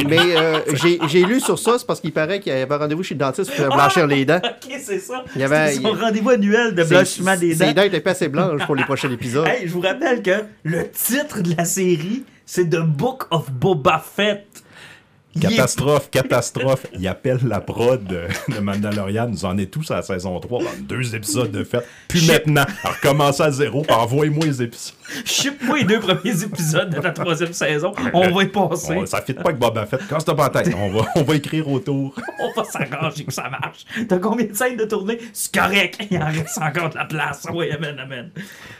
[0.07, 0.59] mais euh,
[1.07, 3.51] j'ai lu sur ça, c'est parce qu'il paraît qu'il y avait rendez-vous chez le dentiste
[3.55, 4.39] pour blanchir les dents.
[4.69, 5.23] Ok, c'est ça.
[5.35, 7.73] Il y avait- C'est son rendez-vous annuel de blanchiment des Ses dents.
[7.73, 9.47] dents étaient pas assez blanches pour les prochains épisodes.
[9.47, 14.03] Hey, je vous rappelle que le titre de la série, c'est The Book of Boba
[14.15, 14.45] Fett.
[15.39, 16.87] Catastrophe, catastrophe.
[16.97, 19.27] Il appelle la prod de, Mandalorian.
[19.29, 20.63] Nous en est tous à la saison 3.
[20.63, 21.85] dans deux épisodes de fait.
[22.07, 23.85] Puis maintenant, alors commencez à zéro.
[23.89, 24.95] Envoyez-moi les épisodes.
[25.25, 27.93] Ship-moi les deux premiers épisodes de la troisième saison.
[28.13, 28.95] On va y passer.
[28.95, 30.01] On- ça fit pas avec Boba Fett.
[30.09, 32.15] Quand c'est pas en tête, on va, on va écrire autour.
[32.39, 33.85] On va s'arranger que ça marche.
[34.07, 35.19] T'as combien de scènes de tournée?
[35.33, 35.99] C'est correct.
[36.09, 37.45] Il en reste encore de la place.
[37.53, 38.31] Oui, amen, amen.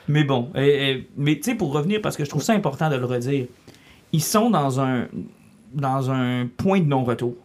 [0.08, 3.06] Mais bon, mais tu sais, pour revenir, parce que je trouve ça important de le
[3.06, 3.46] redire,
[4.14, 5.08] ils sont dans un,
[5.74, 7.36] dans un point de non-retour.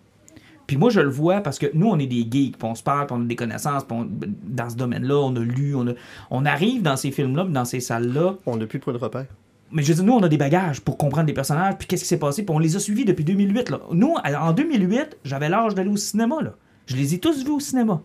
[0.66, 2.83] Puis moi, je le vois parce que nous, on est des geeks, puis on se
[2.83, 4.09] parle, puis on a des connaissances, puis on-
[4.45, 5.93] dans ce domaine-là, on a lu, on, a-
[6.31, 8.99] on arrive dans ces films-là, puis dans ces salles-là, On n'a plus de point de
[8.99, 9.27] repère.
[9.72, 12.03] mais je veux dire, nous, on a des bagages pour comprendre les personnages, puis qu'est-ce
[12.05, 13.68] qui s'est passé, puis on les a suivis depuis 2008.
[13.70, 13.81] Là.
[13.93, 16.37] Nous, en 2008, j'avais l'âge d'aller au cinéma.
[16.41, 16.55] Là.
[16.87, 18.01] Je les ai tous vus au cinéma.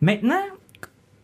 [0.00, 0.40] Maintenant,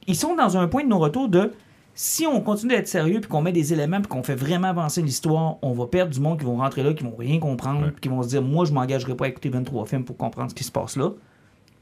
[0.07, 1.53] ils sont dans un point de non-retour de
[1.95, 5.01] si on continue d'être sérieux, puis qu'on met des éléments, puis qu'on fait vraiment avancer
[5.01, 7.91] l'histoire, on va perdre du monde qui vont rentrer là, qui vont rien comprendre, Ouais.
[7.93, 10.51] puis qui vont se dire Moi, je m'engagerai pas à écouter 23 films pour comprendre
[10.51, 11.11] ce qui se passe là.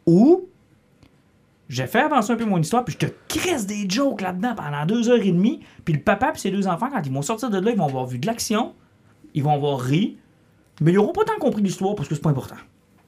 [0.07, 0.47] Ou
[1.69, 4.85] j'ai fait avancer un peu mon histoire, puis je te crisse des jokes là-dedans pendant
[4.85, 5.61] deux heures et demie.
[5.85, 7.87] Puis le papa et ses deux enfants, quand ils vont sortir de là, ils vont
[7.87, 8.75] avoir vu de l'action,
[9.33, 10.19] ils vont avoir ri,
[10.83, 12.57] mais ils n'auront pas tant compris l'histoire parce que c'est pas important.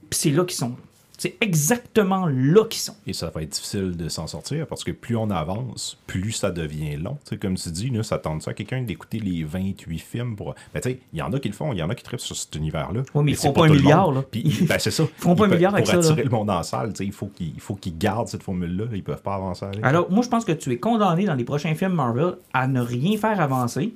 [0.09, 0.77] Puis c'est là qu'ils sont.
[1.17, 2.97] C'est exactement là qu'ils sont.
[3.07, 6.51] Et ça va être difficile de s'en sortir parce que plus on avance, plus ça
[6.51, 7.19] devient long.
[7.25, 10.37] Tu sais, comme tu dis, là, ça tente ça à quelqu'un d'écouter les 28 films
[10.37, 10.55] pour.
[10.75, 12.03] Mais tu sais, il y en a qui le font, il y en a qui
[12.03, 13.03] trippent sur cet univers-là.
[13.15, 14.23] Ouais, mais ils feront pas un tout le milliard, là.
[14.29, 15.05] Puis, ben, c'est ça.
[15.19, 16.05] Ils feront pas un milliard avec pour ça, là.
[16.05, 18.85] attirer le monde en salle, il faut qu'ils il faut qu'ils gardent cette formule-là.
[18.93, 19.67] Ils peuvent pas avancer.
[19.83, 22.81] Alors, moi, je pense que tu es condamné dans les prochains films Marvel à ne
[22.81, 23.95] rien faire avancer,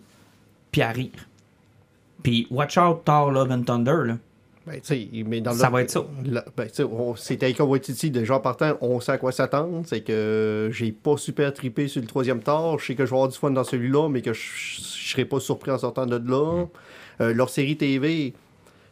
[0.70, 1.10] puis à rire.
[2.22, 4.18] Puis, watch out, Thor, Love and Thunder, là.
[4.68, 6.04] Ben, mais dans Ça va être ça.
[6.56, 6.68] ben,
[7.16, 9.82] c'est Taika Waititi, déjà en partant, on sait à quoi s'attendre.
[9.86, 12.78] C'est que j'ai pas super trippé sur le troisième tard.
[12.78, 15.24] Je sais que je vais avoir du fun dans celui-là, mais que je, je serai
[15.24, 16.66] pas surpris en sortant de là.
[17.20, 18.34] Euh, leur série TV,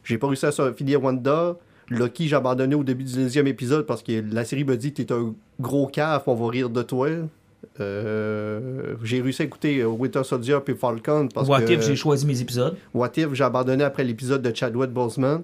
[0.04, 1.56] j'ai pas réussi à finir Wanda.
[1.88, 5.02] Loki, j'ai abandonné au début du deuxième épisode parce que la série me dit que
[5.02, 7.08] t'es un gros caf, on va rire de toi.
[7.80, 11.72] Euh, j'ai réussi à écouter euh, Winter Soldier puis Falcon parce What que...
[11.72, 12.76] if j'ai choisi mes épisodes?
[12.94, 15.42] What If, j'ai abandonné après l'épisode de Chadwick Boseman?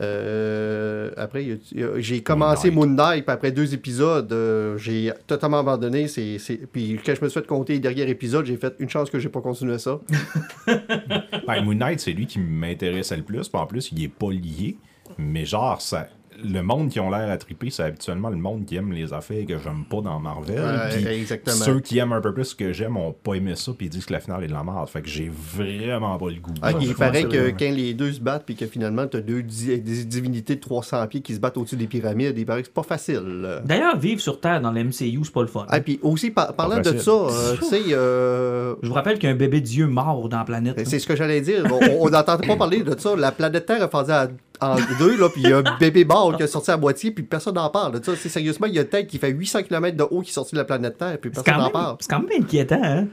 [0.00, 1.58] Euh, après,
[1.98, 6.08] j'ai commencé Moon Moon Knight, puis après deux épisodes, euh, j'ai totalement abandonné.
[6.08, 6.38] C'est-
[6.72, 9.18] Puis quand je me suis fait compter les derniers épisodes, j'ai fait une chance que
[9.18, 10.00] j'ai pas continué ça.
[11.46, 13.48] Ben, Moon Knight, c'est lui qui m'intéressait le plus.
[13.48, 14.76] Puis en plus, il est pas lié.
[15.18, 16.08] Mais genre, ça,
[16.44, 19.44] le monde qui ont l'air à triper, c'est habituellement le monde qui aime les affaires
[19.46, 20.58] que j'aime pas dans Marvel.
[20.60, 21.56] Ouais, Puis exactement.
[21.56, 23.90] ceux qui aiment un peu plus ce que j'aime ont pas aimé ça, puis ils
[23.90, 24.88] disent que la finale est de la merde.
[24.88, 26.54] Fait que j'ai vraiment pas le goût.
[26.62, 29.42] Ah, il paraît que quand les deux se battent, puis que finalement, tu as deux
[29.42, 32.68] di- des divinités de 300 pieds qui se battent au-dessus des pyramides, il paraît que
[32.68, 33.60] c'est pas facile.
[33.64, 35.66] D'ailleurs, vivre sur Terre dans le MCU, c'est pas le fun.
[35.68, 39.28] Ah, puis aussi, par- parlant de ça, euh, tu sais, euh, Je vous rappelle qu'il
[39.28, 40.80] y a un bébé Dieu mort dans la planète.
[40.88, 41.64] C'est ce que j'allais dire.
[42.00, 43.14] On- n'entendait pas parler de ça.
[43.16, 44.28] La planète Terre a fendu à-
[44.60, 47.10] en deux, là, puis il y a un bébé mort qui est sorti à moitié,
[47.10, 50.02] puis personne n'en parle sérieusement, il y a une tête qui fait 800 km de
[50.02, 51.96] haut qui est sorti de la planète Terre, puis personne n'en parle.
[52.00, 53.06] c'est quand même inquiétant, hein?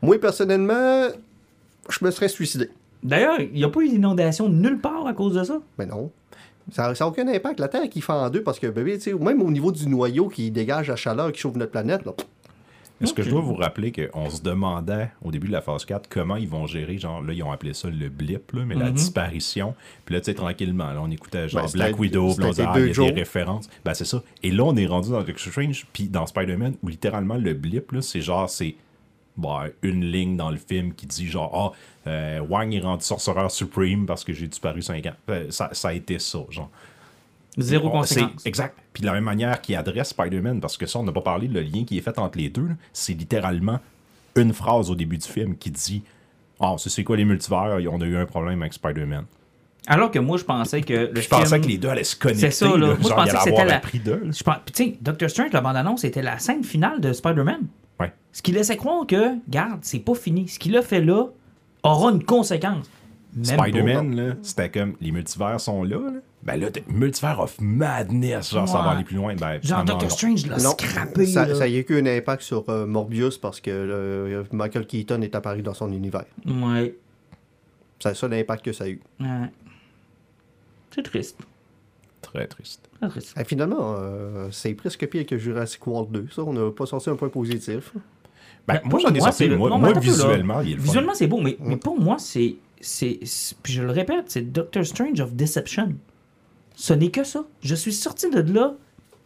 [0.00, 1.08] Moi, personnellement,
[1.88, 2.68] je me serais suicidé.
[3.02, 5.60] D'ailleurs, il n'y a pas eu d'inondation nulle part à cause de ça?
[5.78, 6.10] Mais non.
[6.70, 7.58] Ça n'a aucun impact.
[7.58, 9.88] La Terre qui fait en deux, parce que bébé, tu sais, même au niveau du
[9.88, 12.12] noyau qui dégage la chaleur qui chauffe notre planète, là,
[13.02, 16.08] Est-ce que je dois vous rappeler qu'on se demandait au début de la phase 4
[16.08, 18.90] comment ils vont gérer, genre là, ils ont appelé ça le blip, là, mais la
[18.90, 19.74] disparition.
[20.04, 22.64] Puis là, tu sais, tranquillement, là, on écoutait genre Ben, Black Widow, puis on disait,
[22.66, 23.06] ah, il y a jours.
[23.06, 23.68] des références.
[23.84, 24.22] Ben, c'est ça.
[24.42, 27.92] Et là, on est rendu dans Doctor Strange, puis dans Spider-Man, où littéralement, le blip,
[27.92, 28.74] là, c'est genre, c'est
[29.36, 33.50] bah, une ligne dans le film qui dit genre, ah, euh, Wang est rendu sorcereur
[33.50, 35.14] supreme parce que j'ai disparu 5 ans.
[35.26, 36.70] Ben, ça, ça a été ça, genre.
[37.58, 38.44] Zéro On- conséquence.
[38.46, 38.76] Exact.
[38.92, 41.48] Puis de la même manière qu'il adresse Spider-Man, parce que ça, on n'a pas parlé,
[41.48, 43.78] le lien qui est fait entre les deux, c'est littéralement
[44.36, 46.02] une phrase au début du film qui dit
[46.60, 49.24] Ah, c'est c'est quoi les multivers On a eu un problème avec Spider-Man.
[49.86, 52.50] Alors que moi, je pensais que le Je pensais que les deux allaient se connecter.
[52.52, 52.76] C'est ça, là.
[52.76, 52.86] là.
[53.00, 53.80] Moi, je pensais que c'était la...
[54.30, 54.56] Je pense...
[54.64, 57.62] Puis, tu sais, Doctor Strange, la bande-annonce, c'était la scène finale de Spider-Man.
[57.98, 58.12] Ouais.
[58.32, 60.46] Ce qui laissait croire que, garde, c'est pas fini.
[60.48, 61.26] Ce qu'il a fait là
[61.82, 62.88] aura une conséquence.
[63.42, 65.96] Spider-Man, là, c'était comme les multivers sont là.
[65.98, 66.20] là.
[66.44, 68.94] Ben là, t'es- multivers of madness, genre ça va Ouais.
[68.96, 69.34] aller plus loin.
[69.36, 69.60] Ben.
[69.62, 70.08] Genre, Doctor non.
[70.08, 71.26] Strange l'a scrappé.
[71.26, 71.56] ça là.
[71.58, 75.74] n'a eu qu'un impact sur euh, Morbius parce que euh, Michael Keaton est apparu dans
[75.74, 76.24] son univers.
[76.46, 76.96] Ouais.
[78.00, 79.00] C'est le seul impact que ça a eu.
[79.20, 79.26] ouais.
[80.94, 81.38] C'est triste.
[82.20, 82.88] Très triste.
[83.00, 83.34] Très triste.
[83.36, 86.26] Ah, finalement, euh, c'est presque pire que Jurassic World 2.
[86.34, 87.92] Ça, on n'a pas sorti un point positif.
[88.66, 89.48] Ben, Ben, moi, j'en ai moi, sorti.
[89.48, 90.82] Moi, non, moi, visuellement, il est le.
[90.82, 95.20] Visuellement, c'est beau, mais, mais pour moi, c'est- Puis je le répète, c'est Doctor Strange
[95.20, 95.94] of Deception.
[96.82, 97.44] Ce n'est que ça.
[97.62, 98.74] Je suis sorti de là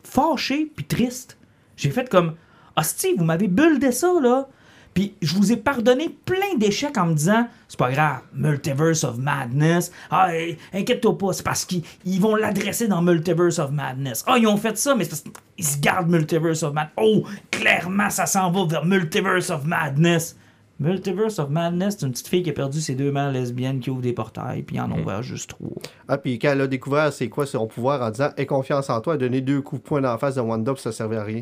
[0.04, 1.38] fâché puis triste.
[1.78, 2.34] J'ai fait comme
[2.76, 4.46] Hostie, vous m'avez buildé ça, là.
[4.92, 9.16] Puis je vous ai pardonné plein d'échecs en me disant c'est pas grave, Multiverse of
[9.16, 9.90] Madness.
[10.10, 10.28] Ah,
[10.74, 14.22] inquiète-toi pas, c'est parce qu'ils ils vont l'adresser dans Multiverse of Madness.
[14.26, 15.24] Ah, ils ont fait ça, mais c'est parce
[15.58, 16.92] se gardent Multiverse of Madness.
[16.98, 20.36] Oh, clairement, ça s'en va vers Multiverse of Madness.
[20.78, 23.88] Multiverse of Madness, c'est une petite fille qui a perdu ses deux mères lesbiennes qui
[23.88, 25.70] ouvrent des portails, puis en ont ouvert juste trois.
[26.06, 29.00] Ah, puis quand elle a découvert c'est quoi son pouvoir en disant Aie confiance en
[29.00, 30.92] toi, elle a donné deux coups de poing dans la face de Wanda, puis ça
[30.92, 31.40] servait à rien.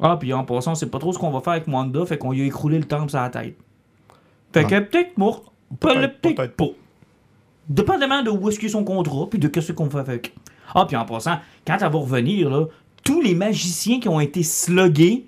[0.00, 2.32] Ah, puis en passant, c'est pas trop ce qu'on va faire avec Wanda, fait qu'on
[2.32, 3.56] lui a écroulé le temple sur la tête.
[4.52, 4.64] Fait Ah.
[4.64, 5.44] que peut-être morte,
[5.78, 6.66] peut-être pas.
[7.68, 10.34] Dépendamment de où est-ce qu'il est son contrat, puis de qu'est-ce qu'on fait avec.
[10.74, 12.66] Ah, puis en passant, quand elle va revenir, là,
[13.04, 15.26] tous les magiciens qui ont été sluggés,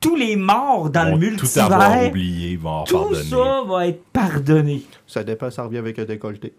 [0.00, 3.24] tous les morts dans le vont tout avoir multivers, oublié, tout pardonner.
[3.24, 4.82] ça va être pardonné.
[5.06, 6.52] Ça dépend, ça revient avec un décolleté.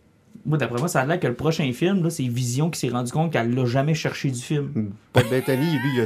[0.46, 2.88] Moi, d'après moi, ça a l'air que le prochain film, là, c'est Vision qui s'est
[2.90, 4.92] rendu compte qu'elle l'a jamais cherché du film.
[5.12, 6.02] Paul Bettany, lui, il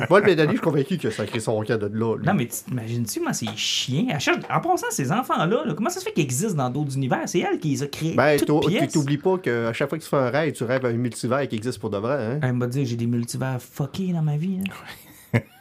[0.00, 2.16] a, Paul Bettany, je suis convaincu qu'il a sacré son camp de là.
[2.16, 2.26] lui.
[2.26, 4.06] Non, mais t'imagines-tu comment c'est chiant?
[4.10, 6.96] Elle cherche- En passant, ces enfants-là, là, comment ça se fait qu'ils existent dans d'autres
[6.96, 7.22] univers?
[7.26, 8.14] C'est elle qui les a créés.
[8.14, 10.88] Ben, tu t'oublies pas qu'à chaque fois que tu fais un rêve, tu rêves à
[10.88, 12.14] un multivers qui existe pour de vrai.
[12.24, 12.40] Hein?
[12.42, 14.58] Elle m'a dit j'ai des multivers fuckés dans ma vie.
[14.60, 14.70] hein.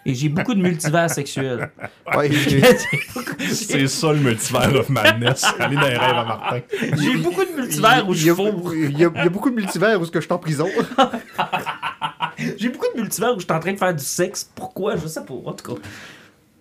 [0.06, 1.72] Et j'ai beaucoup de multivers sexuels.
[2.16, 2.30] Ouais,
[3.52, 5.46] C'est ça le multivers of madness.
[5.60, 6.60] Allez dans les rêves à Martin.
[7.00, 8.74] J'ai beaucoup de multivers où je fous.
[8.74, 10.68] il y a- il y a beaucoup de multivers où que je suis en prison.
[12.58, 14.50] J'ai beaucoup de multivers où je suis en train de faire du sexe.
[14.56, 14.96] Pourquoi?
[14.98, 15.34] Je sais pas.
[15.34, 15.82] En tout cas,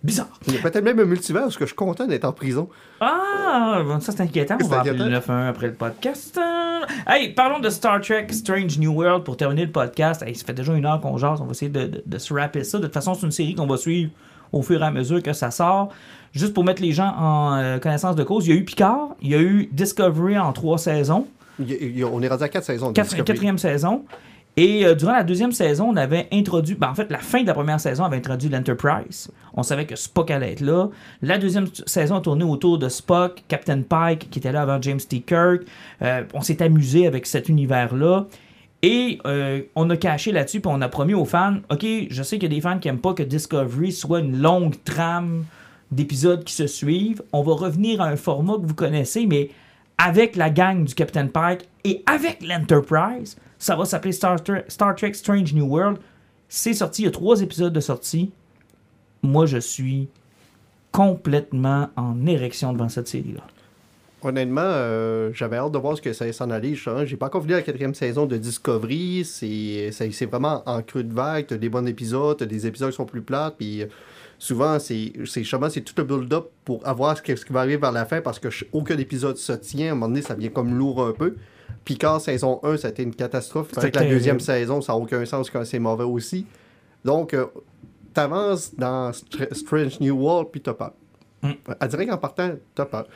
[0.03, 0.27] bizarre.
[0.47, 2.69] Il y a peut-être même un multivers est-ce que je suis content d'être en prison.
[2.99, 4.57] Ah, ça c'est inquiétant.
[4.63, 6.39] On va appeler le 911 après le podcast.
[7.07, 10.23] Hey, parlons de Star Trek Strange New World pour terminer le podcast.
[10.25, 11.39] Hey, ça fait déjà une heure qu'on jase.
[11.41, 12.79] On va essayer de, de- de se rapper ça.
[12.79, 14.11] De toute façon, c'est une série qu'on va suivre
[14.51, 15.89] au fur et à mesure que ça sort.
[16.33, 19.09] Juste pour mettre les gens en euh, connaissance de cause, il y a eu Picard,
[19.21, 21.27] il y a eu Discovery en trois saisons.
[21.59, 22.93] Il il on est rendu à quatre saisons.
[22.93, 24.03] Quatre- quatrième saison.
[24.57, 27.47] Et euh, durant la deuxième saison, on avait introduit, ben, en fait, la fin de
[27.47, 29.31] la première saison avait introduit l'Enterprise.
[29.53, 30.89] On savait que Spock allait être là.
[31.21, 34.99] La deuxième saison a tourné autour de Spock, Captain Pike, qui était là avant James
[34.99, 35.21] T.
[35.21, 35.61] Kirk.
[36.01, 38.25] Euh, on s'est amusé avec cet univers-là.
[38.83, 42.39] Et euh, on a caché là-dessus, puis on a promis aux fans, OK, je sais
[42.39, 45.45] qu'il y a des fans qui n'aiment pas que Discovery soit une longue trame
[45.91, 47.21] d'épisodes qui se suivent.
[47.31, 49.49] On va revenir à un format que vous connaissez, mais
[49.97, 53.37] avec la gang du Captain Pike et avec l'Enterprise.
[53.61, 55.99] Ça va s'appeler Star, Tre- Star Trek Strange New World.
[56.49, 58.31] C'est sorti, il y a trois épisodes de sortie.
[59.21, 60.07] Moi, je suis
[60.91, 63.43] complètement en érection devant cette série-là.
[64.23, 66.73] Honnêtement, euh, j'avais hâte de voir ce que ça allait s'en aller.
[66.73, 67.05] justement.
[67.05, 69.23] J'ai pas encore vu la quatrième saison de Discovery.
[69.25, 71.45] C'est vraiment en creux de vague.
[71.47, 73.55] T'as des bons épisodes, t'as des épisodes qui sont plus plates.
[73.57, 73.87] Puis euh,
[74.39, 78.21] souvent, c'est c'est- tout le build-up pour avoir ce, qui va arriver vers la fin
[78.21, 79.89] parce que aucun épisode se tient.
[79.89, 81.35] À un moment donné, ça devient comme lourd un peu.
[81.85, 83.67] Picard saison 1, ça a été une catastrophe.
[83.69, 86.45] C'était Avec la deuxième saison, ça n'a aucun sens quand c'est mauvais aussi.
[87.03, 87.45] Donc, euh,
[88.13, 90.93] t'avances dans Str- Strange New World, puis t'as peur.
[91.41, 91.51] Mm.
[91.79, 93.07] Elle dirait qu'en partant, t'as peur.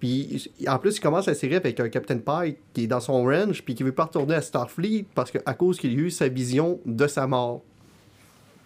[0.00, 3.24] Puis en plus, il commence la série avec un Captain Pike qui est dans son
[3.24, 6.28] range, puis qui veut pas retourner à Starfleet parce qu'à cause qu'il a eu sa
[6.28, 7.62] vision de sa mort.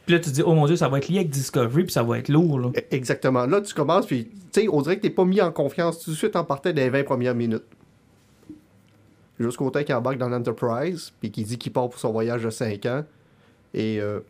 [0.06, 1.92] Puis là, tu te dis, oh mon dieu, ça va être lié avec Discovery, puis
[1.92, 2.58] ça va être lourd.
[2.58, 2.68] Là.
[2.76, 3.44] E- Exactement.
[3.44, 6.10] Là, tu commences, puis tu sais, on dirait que t'es pas mis en confiance tout
[6.12, 7.64] de suite en partant des 20 premières minutes.
[9.38, 12.50] Jusqu'au temps qu'il embarque dans l'Enterprise, puis qu'il dit qu'il part pour son voyage de
[12.50, 13.04] 5 ans,
[13.74, 14.20] et euh,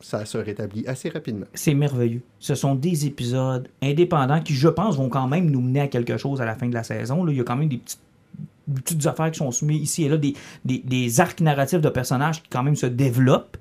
[0.00, 1.46] ça se rétablit assez rapidement.
[1.54, 2.22] C'est merveilleux.
[2.38, 6.16] Ce sont des épisodes indépendants qui, je pense, vont quand même nous mener à quelque
[6.16, 7.24] chose à la fin de la saison.
[7.24, 10.18] Là, il y a quand même des petites, affaires qui sont soumises ici et là,
[10.18, 10.34] des,
[10.64, 13.56] des arcs narratifs de personnages qui quand même se développent.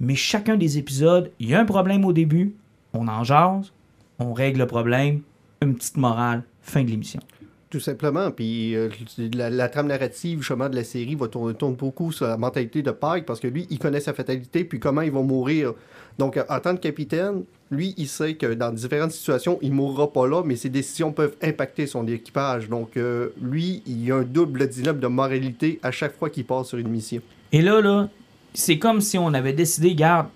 [0.00, 2.54] Mais chacun des épisodes, il y a un problème au début,
[2.92, 3.72] on en jase,
[4.18, 5.22] on règle le problème,
[5.60, 7.20] une petite morale, fin de l'émission.
[7.70, 8.30] Tout simplement.
[8.30, 8.88] Puis euh,
[9.34, 12.90] la, trame narrative, justement, de la série va tourner, tourne beaucoup sur la mentalité de
[12.90, 15.74] Pike parce que lui, il connaît sa fatalité puis comment il va mourir.
[16.18, 20.10] Donc, euh, en tant que capitaine, lui, il sait que dans différentes situations, il mourra
[20.10, 22.70] pas là, mais ses décisions peuvent impacter son équipage.
[22.70, 26.44] Donc, euh, lui, il y a un double dilemme de moralité à chaque fois qu'il
[26.44, 27.20] passe sur une mission.
[27.52, 28.08] Et là, là,
[28.54, 30.28] c'est comme si on avait décidé, garde,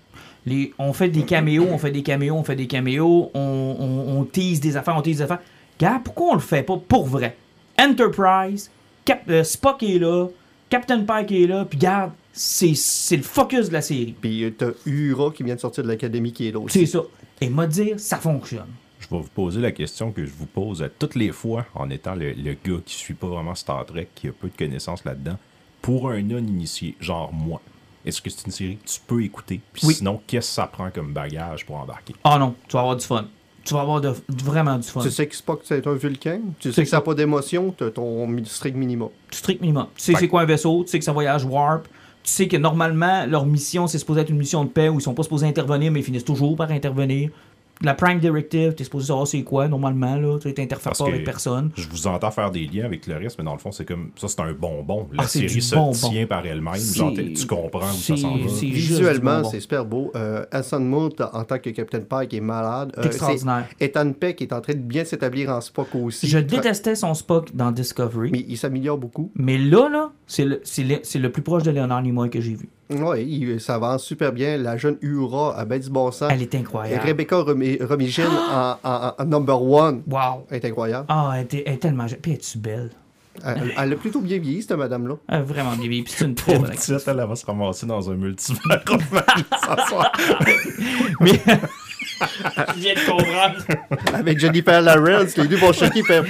[0.45, 4.23] les, on fait des caméos, on fait des caméos, on fait des caméos, on, on
[4.25, 5.39] tease des affaires, on tease des affaires.
[5.79, 7.35] Garde, pourquoi on le fait pas pour vrai?
[7.79, 8.69] Enterprise,
[9.05, 10.27] Cap- euh, Spock est là,
[10.69, 14.15] Captain Pike est là, puis garde, c'est c'est le focus de la série.
[14.19, 16.79] Puis, euh, t'as Uhura qui vient de sortir de l'académie qui est là aussi.
[16.79, 17.01] C'est ça.
[17.41, 18.67] Et m'a dire, ça fonctionne.
[18.99, 21.89] Je vais vous poser la question que je vous pose à toutes les fois en
[21.89, 25.03] étant le, le gars qui suit pas vraiment Star Trek, qui a peu de connaissances
[25.03, 25.37] là-dedans.
[25.81, 27.61] Pour un non-initié, genre moi,
[28.05, 29.59] est-ce que c'est une série que tu peux écouter?
[29.73, 29.93] Puis Oui.
[29.95, 32.15] sinon, qu'est-ce que ça prend comme bagage pour embarquer?
[32.23, 33.27] Ah non, tu vas avoir du fun.
[33.65, 34.99] Tu vas avoir de- vraiment du fun.
[35.01, 36.39] Tu sais que Spock, c'est un vulcain?
[36.59, 37.73] Tu C'est sais que ça n'a pas d'émotion?
[37.77, 39.09] T'as ton mi- strict minimum.
[39.31, 39.85] strict minimum.
[39.95, 41.87] Tu sais c'est que- quoi un vaisseau, tu sais que ça voyage warp,
[42.23, 45.01] tu sais que normalement leur mission c'est supposé être une mission de paix où ils
[45.01, 47.29] sont pas supposés intervenir mais ils finissent toujours par intervenir.
[47.83, 50.37] La Prime Directive, t'es supposé savoir c'est quoi normalement, là.
[50.39, 51.69] Tu t'interfères pas avec personne.
[51.75, 54.11] Je vous entends faire des liens avec le reste, mais dans le fond, c'est comme
[54.15, 55.07] ça, c'est un bonbon.
[55.13, 55.91] La Ah, c'est série du se bonbon.
[55.91, 56.73] tient par elle-même.
[57.35, 58.45] Tu comprends où ça s'en va.
[58.61, 60.11] Visuellement, c'est super beau.
[60.15, 62.93] Euh, Hassan Moult, en tant que Captain Pike, est malade.
[62.97, 63.65] Euh, extraordinaire.
[63.79, 66.27] c'est Ethan Peck est en train de bien s'établir en Spock aussi.
[66.27, 68.29] Je détestais son Spock dans Discovery.
[68.31, 69.31] Mais, Mais il s'améliore beaucoup.
[69.35, 72.55] là, là, c'est le, c'est le, c'est le plus proche de Leonard Nimoy que j'ai
[72.55, 72.69] vu.
[72.89, 74.57] Oui, il, ça avance super bien.
[74.57, 76.29] La jeune Uhura a bien du bon sens.
[76.31, 77.05] Elle est Et incroyable.
[77.05, 78.09] Rebecca Remi- Romijn
[78.51, 80.45] en, en- en number one Wow.
[80.51, 81.05] est incroyable.
[81.09, 82.21] Ah, elle, était- elle est tellement jolie.
[82.21, 82.91] Puis elle est-tu belle?
[83.43, 85.15] Elle, elle a plutôt bien vieilli, cette madame-là.
[85.27, 86.03] Elle est vraiment bien vieillie.
[86.03, 87.07] Puis c'est une très Pauvre bonne actrice.
[87.07, 88.83] elle, elle va se ramasser dans un multivers.
[91.19, 91.41] Mais.
[92.75, 94.13] Je viens de comprendre.
[94.13, 96.25] Avec Jennifer Lawrence, les deux vont choquer fuck.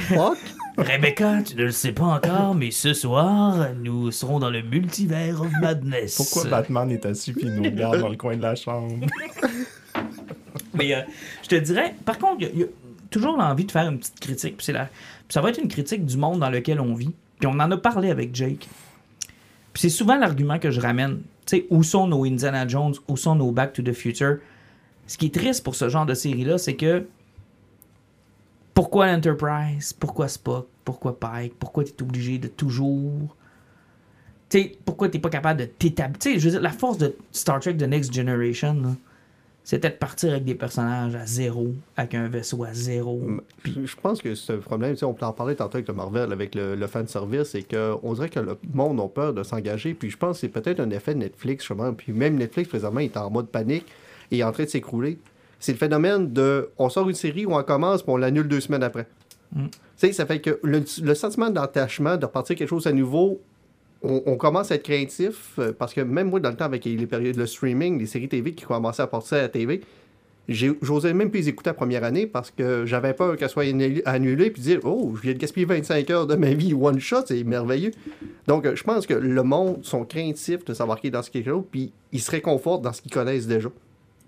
[0.78, 5.40] Rebecca, tu ne le sais pas encore, mais ce soir, nous serons dans le multivers
[5.41, 6.16] of madness.
[6.16, 9.06] Pourquoi Batman est assis puis nous regarde dans le coin de la chambre?
[10.76, 11.02] Mais euh,
[11.44, 12.68] je te dirais, par contre, il y a- il y, a
[13.12, 14.58] toujours l'envie de faire une petite critique.
[14.58, 14.90] Puis la-
[15.30, 17.12] ça va être une critique du monde dans lequel on vit.
[17.40, 18.68] Puis on en a parlé avec Jake.
[19.72, 21.22] Puis c'est souvent l'argument que je ramène.
[21.45, 24.38] Tu sais, où sont nos Indiana Jones, où sont nos Back to the Future?
[25.06, 27.06] Ce qui est triste pour ce genre de série-là, c'est que
[28.74, 33.36] pourquoi l'Enterprise, pourquoi Spock, pourquoi Pike, pourquoi t'es obligé de toujours.
[34.50, 36.20] Tu sais, pourquoi t'es pas capable de t'établir.
[36.20, 38.90] Tu sais, je veux dire, la force de Star Trek The Next Generation, là,
[39.64, 43.22] c'était de partir avec des personnages à zéro, avec un vaisseau à zéro.
[43.62, 44.91] Puis, Je pense que un problème.
[44.91, 47.50] tu sais, On peut en parler tantôt avec le Marvel, avec le, le fan service,
[47.52, 49.94] c'est qu'on dirait que le monde a peur de s'engager.
[49.94, 51.94] Puis je pense que c'est peut-être un effet de Netflix, justement.
[51.94, 53.86] Puis même Netflix, présentement, est en mode panique
[54.32, 55.18] et il est en train de s'écrouler.
[55.64, 58.60] C'est le phénomène de on sort une série où on commence puis on l'annule deux
[58.60, 59.07] semaines après.
[59.56, 59.68] Mm.
[60.11, 63.40] Ça fait que le, le sentiment d'attachement, de repartir quelque chose à nouveau,
[64.02, 66.84] on, on commence à être craintif euh, parce que même moi, dans le temps, avec
[66.84, 69.80] les périodes de streaming, les séries TV qui commençaient à passer à la TV,
[70.49, 74.49] j'osais même plus les écouter la première année parce que j'avais peur qu'elles soient annulées-
[74.49, 77.41] puis dire Oh, je viens de gaspiller 25 heures de ma vie one shot, c'est
[77.45, 77.91] merveilleux.
[78.48, 81.94] Donc, je pense que le monde sont craintifs de s'embarquer dans ce quelque chose puis
[82.11, 83.69] ils se réconfortent dans ce qu'ils connaissent déjà.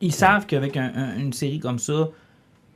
[0.02, 2.10] Ils savent qu'avec un- un- une série comme ça,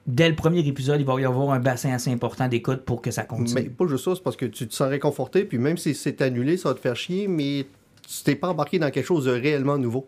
[0.08, 3.12] dès le premier épisode, il va y avoir un bassin assez important d'écoute pour que
[3.12, 3.62] ça continue.
[3.64, 6.22] Mais pas juste ça, c'est parce que tu te sens réconforté puis même si c'est
[6.22, 7.68] annulé, ça va te faire chier, mais
[8.08, 10.08] tu t'es pas embarqué dans quelque chose de réellement nouveau.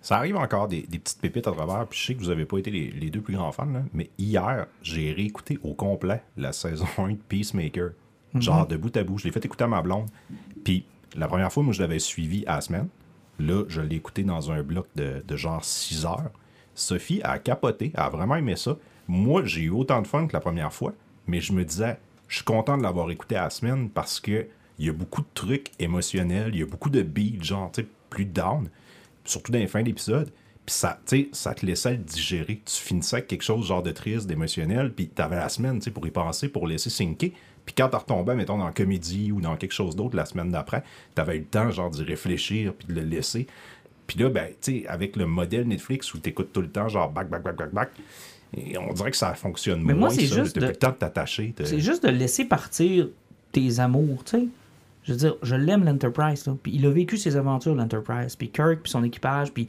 [0.00, 2.44] Ça arrive encore des, des petites pépites à travers, puis je sais que vous avez
[2.44, 6.22] pas été les, les deux plus grands fans, là, mais hier, j'ai réécouté au complet
[6.36, 7.90] la saison 1 de Peacemaker.
[8.34, 9.18] Genre de bout à bout.
[9.18, 10.06] Je l'ai fait écouter à ma blonde.
[10.62, 10.84] Puis
[11.16, 12.88] la première fois, moi, je l'avais suivi à la semaine.
[13.38, 16.30] Là, je l'ai écouté dans un bloc de, de genre 6 heures.
[16.74, 18.76] Sophie a capoté, a vraiment aimé ça.
[19.06, 20.92] Moi, j'ai eu autant de fun que la première fois,
[21.26, 21.98] mais je me disais,
[22.28, 24.46] je suis content de l'avoir écouté à la semaine parce que
[24.78, 27.82] il y a beaucoup de trucs émotionnels, il y a beaucoup de beats, genre, tu
[27.82, 28.70] sais, plus down,
[29.24, 30.30] surtout dans les fins d'épisode.
[30.64, 32.60] Puis ça, tu sais, ça te laissait digérer.
[32.64, 35.90] Tu finissais avec quelque chose genre de triste, d'émotionnel, puis t'avais la semaine, tu sais,
[35.90, 37.30] pour y penser, pour laisser sinker.
[37.68, 40.50] Puis quand t'en retombais, mettons, dans la comédie ou dans quelque chose d'autre la semaine
[40.50, 40.82] d'après,
[41.14, 43.46] t'avais eu le temps, genre, d'y réfléchir, puis de le laisser.
[44.06, 47.10] Puis là, ben, tu sais, avec le modèle Netflix où t'écoutes tout le temps, genre,
[47.10, 47.90] back, back, back, back, back,
[48.56, 51.54] et on dirait que ça fonctionne Mais moi, c'est juste de- le temps de t'attacher.
[51.62, 53.08] C'est juste de laisser partir
[53.52, 54.46] tes amours, tu sais.
[55.04, 56.56] Je veux dire, je l'aime l'Enterprise, là.
[56.62, 58.34] Puis il a vécu ses aventures, l'Enterprise.
[58.34, 59.68] Puis Kirk, puis son équipage, puis...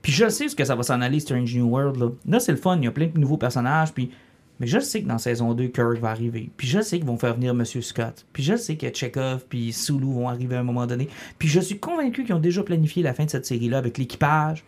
[0.00, 2.08] Puis je sais ce que ça va s'en aller, Strange New World, là.
[2.26, 4.10] Là, c'est le fun, il y a plein de nouveaux personnages, puis...
[4.60, 6.50] Mais je sais que dans saison 2, Kirk va arriver.
[6.56, 8.24] Puis je sais qu'ils vont faire venir Monsieur Scott.
[8.32, 11.08] Puis je sais que Chekhov puis Sulu vont arriver à un moment donné.
[11.38, 14.64] Puis je suis convaincu qu'ils ont déjà planifié la fin de cette série-là avec l'équipage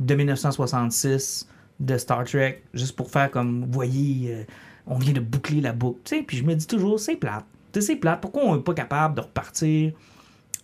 [0.00, 1.46] de 1966
[1.78, 4.42] de Star Trek, juste pour faire comme, vous voyez, euh,
[4.86, 6.00] on vient de boucler la boucle.
[6.04, 7.44] Tu sais, puis je me dis toujours, c'est plate.
[7.78, 8.20] C'est plate.
[8.20, 9.92] Pourquoi on n'est pas capable de repartir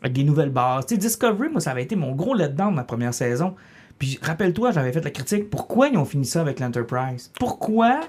[0.03, 0.87] avec des nouvelles bases?
[0.87, 3.55] Tu sais, Discovery, moi, ça avait été mon gros letdown de ma première saison.
[3.99, 5.49] Puis rappelle-toi, j'avais fait la critique.
[5.49, 7.31] Pourquoi ils ont fini ça avec l'Enterprise?
[7.39, 8.01] Pourquoi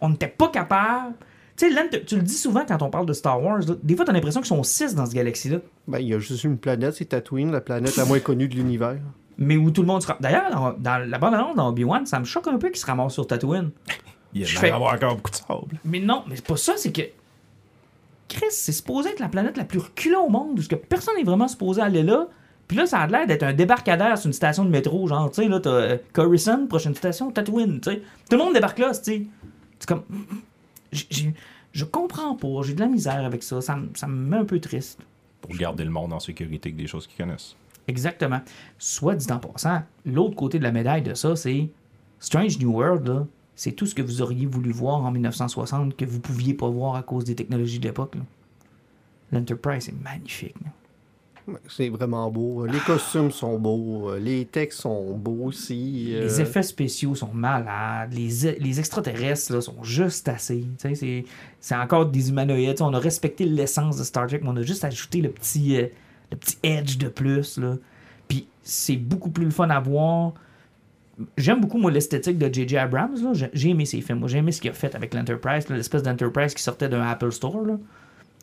[0.00, 1.14] on n'était pas capable.
[1.56, 3.94] Tu sais, l'Enter- tu le dis souvent quand on parle de Star Wars, là, des
[3.96, 5.58] fois, tu as l'impression qu'ils sont six dans ce galaxie-là.
[5.88, 8.54] Ben, il y a juste une planète, c'est Tatooine, la planète la moins connue de
[8.54, 8.96] l'univers.
[9.36, 10.16] Mais où tout le monde sera.
[10.20, 12.86] D'ailleurs, dans, dans la bande annonce dans Obi-Wan, ça me choque un peu qu'ils se
[12.86, 13.70] ramassent sur Tatooine.
[14.32, 15.78] Il y a je l'air fais- d'avoir encore beaucoup de sable.
[15.84, 17.02] Mais non, mais c'est pas ça, c'est que.
[18.28, 21.24] Chris, c'est supposé être la planète la plus reculée au monde, parce que personne n'est
[21.24, 22.28] vraiment supposé aller là.
[22.68, 25.42] Puis là, ça a l'air d'être un débarcadère sur une station de métro, genre, tu
[25.42, 28.02] sais, là, t'as euh, Coruscant, prochaine station, Tatooine, tu sais.
[28.30, 29.26] Tout le monde débarque là, tu sais.
[29.80, 30.02] C'est comme.
[31.72, 34.44] Je comprends pas, j'ai de la misère avec ça, ça, me- ça me met un
[34.44, 35.00] peu triste.
[35.40, 37.56] Pour garder le monde en sécurité avec des choses qu'ils connaissent.
[37.88, 38.40] Exactement.
[38.78, 41.68] Soit dit en passant, l'autre côté de la médaille de ça, c'est
[42.18, 43.26] Strange New World,
[43.56, 46.94] c'est tout ce que vous auriez voulu voir en 1960 que vous pouviez pas voir
[46.96, 48.16] à cause des technologies de l'époque.
[49.32, 50.54] L'Enterprise est magnifique.
[50.64, 50.70] là.
[51.68, 52.66] C'est vraiment beau.
[52.66, 54.14] Les costumes sont beaux.
[54.16, 56.08] Les textes sont beaux aussi.
[56.10, 58.12] Les euh, effets spéciaux sont malades.
[58.12, 60.64] Les, les extraterrestres là, sont juste assez.
[60.78, 61.24] C'est
[61.60, 62.80] c'est encore des humanoïdes.
[62.80, 65.86] On a respecté l'essence de Star Trek, mais on a juste ajouté le petit, euh,
[66.30, 67.58] le petit edge de plus.
[67.58, 67.76] Là.
[68.28, 70.34] Puis c'est beaucoup plus le fun à voir.
[71.36, 72.78] J'aime beaucoup, moi, l'esthétique de J.J.
[72.78, 73.14] Abrams.
[73.22, 73.48] là.
[73.52, 74.20] J'ai aimé ses films.
[74.20, 77.30] Moi, J'ai aimé ce qu'il a fait avec l'Enterprise, l'espèce d'Enterprise qui sortait d'un Apple
[77.30, 77.62] Store.
[77.62, 77.78] Là.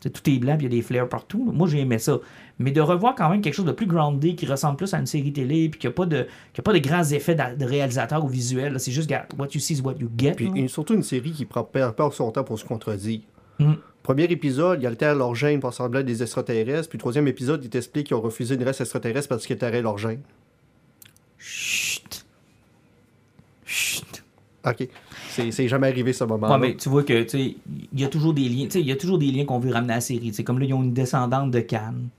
[0.01, 1.51] Tout est blanc, puis il y a des flares partout.
[1.53, 2.19] Moi, j'ai aimé ça.
[2.59, 5.05] Mais de revoir quand même quelque chose de plus groundé, qui ressemble plus à une
[5.05, 8.23] série télé, puis qui n'a pas, de, qui a pas de grands effets de réalisateur
[8.23, 8.79] ou visuel.
[8.79, 10.33] C'est juste, what you see is what you get.
[10.33, 13.21] Puis surtout une série qui prend pas pas son temps pour se contredire.
[13.59, 13.73] Mm.
[14.03, 16.87] Premier épisode, il altère leur gène pour ressembler à des extraterrestres.
[16.89, 19.97] Puis troisième épisode, il t'explique qu'ils ont refusé une race extraterrestre parce qu'ils altéraient leur
[19.97, 20.21] gène.
[21.37, 22.25] Chut.
[23.65, 24.23] Chut.
[24.65, 24.87] OK.
[25.51, 27.55] C'est jamais arrivé ce moment Ouais, mais tu vois que, tu sais,
[27.93, 29.59] il y a toujours des liens, tu sais, il y a toujours des liens qu'on
[29.59, 30.31] veut ramener à la série.
[30.33, 32.09] C'est comme là, ils ont une descendante de Cannes.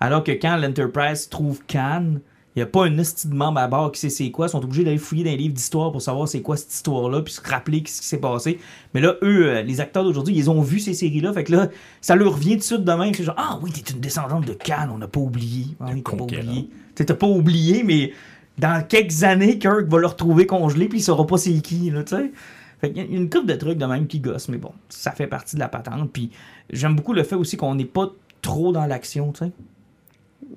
[0.00, 2.20] Alors que quand l'Enterprise trouve Cannes,
[2.54, 4.46] il n'y a pas un esti de membre à bord qui sait c'est quoi.
[4.46, 7.20] Ils sont obligés d'aller fouiller dans les livres d'histoire pour savoir c'est quoi cette histoire-là,
[7.22, 8.60] puis se rappeler ce qui s'est passé.
[8.94, 11.32] Mais là, eux, euh, les acteurs d'aujourd'hui, ils ont vu ces séries-là.
[11.32, 11.68] Fait que là,
[12.00, 13.12] ça leur revient tout de suite de même.
[13.12, 15.66] C'est genre, ah oui, t'es une descendante de Cannes, on n'a pas oublié.
[15.80, 16.68] Ah oui, t'as pas oublié.
[16.70, 18.12] Tu sais, t'as pas oublié, mais
[18.58, 22.04] dans quelques années, Kirk va le retrouver congelé, puis il saura pas c'est qui, là,
[22.04, 22.32] tu sais.
[22.80, 25.12] Fait qu'il y a une couple de trucs de même qui gossent, mais bon, ça
[25.12, 26.10] fait partie de la patente.
[26.12, 26.30] Puis
[26.70, 28.10] j'aime beaucoup le fait aussi qu'on n'est pas
[28.42, 29.52] trop dans l'action, tu sais.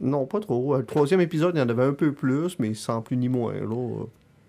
[0.02, 0.76] Non, pas trop.
[0.76, 3.30] Euh, Le troisième épisode, il y en avait un peu plus, mais sans plus ni
[3.30, 3.54] moins.
[3.54, 4.04] Là.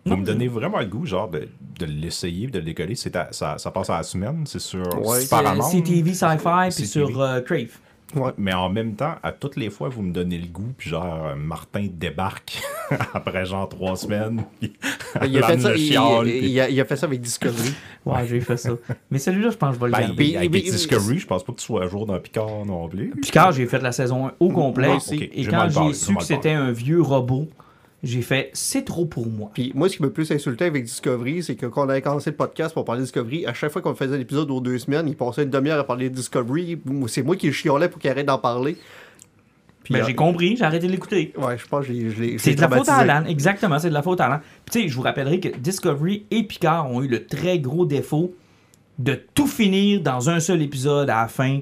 [0.06, 1.48] Vous me donnez vraiment le goût, genre, de,
[1.78, 2.94] de l'essayer, de le décoller.
[2.96, 5.70] Ça, ça passe à la semaine, c'est sur Ouais, C'est Paramount.
[5.70, 7.78] CTV Sci-Fi, puis sur euh, Crave.
[8.16, 8.30] Ouais.
[8.39, 11.26] Mais en même temps, à toutes les fois, vous me donnez le goût, puis genre,
[11.26, 12.60] euh, Martin débarque
[13.14, 14.44] après genre trois semaines.
[14.60, 14.72] puis
[15.26, 17.72] Il a, fait ça, il, puis- a, il a fait ça avec Discovery.
[18.06, 18.70] Ouais, j'ai fait ça.
[19.10, 20.36] Mais celui-là, je pense que je vais le Ben, garder.
[20.36, 23.10] Avec puis- Discovery, je pense pas que tu sois à jour dans Picard non plus.
[23.22, 24.97] Picard, j'ai fait la saison 1 au complet.
[25.12, 27.48] Et quand j'ai su que c'était un vieux robot,
[28.02, 29.50] j'ai fait c'est trop pour moi.
[29.54, 32.30] Puis moi, ce qui m'a plus insulté avec Discovery, c'est que quand on avait commencé
[32.30, 35.08] le podcast pour parler de Discovery, à chaque fois qu'on faisait l'épisode aux deux semaines,
[35.08, 36.78] il passait une demi-heure à parler de Discovery.
[37.08, 38.76] C'est moi qui le chiolais pour qu'il arrête d'en parler.
[39.84, 41.32] Puis, Ben, euh, j'ai compris, j'ai arrêté de l'écouter.
[41.38, 42.96] Ouais, je pense que je l'ai- C'est de la faute à.
[42.96, 44.40] Alan, exactement, c'est de la faute à Alan.
[44.66, 47.86] Puis tu sais, je vous rappellerai que Discovery et Picard ont eu le très gros
[47.86, 48.34] défaut
[48.98, 51.60] de tout finir dans un seul épisode à la fin,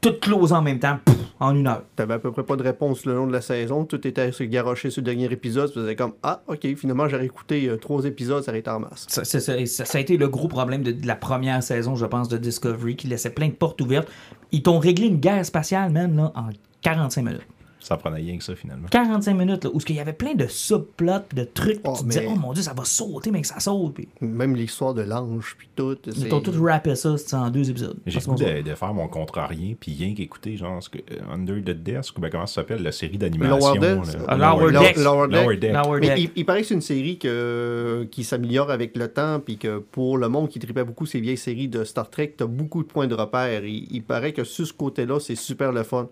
[0.00, 0.98] tout close en même temps,
[1.40, 1.82] en une heure.
[1.96, 3.84] T'avais à peu près pas de réponse le long de la saison.
[3.84, 5.72] Tout était se garoché sur le dernier épisode.
[5.72, 8.80] Tu faisais comme Ah, ok, finalement, j'aurais écouté euh, trois épisodes, ça aurait été en
[8.80, 9.06] masse.
[9.08, 11.96] Ça, ça- ça- ça- ça a été le gros problème de, de la première saison,
[11.96, 14.08] je pense, de Discovery, qui laissait plein de portes ouvertes.
[14.52, 16.48] Ils t'ont réglé une guerre spatiale, même, là, en
[16.82, 17.42] 45 minutes.
[17.88, 18.86] Ça prenait rien que ça, finalement.
[18.90, 22.08] 45 minutes, là, où il y avait plein de subplots, de trucs, Oh, tu te
[22.08, 23.94] disais, mais- oh mon dieu, ça va sauter, mais que ça saute.
[23.94, 25.96] Puis Même l'histoire de l'ange, puis tout.
[26.06, 27.96] ils t'ont tout rappé ça, c'était en deux épisodes.
[28.04, 31.56] J'ai goût de, de faire mon contrarien, puis rien qu'écouter, genre, ce que, euh, Under
[31.64, 33.74] the Desk, ou ben, comment ça s'appelle, la série d'animation.
[33.76, 34.02] Lower là.
[34.28, 34.96] Ah, Lower Lower- Decks.
[34.98, 35.42] Lower Decks.
[35.44, 35.72] Lower Deck.
[35.72, 36.18] Lower Mais Deck.
[36.18, 39.78] il, il paraît que c'est une série que, qui s'améliore avec le temps, puis que
[39.78, 42.88] pour le monde qui tripait beaucoup ces vieilles séries de Star Trek, t'as beaucoup de
[42.88, 43.64] points de repère.
[43.64, 46.08] Il, il paraît que sur ce côté-là, c'est super le fun.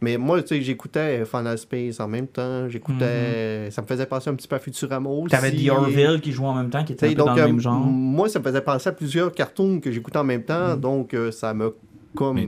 [0.00, 3.70] Mais moi, tu sais, j'écoutais Final Space en même temps, j'écoutais...
[3.70, 5.24] Ça me faisait penser un petit peu à Futurama aussi.
[5.24, 5.28] Mhm.
[5.30, 7.60] T'avais The Orville qui jouait en même temps, qui était un dans le euh, même
[7.60, 7.80] genre.
[7.80, 7.92] Mhm.
[7.92, 11.30] moi, ça me faisait penser à plusieurs cartoons que j'écoutais en même temps, donc euh,
[11.30, 11.74] ça me...
[12.14, 12.36] Comme...
[12.36, 12.46] Moins.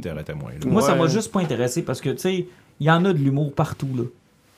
[0.52, 0.58] là.
[0.66, 2.46] Moi, ça m'a juste pas intéressé parce que, tu sais,
[2.80, 4.04] il y en a de l'humour partout, là.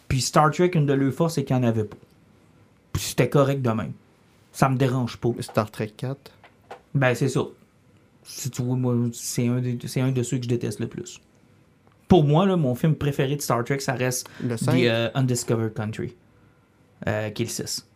[0.08, 1.96] Puis Star Trek, une de leurs forces, c'est qu'il n'y en avait pas.
[2.92, 3.92] Puis c'était correct de même.
[4.52, 5.30] Ça me dérange pas.
[5.40, 6.18] Star Trek 4.
[6.94, 7.42] Ben, c'est ça.
[8.24, 11.20] Si tu vois, moi, c'est un, un de ceux que je déteste le plus.
[12.10, 14.82] Pour moi, là, mon film préféré de Star Trek, ça reste Le The 5.
[14.82, 16.16] euh, Undiscovered Country,
[17.06, 17.86] euh, qui est le 6.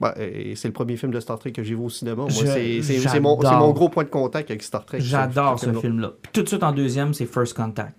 [0.00, 2.26] Ouais, et c'est le premier film de Star Trek que j'ai vu au cinéma.
[2.30, 5.00] C'est mon, gros point de contact avec Star Trek.
[5.00, 6.12] J'adore ce film-là.
[6.32, 7.96] tout de suite en deuxième, c'est First Contact.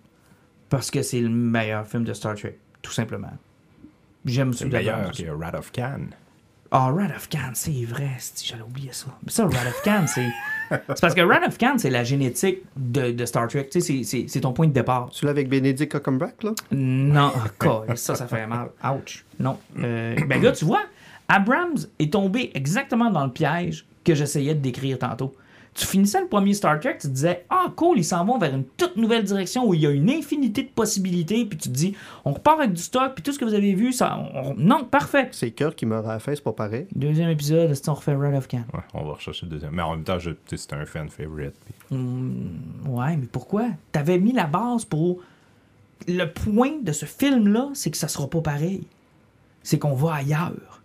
[0.69, 3.33] Parce que c'est le meilleur film de Star Trek, tout simplement.
[4.23, 6.11] J'aime C'est celui meilleur que Rat of Cannes.
[6.77, 8.09] Ah, Rat of Khan, c'est vrai.
[8.43, 9.07] J'allais oublier ça.
[9.23, 10.27] Mais ça, Rat of Khan, c'est.
[10.69, 13.69] C'est parce que Rat of Khan, c'est la génétique de, de Star Trek.
[13.71, 15.07] Tu sais, c'est- ton point de départ.
[15.11, 16.51] Celui-là avec Benedict Cumberbatch, là?
[16.71, 18.69] Non, God, ça, ça fait mal.
[18.83, 19.23] Ouch.
[19.39, 19.57] Non.
[19.79, 20.81] Euh, ben là, tu vois,
[21.27, 25.33] Abrams est tombé exactement dans le piège que j'essayais de décrire tantôt.
[25.75, 28.55] Tu finissais le premier Star Trek, tu te disais Ah, cool, ils s'en vont vers
[28.55, 31.73] une toute nouvelle direction où il y a une infinité de possibilités, puis tu te
[31.73, 31.93] dis
[32.23, 34.17] On repart avec du stock, puis tout ce que vous avez vu, ça.
[34.17, 35.27] on- on- Non, parfait.
[35.33, 36.87] C'est Cœur qui meurt à la fin, c'est pas pareil.
[36.95, 38.63] Deuxième épisode, est-ce qu'on refait Rat of Khan?
[38.73, 39.73] Ouais, on va rechercher le deuxième.
[39.73, 41.55] Mais en même temps, c'était un fan favorite.
[41.89, 41.97] puis-
[42.87, 43.67] Ouais, mais pourquoi?
[43.91, 45.19] T'avais mis la base pour.
[46.07, 48.83] Le point de ce film-là, c'est que ça sera pas pareil.
[49.63, 50.81] C'est qu'on va ailleurs.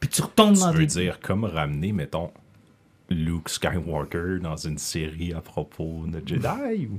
[0.00, 0.86] Puis tu retombes Tu dans veux des.
[0.86, 2.30] dire comme ramener, mettons,
[3.10, 6.96] Luke Skywalker dans une série à propos de Jedi ou-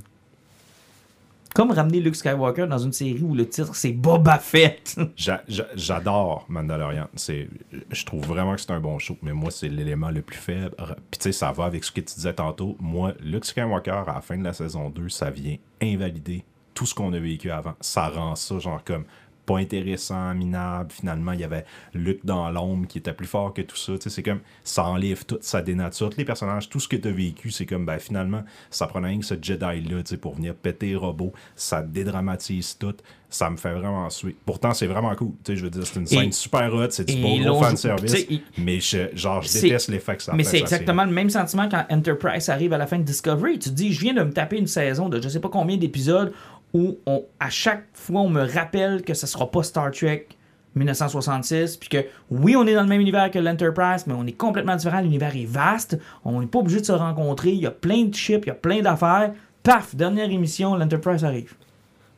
[1.54, 4.96] Comme ramener Luke Skywalker dans une série où le titre c'est Boba Fett.
[5.18, 7.08] J'a- j'a- J'adore Mandalorian.
[7.16, 7.50] C'est,
[7.92, 10.76] je trouve vraiment que c'est un bon show, mais moi, c'est l'élément le plus faible.
[10.78, 12.78] Puis tu sais, ça va avec ce que tu disais tantôt.
[12.80, 16.44] Moi, Luke Skywalker, à la fin de la saison 2, ça vient invalider
[16.74, 17.74] tout ce qu'on a vécu avant.
[17.82, 19.04] Ça rend ça, genre, comme
[19.46, 20.92] pas intéressant, minable.
[20.92, 23.94] Finalement, il y avait Luke dans l'ombre qui était plus fort que tout ça.
[23.94, 26.70] Tu sais, c'est comme, ça enlève tout, ça dénature tous les personnages.
[26.70, 29.36] Tout ce que tu as vécu, c'est comme, ben finalement, ça prenait rien que ce
[29.42, 31.34] Jedi-là, tu sais, pour venir péter les robots.
[31.56, 32.96] Ça dédramatise tout.
[33.34, 34.36] Ça me fait vraiment suer.
[34.46, 35.32] Pourtant, c'est vraiment cool.
[35.46, 37.64] Tu sais, je veux dire, c'est une scène Et- super hot, c'est du beau gros
[37.64, 38.26] fanservice.
[38.30, 41.70] il- Mais je, genre, je déteste l'effet que ça Mais c'est exactement le même sentiment
[41.70, 43.58] quand Enterprise arrive à la fin de Discovery.
[43.58, 45.78] Tu te dis, je viens de me taper une saison de je sais pas combien
[45.78, 46.34] d'épisodes
[46.74, 46.98] où
[47.40, 50.28] à chaque fois on me rappelle que ce sera pas Star Trek
[50.76, 51.98] 1966, puis que
[52.30, 55.02] oui, on est dans le même univers que l'Enterprise, mais on est complètement différent.
[55.02, 57.52] L'univers est vaste, on n'est pas obligé de se rencontrer.
[57.52, 59.34] Il y a plein de chips, il y a plein d'affaires.
[59.64, 61.54] Paf, dernière émission, l'Enterprise arrive.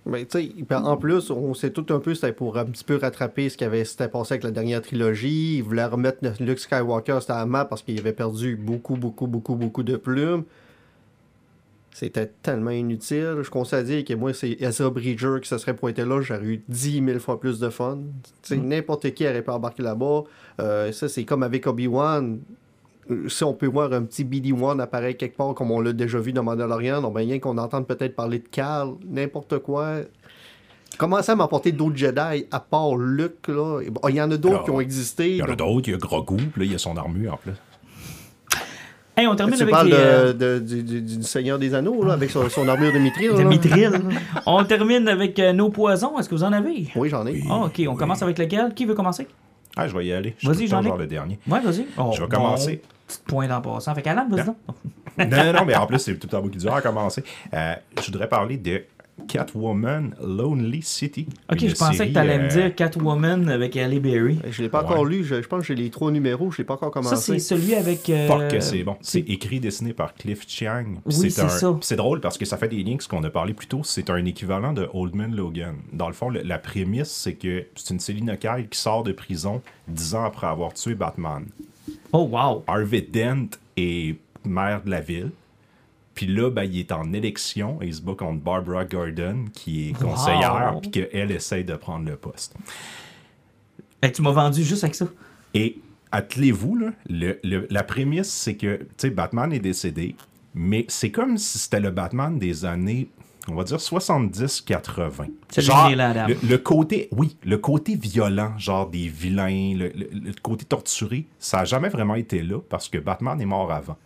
[0.06, 0.26] Ben,
[0.84, 3.64] en plus, on sait tout un peu, c'était pour un petit peu rattraper ce qui
[3.64, 5.58] avait s'était passé avec la dernière trilogie.
[5.58, 9.56] Ils voulaient remettre Luke Skywalker sur la map parce qu'il avait perdu beaucoup, beaucoup, beaucoup,
[9.56, 10.44] beaucoup de plumes.
[11.94, 13.38] C'était tellement inutile.
[13.44, 16.44] Je conseille à dire que moi, c'est Ezra Bridger qui se serait pointé là, j'aurais
[16.44, 18.00] eu 10 000 fois plus de fun.
[18.42, 20.24] Sais, N'importe qui aurait pu embarquer là-bas.
[20.60, 22.40] Euh, ça, c'est comme avec Obi-Wan.
[23.12, 26.18] Euh, Si on peut voir un petit BD-1 apparaître quelque part, comme on l'a déjà
[26.20, 29.98] vu dans Mandalorian, donc ben, rien qu'on entende peut-être parler de Cal, n'importe quoi.
[30.98, 33.82] Commencez à m'apporter d'autres Jedi à part Luke, là?
[33.92, 35.30] Bon, Il y en a d'autres qui ont existé.
[35.32, 37.34] Il y en a d'autres, il y a Grogu, là, il y a son armure
[37.34, 37.54] en plus.
[39.16, 41.76] Hey, on termine Tu avec parles les, de- euh, de- du, du- du Seigneur des
[41.76, 42.98] Anneaux, là, avec son, son armure de.
[42.98, 43.92] Mithril.
[44.48, 46.18] on termine avec euh, nos poisons.
[46.18, 46.88] Est-ce que vous en avez?
[46.96, 47.34] Oui, j'en ai.
[47.34, 47.44] Oui.
[47.50, 48.74] Ah, ok, on commence avec lequel?
[48.74, 49.28] Qui veut commencer?
[49.76, 50.36] Ah, je vais y aller.
[50.40, 50.88] Je Vas-y, Jean-Luc.
[50.90, 51.40] genre le dernier.
[51.48, 51.86] Ouais, vas-y.
[51.98, 52.82] Oh, Je vais bon, commencer.
[53.08, 53.94] Petit point d'en passant.
[53.94, 54.58] Fait qu'Alan, vas-y donc.
[55.18, 57.24] non, non, non, mais en plus, c'est tout à bout qui dur à commencer.
[57.54, 58.84] Euh, je voudrais parler de
[59.28, 61.28] Catwoman Lonely City.
[61.52, 64.38] Ok, je pensais série, que t'allais me euh, dire Catwoman avec Halle Berry.
[64.50, 64.86] Je l'ai pas Ouais.
[64.92, 65.24] encore lu.
[65.24, 66.52] Je, je pense que j'ai les trois numéros.
[66.52, 67.34] Je l'ai pas encore Ça, commencé.
[67.34, 68.10] c'est celui avec.
[68.10, 68.98] euh, Fuck que c'est bon.
[69.02, 70.96] C'est écrit, dessiné par Cliff Chiang.
[71.06, 71.76] Oui, c'est un- ça.
[71.82, 73.82] C'est drôle parce que ça fait des liens avec ce qu'on a parlé plus tôt.
[73.84, 75.76] C'est un équivalent de Old Man Logan.
[75.94, 79.12] Dans le fond, le- la prémisse, c'est que c'est une Selina Kyle qui sort de
[79.14, 81.46] prison dix ans après avoir tué Batman.
[82.12, 82.64] Oh, wow.
[82.68, 84.16] Harvey Dent est
[84.46, 85.32] maire de la ville.
[86.16, 89.90] Puis là, ben, il est en élection et il se bat contre Barbara Gordon, qui
[89.90, 90.82] est conseillère, Wow.
[90.82, 92.56] puis qu'elle essaye de prendre le poste.
[94.14, 95.08] Tu m'as vendu juste avec ça.
[95.54, 95.78] Et
[96.12, 100.16] attelez-vous, là, le- le- la prémisse, c'est que tu sais, Batman est décédé,
[100.54, 103.08] mais c'est comme si c'était le Batman des années,
[103.48, 105.28] on va dire 70-80.
[105.50, 110.32] C'est Genre, le, le côté, oui, le côté violent, genre des vilains, le, le- le
[110.42, 113.98] côté torturé, ça n'a jamais vraiment été là parce que Batman est mort avant.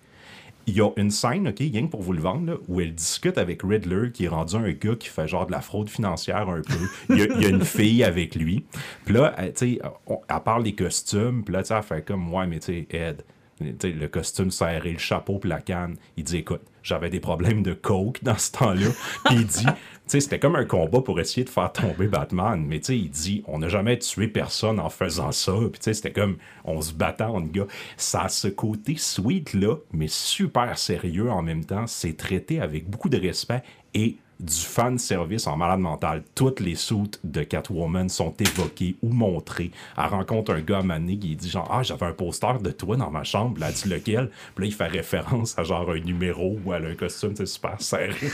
[0.67, 2.93] Il y a une scène, OK, rien que pour vous le vendre, là, où elle
[2.93, 6.49] discute avec Riddler, qui est rendu un gars qui fait genre de la fraude financière
[6.49, 6.73] un peu.
[7.09, 8.65] Il y a, une fille avec lui.
[9.05, 11.43] Puis là, elle, tu sais, elle parle des costumes.
[11.43, 13.23] Puis là, tu sais, elle fait comme, ouais, mais tu sais, Ed,
[13.59, 15.95] le costume serré, le chapeau, puis la canne.
[16.15, 18.87] Il dit, écoute, j'avais des problèmes de coke dans ce temps-là.
[19.25, 19.65] Puis il dit,
[20.11, 22.63] sais, c'était comme un combat pour essayer de faire tomber Batman.
[22.65, 25.53] Mais tu sais, il dit, on n'a jamais tué personne en faisant ça.
[25.53, 27.67] Puis tu sais, c'était comme, on se battait entre gars.
[27.97, 31.87] Ça a ce côté sweet-là, mais super sérieux en même temps.
[31.87, 33.63] C'est traité avec beaucoup de respect
[33.93, 36.23] et du fan service en malade mental.
[36.35, 39.71] Toutes les soutes de Catwoman sont évoquées ou montrées.
[39.97, 42.95] Elle rencontre un gars à Mané qui dit genre Ah, j'avais un poster de toi
[42.97, 43.59] dans ma chambre.
[43.59, 46.95] Là, dit lequel Puis là, il fait référence à genre un numéro elle a un
[46.95, 48.13] costume tu sais, super serré.
[48.19, 48.29] Puis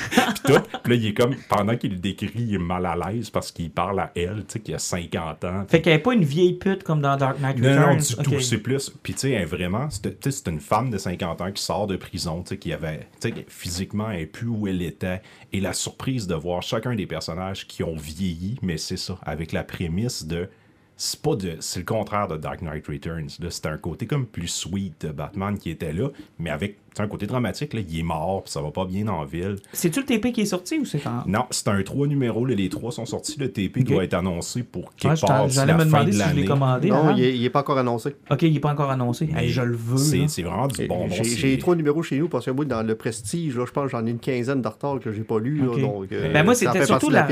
[0.46, 0.60] tout.
[0.84, 3.52] Puis là, il est comme, pendant qu'il le décrit, il est mal à l'aise parce
[3.52, 5.66] qu'il parle à elle, tu sais, qui a 50 ans.
[5.68, 7.90] Fait qu'elle est pas une vieille pute comme dans Dark Knight Non, Returns?
[7.90, 8.40] non, du tout.
[8.42, 8.90] C'est plus.
[9.02, 9.90] Puis, tu sais, est vraiment.
[9.90, 12.74] C'est tu c'est une femme de 50 ans qui sort de prison, tu sais, qui
[12.74, 13.08] avait.
[13.22, 15.22] Tu sais, physiquement, elle n'est plus où elle était.
[15.54, 19.52] Et la surprise de voir chacun des personnages qui ont vieilli, mais c'est ça, avec
[19.52, 20.50] la prémisse de.
[20.98, 21.58] C'est pas de.
[21.60, 23.30] C'est le contraire de Dark Knight Returns.
[23.40, 26.10] Là, c'était un côté comme plus sweet de Batman qui était là,
[26.40, 27.74] mais avec un côté dramatique.
[27.74, 29.56] Là, il est mort, puis ça va pas bien en ville.
[29.74, 31.24] C'est-tu le TP qui est sorti ou c'est en.
[31.28, 32.46] Non, c'est un trois numéros.
[32.46, 33.36] là, les trois sont sortis.
[33.40, 33.84] Le TP Ok.
[33.86, 36.36] doit être annoncé pour Ouais, quelque part d'ici J'allais la me demander de si je
[36.36, 36.90] l'ai commandé.
[36.90, 38.16] Non, il est, il est pas encore annoncé.
[38.30, 39.30] Ok, il est pas encore annoncé.
[39.36, 40.28] Hey, je le veux.
[40.28, 41.08] C'est vraiment du bonbon.
[41.12, 43.86] J'ai j'ai trois numéros chez nous parce que moi, dans le Prestige, là, je pense
[43.86, 45.58] que j'en ai une quinzaine de retard que j'ai pas lu.
[45.58, 47.28] là, donc, euh, Ben moi, c'était surtout, la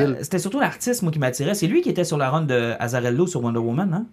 [0.62, 1.54] l'artiste moi, qui m'attirait.
[1.54, 4.06] C'est lui qui était sur la run de Azarello sur Wonder Woman, hein?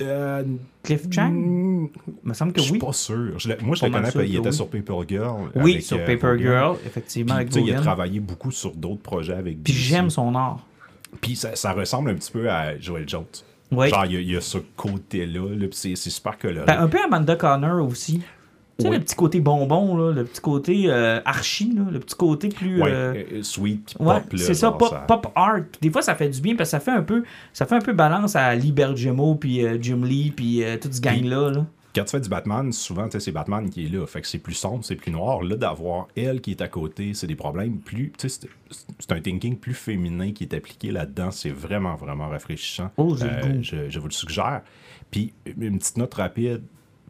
[0.00, 0.42] Euh,
[0.82, 1.30] Cliff Chang?
[1.30, 1.88] mm,
[2.24, 2.78] Il me semble que Je suis oui.
[2.78, 3.38] pas sûr.
[3.38, 4.54] Je moi, je le connais, sûr puis il était oui.
[4.54, 5.50] sur Paper Girl.
[5.56, 6.38] Oui, avec, sur euh, Paper.
[6.38, 10.10] Girl, Puis, effectivement, avec sais, il a travaillé beaucoup sur d'autres projets avec Puis j'aime
[10.10, 10.66] son art.
[11.20, 13.24] Puis ça, ça ressemble un petit peu à Joel Jones.
[13.70, 13.88] Oui.
[13.88, 16.66] Genre, il y, a- il y a ce côté-là, là, puis c'est c'est super coloré.
[16.66, 18.20] Ben, un peu Amanda Connor aussi.
[18.78, 18.96] Tu sais, Oui.
[18.96, 22.82] le petit côté bonbon, là, le petit côté euh, archi, là, le petit côté plus.
[22.82, 24.32] Euh, euh, sweet Ouais, pop.
[24.32, 25.60] là, c'est ça, pop, pop art.
[25.80, 27.22] Des fois, ça fait du bien parce que ça fait un peu,
[27.52, 30.88] ça fait un peu balance à Lee Bergemo puis euh, Jim Lee puis euh, tout
[30.90, 31.50] ce gang-là.
[31.50, 31.66] là.
[31.94, 34.04] Quand tu fais du Batman, souvent, tu sais, c'est Batman qui est là.
[34.08, 35.44] Fait que c'est plus sombre, c'est plus noir.
[35.44, 38.10] Là, d'avoir elle qui est à côté, c'est des problèmes plus.
[38.18, 38.40] Tu sais,
[38.98, 41.30] c'est- un thinking plus féminin qui est appliqué là-dedans.
[41.30, 42.90] C'est vraiment, vraiment rafraîchissant.
[42.96, 44.62] Oh, je, je vous le suggère.
[45.12, 46.62] Puis, une petite note rapide.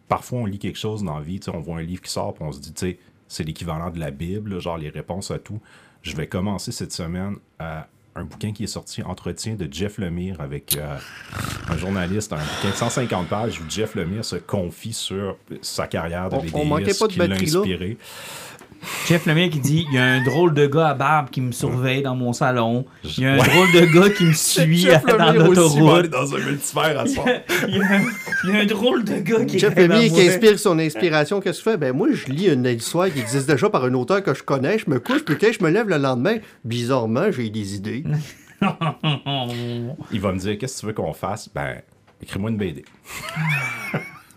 [0.08, 1.40] Parfois, on lit quelque chose dans la vie.
[1.52, 2.98] On voit un livre qui sort, puis on se dit, tu sais,
[3.28, 5.60] c'est l'équivalent de la Bible, là, genre les réponses à tout.
[6.02, 10.40] Je vais commencer cette semaine à un bouquin qui est sorti, Entretien de Jeff Lemire
[10.40, 10.96] avec euh,
[11.68, 16.28] un journaliste, un bouquin de 150 pages où Jeff Lemire se confie sur sa carrière
[16.28, 17.28] de On- on BDiste, manquait pas de qui l'a
[17.78, 17.94] là.
[19.06, 21.52] Jeff Lemire qui dit il y a un drôle de gars à barbe qui me
[21.52, 22.84] surveille dans mon salon.
[23.04, 23.44] Il y a un Ouais.
[23.48, 26.08] drôle de gars qui me suit Jeff dans l'autoroute.
[26.10, 27.26] dans un multivers à soir.
[27.68, 28.00] Il y, a un,
[28.44, 31.40] il y a un drôle de gars qui Jeff à Lemire qui inspire son inspiration,
[31.40, 31.76] qu'est-ce que tu fais?
[31.76, 34.78] Ben moi, je lis une histoire qui existe déjà par un auteur que je connais,
[34.78, 38.04] je me couche, puis quand je me lève le lendemain, bizarrement, j'ai des idées.
[40.12, 41.48] Il va me dire Qu'est-ce que tu veux qu'on fasse?
[41.54, 41.82] Ben,
[42.22, 42.84] écris-moi une BD.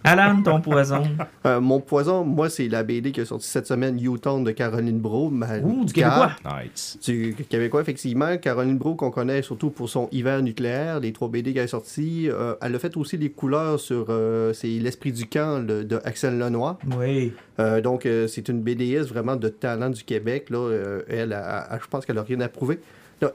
[0.08, 1.04] Alan, ton poison.
[1.46, 5.00] Euh, mon poison, moi, c'est la BD qui est sortie cette semaine, U-Town de Caroline
[5.00, 5.30] Bro.
[5.30, 6.62] ma- Ouh, du Car- Québécois.
[6.64, 6.98] Nice.
[7.06, 8.36] Du Québécois, effectivement.
[8.38, 12.28] Caroline Bro, qu'on connaît surtout pour son Hiver nucléaire, les trois BD qu'elle a sortis.
[12.30, 16.00] Euh, elle a fait aussi les couleurs sur euh, c'est L'Esprit du camp le- de
[16.04, 16.78] Axel Lenoir.
[16.98, 17.32] Oui.
[17.60, 20.50] Euh, donc, euh, c'est une BDS vraiment de talent du Québec.
[20.50, 20.58] Là.
[20.58, 22.80] Euh, elle, a- a- je pense qu'elle n'a rien à prouver.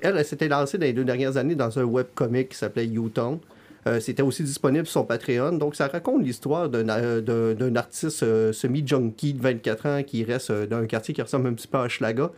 [0.02, 3.38] Elle s'était lancée dans les deux dernières années dans un webcomic qui s'appelait U-Town.
[3.86, 5.52] Euh, C'était aussi disponible sur Patreon.
[5.52, 10.78] Donc, ça raconte l'histoire d'un euh, artiste euh, semi-junkie de 24 ans qui reste dans
[10.78, 12.30] un quartier qui ressemble un petit peu à Schlaga.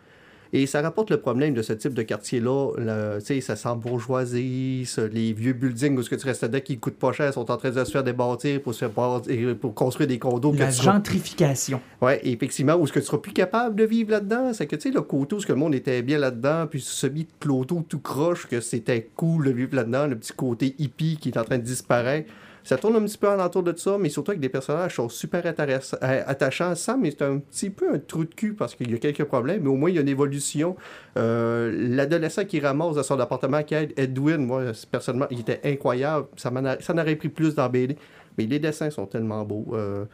[0.57, 2.71] Et ça rapporte le problème de ce type de quartier-là.
[3.19, 6.61] Tu sais, ça sent bourgeoisie, ça, les vieux buildings où ce que tu restes dedans
[6.61, 9.57] qui coûtent pas cher sont en train de se faire débâtir pour, se faire bâtir-
[9.57, 10.53] pour construire des condos.
[10.55, 11.81] La seras- gentrification.
[12.01, 14.53] Ouais, et effectivement, où est-ce que tu seras plus capable de vivre là-dedans?
[14.53, 16.93] C'est que, tu sais, le coteau, ce que le monde était bien là-dedans, puis ce
[16.95, 21.31] semi cloto tout croche, que c'était cool de vivre là-dedans, le petit côté hippie qui
[21.31, 22.31] est en train de disparaître.
[22.65, 25.11] Ça tourne un petit peu alentour de ça, mais surtout avec des personnages qui sont
[25.11, 25.79] super euh,
[26.27, 26.75] attachants.
[26.75, 29.25] Sam, mais c'est un petit peu un trou de cul parce qu'il y a quelques
[29.25, 30.75] problèmes, mais au moins il y a une évolution.
[31.19, 36.27] Euh, L'adolescent qui ramasse dans son appartement, qui aide Edwin, moi, personnellement, il était incroyable.
[36.37, 37.97] Ça m'en a- ça en aurait pris plus dans BD.
[38.39, 39.67] Mais les dessins sont tellement beaux.
[39.75, 40.07] Euh,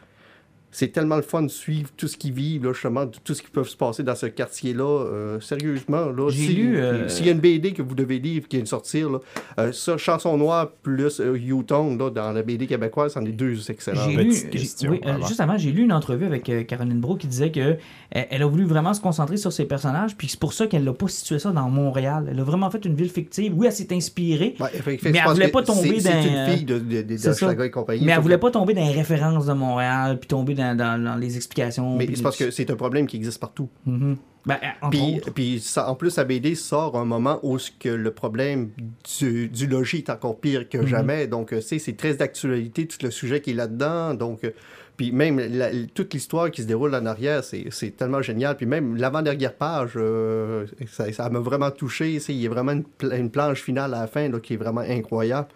[0.71, 3.49] c'est tellement le fun de suivre tout ce qu'ils vivent, là, justement, tout ce qui
[3.49, 4.83] peut se passer dans ce quartier-là.
[4.83, 8.19] Euh, sérieusement, là, J'ai si- lu, euh, s'il y a une BD que vous devez
[8.19, 9.19] lire qui vient de sortir, là,
[9.59, 13.69] euh, ça, Chanson Noire plus euh, U-Tone, là, dans la BD québécoise, c'en est deux
[13.69, 14.09] excellents.
[14.09, 15.27] J'ai lu, j'ai- question, oui, euh, avant.
[15.27, 17.77] juste avant, j'ai lu une entrevue avec euh, Caroline Bro qui disait que
[18.13, 20.93] elle a voulu vraiment se concentrer sur ses personnages, puis c'est pour ça qu'elle n'a
[20.93, 22.27] pas situé ça dans Montréal.
[22.29, 23.53] Elle a vraiment fait une ville fictive.
[23.55, 26.55] Oui, elle s'est inspirée, Ouais, fait- fait- Mais elle voulait pas tomber dans- C'est une
[26.57, 28.05] fille de, de, et compagnie.
[28.05, 31.15] mais elle voulait pas tomber dans les références de Montréal, puis tomber dans, dans- dans
[31.15, 31.97] les explications.
[31.97, 33.69] Mais c'est parce que c'est un problème qui existe partout.
[33.85, 34.17] Mhm.
[34.45, 35.31] Ben, euh, Puis, autres.
[35.31, 38.71] puis ça, en plus, la BD sort un moment où ce que le problème
[39.19, 41.27] du, du logis est encore pire que jamais.
[41.27, 44.15] Donc, euh, c'est très d'actualité, tout le sujet qui est là-dedans.
[44.15, 44.49] Donc, euh,
[44.97, 48.57] puis même la- toute l'histoire qui se déroule en arrière, c'est tellement génial.
[48.57, 52.17] Puis même l'avant-dernière page, euh, ça m'a vraiment touché.
[52.29, 54.57] Il y a vraiment une, pla- une planche finale à la fin là, qui est
[54.57, 55.49] vraiment incroyable.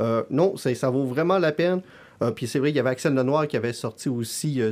[0.00, 1.80] Euh, non, ça vaut vraiment la peine.
[2.22, 4.70] Euh, puis c'est vrai, il y avait Axel Lenoir qui avait sorti aussi euh,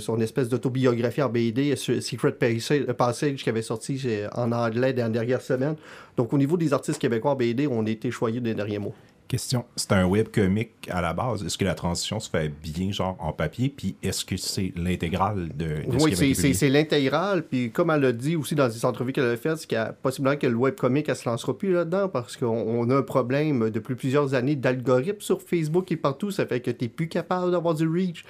[0.00, 4.92] son espèce d'autobiographie en BD, Secret Passage, euh, Passage, qui avait sorti euh, en anglais
[4.92, 5.76] dans la dernière semaine.
[6.16, 8.94] Donc au niveau des artistes québécois en BD, on a été choyés des derniers mots.
[9.32, 9.64] Question.
[9.76, 11.42] C'est un webcomic à la base.
[11.42, 13.70] Est-ce que la transition se fait bien, genre en papier?
[13.74, 17.42] Puis est-ce que c'est l'intégrale de, de ce Oui, c'est- l'intégrale.
[17.42, 19.80] Puis comme elle l'a dit aussi dans des entrevues qu'elle a faites, c'est qu'il y
[19.80, 23.02] a possiblement que le webcomic, elle se lancera plus là-dedans parce qu'on on a un
[23.02, 26.30] problème depuis plusieurs années d'algorithme sur Facebook et partout.
[26.30, 28.26] Ça fait que tu n'es plus capable d'avoir du reach.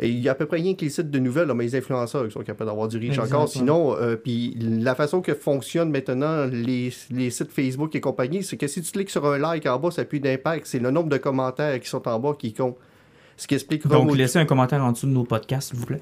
[0.00, 1.64] Et il y a à peu près rien que les sites de nouvelles, là, mais
[1.64, 3.48] les influenceurs qui sont capables d'avoir du reach encore.
[3.48, 8.56] Sinon, euh, puis la façon que fonctionnent maintenant les, les sites Facebook et compagnie, c'est
[8.56, 10.66] que si tu cliques sur un like en bas, ça n'a plus d'impact.
[10.66, 12.76] C'est le nombre de commentaires qui sont en bas qui compte.
[13.36, 16.00] Ce qui explique Donc, laissez un commentaire en dessous de nos podcasts, s'il vous plaît.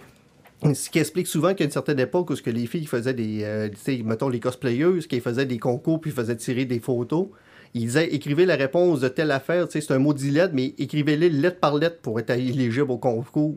[0.74, 3.44] ce qui explique souvent qu'à une certaine époque où ce que les filles faisaient des,
[3.44, 3.68] euh,
[4.04, 7.28] mettons les cosplayeuses, qui faisaient des concours puis faisaient tirer des photos,
[7.74, 10.52] ils disaient écrivez la réponse de telle affaire, tu sais, c'est un mot dit lettre,
[10.54, 13.56] mais écrivez-les lettre par lettre pour être éligible au concours.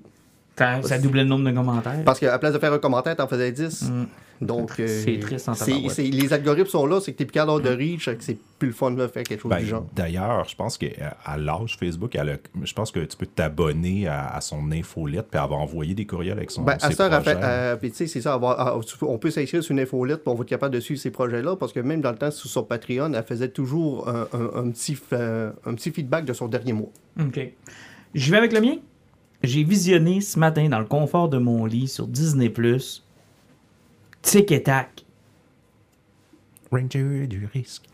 [0.83, 2.03] Ça, doublait le nombre de commentaires.
[2.05, 3.89] Parce qu'à la place de faire un commentaire, t'en faisais 10.
[3.89, 4.05] Mm.
[4.41, 5.53] Donc, euh, C'est triste en
[5.97, 8.69] Les algorithmes sont là, c'est que t'es plus capable de reach, fait que c'est plus
[8.69, 9.85] le fun de faire quelque chose Ben, du genre.
[9.93, 14.07] D'ailleurs, je pense qu'à à l'âge Facebook, elle a- je pense que tu peux t'abonner
[14.07, 16.89] à, à son infolette puis elle va envoyer des courriels avec son Ben, à
[17.43, 20.43] euh, puis tu sais, c'est ça, avoir- on peut s'inscrire sur une infolette, on va
[20.43, 23.11] être capable de suivre ces projets-là, parce que même dans le temps, sur son Patreon,
[23.13, 26.89] elle faisait toujours un, un- un petit, euh, un petit feedback de son dernier mois.
[27.19, 27.39] OK.
[28.15, 28.75] Je vais avec le mien?
[29.43, 33.03] J'ai visionné ce matin dans le confort de mon lit sur Disney Plus
[34.21, 35.05] Tic et Tac.
[36.71, 37.85] Ranger du risque.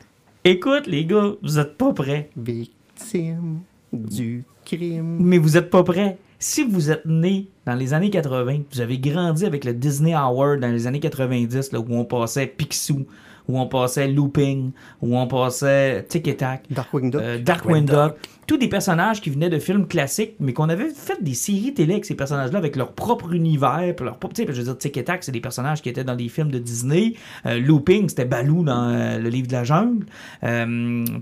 [0.44, 2.30] Écoute, les gars, vous êtes pas prêts.
[2.36, 3.62] Victime
[3.94, 5.18] du crime.
[5.20, 6.18] Mais vous êtes pas prêts.
[6.40, 10.58] Si vous êtes né dans les années 80, vous avez grandi avec le Disney Hour
[10.58, 13.06] dans les années 90, là, où on passait Picsou,
[13.48, 17.22] où on passait Looping, où on passait Tic et Tac, Darkwing Duck.
[17.22, 18.16] euh, Darkwing Duck,
[18.48, 21.94] tous des personnages qui venaient de films classiques, mais qu'on avait fait des séries télé
[21.94, 24.78] avec ces personnages-là, avec leur propre univers, puis leur propre, tu sais, je veux dire,
[24.78, 27.14] Tic et Tac, c'est des personnages qui étaient dans des films de Disney,
[27.48, 30.06] Euh, Looping, c'était Baloo dans euh, le livre de la jungle,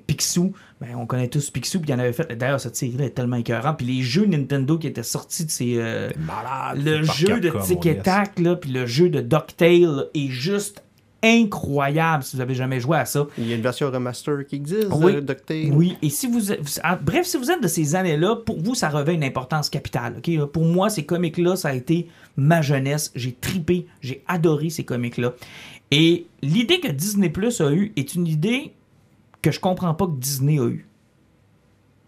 [0.07, 3.05] Picsou, ben, on connaît tous Picsou, puis il y en avait fait, d'ailleurs, cette série-là
[3.05, 5.75] est tellement écœurante, puis les jeux Nintendo qui étaient sortis de ces...
[5.77, 6.83] euh, malade.
[6.83, 7.97] le jeu de Tic et.
[7.99, 10.83] Tac, là, puis le jeu de DuckTale est juste
[11.23, 13.25] incroyable si vous avez jamais joué à ça.
[13.37, 15.13] Il y a une version remaster qui existe, Oui.
[15.15, 15.69] euh.
[15.71, 16.51] Oui, et si vous,
[16.83, 20.21] ah, bref, si vous êtes de ces années-là, pour vous, ça revêt une importance capitale.
[20.51, 23.11] Pour moi, ces comics-là, ça a été ma jeunesse.
[23.15, 25.33] J'ai tripé, j'ai adoré ces comics-là.
[25.91, 28.73] Et l'idée que Disney Plus a eue est une idée
[29.41, 30.87] que je comprends pas que Disney a eue.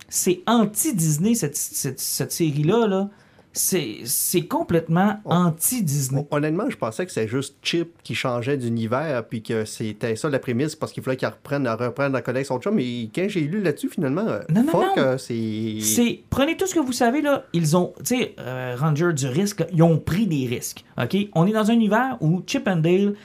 [0.10, 2.88] C'est anti-Disney, cette, cette, cette série-là.
[2.88, 3.10] Là.
[3.58, 6.28] C'est c'est complètement anti-Disney.
[6.30, 10.40] Honnêtement, je pensais que c'était juste Chip qui changeait d'univers, puis que c'était ça la
[10.40, 12.76] prémisse, parce qu'il fallait qu'il reprenne, reprenne la collecte son chum.
[12.76, 15.04] Mais quand j'ai lu là-dessus, finalement, euh, Non, non, fuck, non.
[15.04, 15.78] euh, c'est.
[15.82, 19.28] C'est prenez tout ce que vous savez là, ils ont tu sais euh, Ranger du
[19.28, 20.84] risque, ils ont pris des risques.
[21.02, 21.16] OK?
[21.34, 23.16] On est dans un univers où Chip and Dale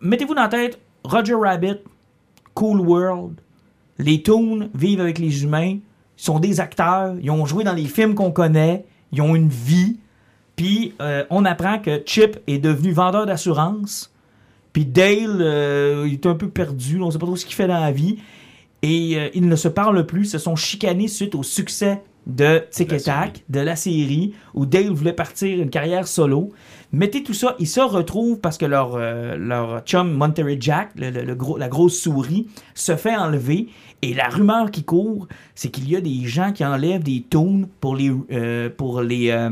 [0.00, 1.76] mettez-vous dans la tête Roger Rabbit,
[2.54, 3.40] Cool World,
[3.98, 5.80] les Toons vivent avec les humains, ils
[6.16, 9.98] sont des acteurs, ils ont joué dans les films qu'on connaît, ils ont une vie.
[10.56, 14.12] Puis euh, on apprend que Chip est devenu vendeur d'assurance.
[14.72, 17.66] Puis Dale, euh, il est un peu perdu, on sait pas trop ce qu'il fait
[17.66, 18.18] dans la vie.
[18.82, 22.62] Et euh, ils ne se parlent plus, ils se sont chicanés suite au succès de
[22.70, 26.52] Tic De la et Tac, de la série, où Dale voulait partir une carrière solo.
[26.92, 32.00] Mettez tout ça, ils se retrouvent parce que leur, euh, chum Monterey Jack, la grosse
[32.00, 33.68] souris, se fait enlever.
[34.02, 37.68] Et la rumeur qui court, c'est qu'il y a des gens qui enlèvent des tunes
[37.80, 38.10] pour les.
[38.32, 39.48] euh, pour les euh,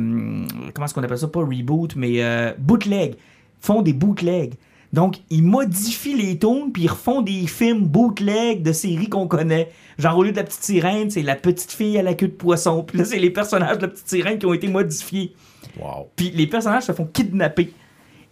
[0.74, 1.28] comment est-ce qu'on appelle ça?
[1.28, 2.22] Pas reboot, mais
[2.58, 3.14] bootleg.
[3.60, 4.54] Font des bootlegs.
[4.92, 9.70] Donc, ils modifient les tunes, puis ils refont des films bootleg de séries qu'on connaît.
[9.98, 12.32] Genre, au lieu de la petite sirène, c'est la petite fille à la queue de
[12.32, 12.82] poisson.
[12.84, 15.34] Puis là, c'est les personnages de la petite sirène qui ont été modifiés.
[15.78, 16.08] Wow.
[16.16, 17.72] Puis les personnages se font kidnapper.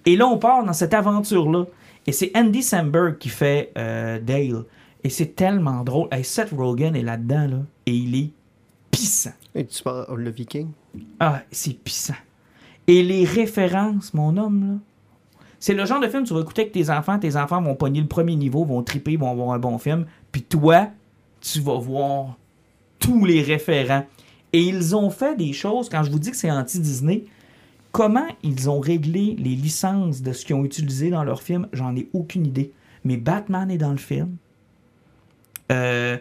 [0.05, 1.65] Et là, on part dans cette aventure-là.
[2.07, 4.65] Et c'est Andy Samberg qui fait euh, Dale.
[5.03, 6.09] Et c'est tellement drôle.
[6.11, 7.59] Hey, Seth Rogen est là-dedans, là.
[7.87, 8.31] Et il est
[8.91, 9.33] pissant.
[9.55, 10.69] Et tu parles le Viking
[11.21, 12.15] Ah, c'est pissant.
[12.87, 14.79] Et les références, mon homme, là.
[15.59, 17.19] C'est le genre de film que tu vas écouter avec tes enfants.
[17.19, 20.07] Tes enfants vont pogner le premier niveau, vont triper, vont avoir un bon film.
[20.31, 20.89] Puis toi,
[21.41, 22.37] tu vas voir
[22.99, 24.05] tous les référents.
[24.57, 27.25] Et ils ont fait des choses, quand je vous dis que c'est anti-Disney,
[27.93, 31.95] comment ils ont réglé les licences de ce qu'ils ont utilisé dans leur film, j'en
[31.95, 32.73] ai aucune idée.
[33.05, 34.37] Mais Batman est dans le film.
[35.71, 36.17] Euh,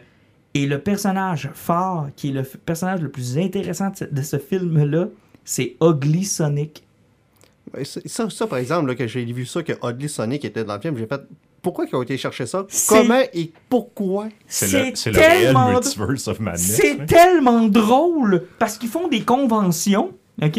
[0.54, 5.08] et le personnage phare, qui est le personnage le plus intéressant de ce, film-là,
[5.46, 6.84] c'est Ugly Sonic.
[7.84, 10.82] Ça, ça, par exemple, là, que j'ai vu ça, que Oddly Sonic était dans le
[10.82, 11.22] film, j'ai fait.
[11.66, 12.68] Pourquoi ils ont été chercher ça?
[12.88, 14.28] Comment et pourquoi?
[14.46, 16.76] C'est le, c'est le réel tellement- multiverse of madness.
[16.76, 17.06] C'est hein.
[17.08, 20.12] tellement drôle parce qu'ils font des conventions,
[20.44, 20.58] OK?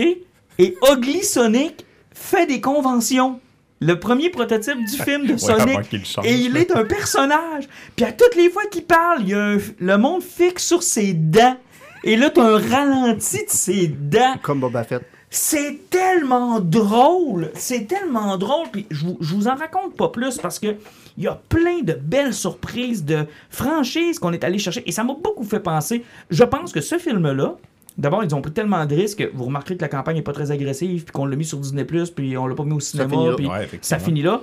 [0.58, 3.38] Et Ugly Sonic fait des conventions.
[3.80, 6.04] Le premier prototype du film de Ouais, Sonic.
[6.06, 7.68] change, et il est un personnage.
[7.94, 10.82] Puis à toutes les fois qu'il parle, il y a un- le monde fixe sur
[10.82, 11.56] ses dents.
[12.02, 14.34] Et là, t'as un ralenti de ses dents.
[14.42, 15.02] Comme Boba Fett.
[15.38, 18.68] C'est tellement drôle, c'est tellement drôle.
[18.72, 20.76] Puis je vous, je vous en raconte pas plus parce que
[21.18, 25.04] il y a plein de belles surprises de franchises qu'on est allé chercher et ça
[25.04, 26.04] m'a beaucoup fait penser.
[26.30, 27.56] Je pense que ce film-là,
[27.98, 29.28] d'abord ils ont pris tellement de risques.
[29.34, 31.84] Vous remarquerez que la campagne est pas très agressive puis qu'on l'a mis sur Disney
[31.84, 33.34] puis on l'a pas mis au cinéma finit là.
[33.34, 33.82] Ouais, effectivement.
[33.82, 34.40] ça finit là.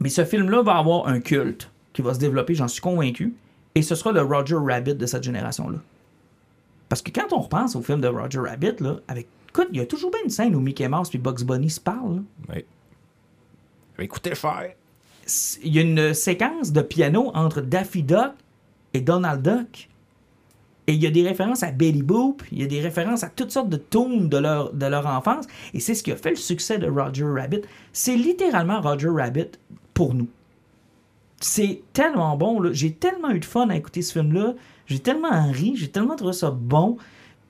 [0.00, 3.34] Mais ce film-là va avoir un culte qui va se développer, j'en suis convaincu.
[3.74, 5.78] Et ce sera le Roger Rabbit de cette génération-là.
[6.88, 9.28] Parce que quand on repense au film de Roger Rabbit, là, avec.
[9.52, 11.80] Écoute, il y a toujours bien une scène où Mickey Mouse et Bugs Bunny se
[11.80, 12.16] parlent.
[12.16, 12.22] là.
[13.98, 14.32] Mais Écoutez.
[15.26, 18.32] S- Il y a une séquence de piano entre Daffy Duck
[18.94, 19.88] et Donald Duck.
[20.88, 23.28] Et il y a des références à Betty Boop, il y a des références à
[23.28, 25.44] toutes sortes de tunes de leur, de leur enfance.
[25.74, 27.60] Et c'est ce qui a fait le succès de Roger Rabbit.
[27.92, 29.50] C'est littéralement Roger Rabbit
[29.94, 30.28] pour nous.
[31.40, 32.72] C'est tellement bon.
[32.72, 34.54] J'ai tellement eu de fun à écouter ce film-là.
[34.86, 36.96] J'ai tellement ri, j'ai tellement trouvé ça bon.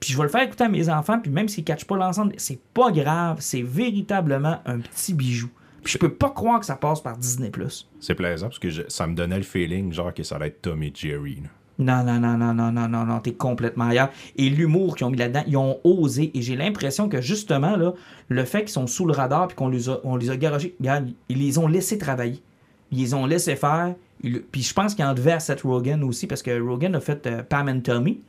[0.02, 1.96] Puis je vais le faire écouter à mes enfants, puis même s'ils ne catchent pas
[1.96, 3.36] l'ensemble, c'est pas grave.
[3.40, 5.48] C'est véritablement un petit bijou.
[5.84, 7.50] Puis je peux pas croire que ça passe par Disney+.
[8.00, 10.60] C'est plaisant parce que je- ça me donnait le feeling genre que ça allait être
[10.62, 11.36] Tom et Jerry.
[11.36, 11.48] là.
[11.78, 14.10] Non, non, non, non, non, non, non, non, t'es complètement ailleurs.
[14.36, 16.30] Et l'humour qu'ils ont mis là-dedans, ils ont osé.
[16.34, 17.92] Et j'ai l'impression que justement, là,
[18.28, 20.74] le fait qu'ils sont sous le radar puis qu'on les a, on les a garagés,
[20.80, 22.42] regarde, ils les ont laissés travailler.
[22.90, 23.94] Ils les ont laissés faire.
[24.22, 27.00] Ils- puis je pense qu'ils en devaient à Seth Rogen aussi, parce que Rogen a
[27.00, 28.20] fait euh, Pam and Tommy,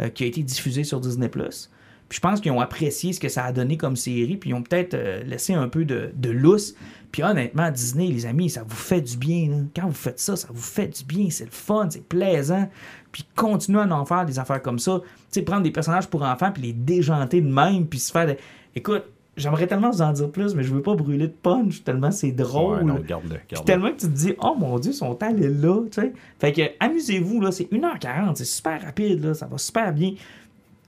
[0.00, 1.28] euh, qui a été diffusé sur Disney+.
[1.28, 4.54] Puis je pense qu'ils ont apprécié ce que ça a donné comme série, puis ils
[4.54, 6.74] ont peut-être euh, laissé un peu de, de lousse.
[7.12, 9.66] Puis honnêtement, Disney, les amis, ça vous fait du bien.
[9.74, 11.28] Quand vous faites ça, ça vous fait du bien.
[11.30, 12.68] C'est le fun, c'est plaisant.
[13.12, 15.00] Puis continuez à en faire des affaires comme ça.
[15.02, 18.26] Tu sais, prendre des personnages pour enfants, puis les déjanter de même, puis se faire...
[18.26, 18.36] de-
[18.74, 19.04] Écoute,
[19.36, 22.32] j'aimerais tellement vous en dire plus, mais je veux pas brûler de punch, tellement c'est
[22.32, 22.78] drôle.
[22.78, 23.36] Ouais, non, garde-le.
[23.36, 23.66] Puis garde-le.
[23.66, 26.12] tellement que tu te dis, oh mon dieu, son temps est là, tu sais.
[26.38, 30.14] Fait que amusez-vous, là, c'est 1h40, c'est super rapide, là, ça va super bien.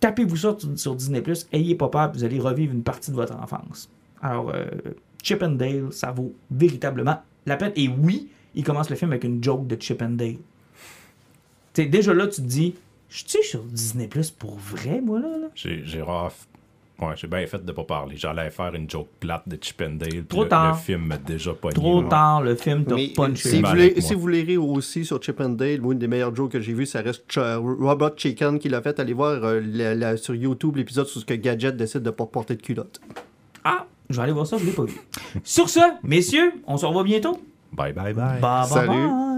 [0.01, 3.37] Tapez-vous ça sur, Disney, ayez pas peur, puis vous allez revivre une partie de votre
[3.37, 3.89] enfance.
[4.21, 4.67] Alors, euh,
[5.23, 7.73] Chip and Dale, ça vaut véritablement la peine.
[7.77, 10.37] Et oui, il commence le film avec une joke de Chip and Dale.
[11.75, 12.75] Tu sais, déjà là, tu te dis,
[13.09, 14.09] je suis sur Disney
[14.39, 15.39] pour vrai, moi, là?
[15.39, 15.49] là?
[15.55, 16.03] J'ai j'ai
[17.03, 18.17] Ouais, j'ai bien fait de pas parler.
[18.17, 20.25] J'allais faire une joke plate de Chip and Dale.
[20.27, 20.73] Trop le, tard.
[20.75, 21.75] Le film m'a déjà pogné.
[21.75, 23.49] Trop tard, le film t'a punché.
[23.49, 23.75] si vous, moi.
[23.99, 26.73] si vous voulez rire aussi sur Chip and Dale, une des meilleures jokes que j'ai
[26.75, 29.01] vues, ça reste Ch- Robert Chicken qui l'a fait.
[29.01, 32.27] Allez voir euh, la- la- sur YouTube l'épisode sur ce que Gadget décide de pas
[32.27, 33.01] porter de culotte.
[33.65, 35.01] Ah, je vais aller voir ça, je l'ai pas vu.
[35.45, 37.41] Sur ce, messieurs, on se revoit bientôt.
[37.73, 38.39] Bye bye bye.
[38.39, 38.89] Bye bye Salut.
[38.89, 39.32] bye.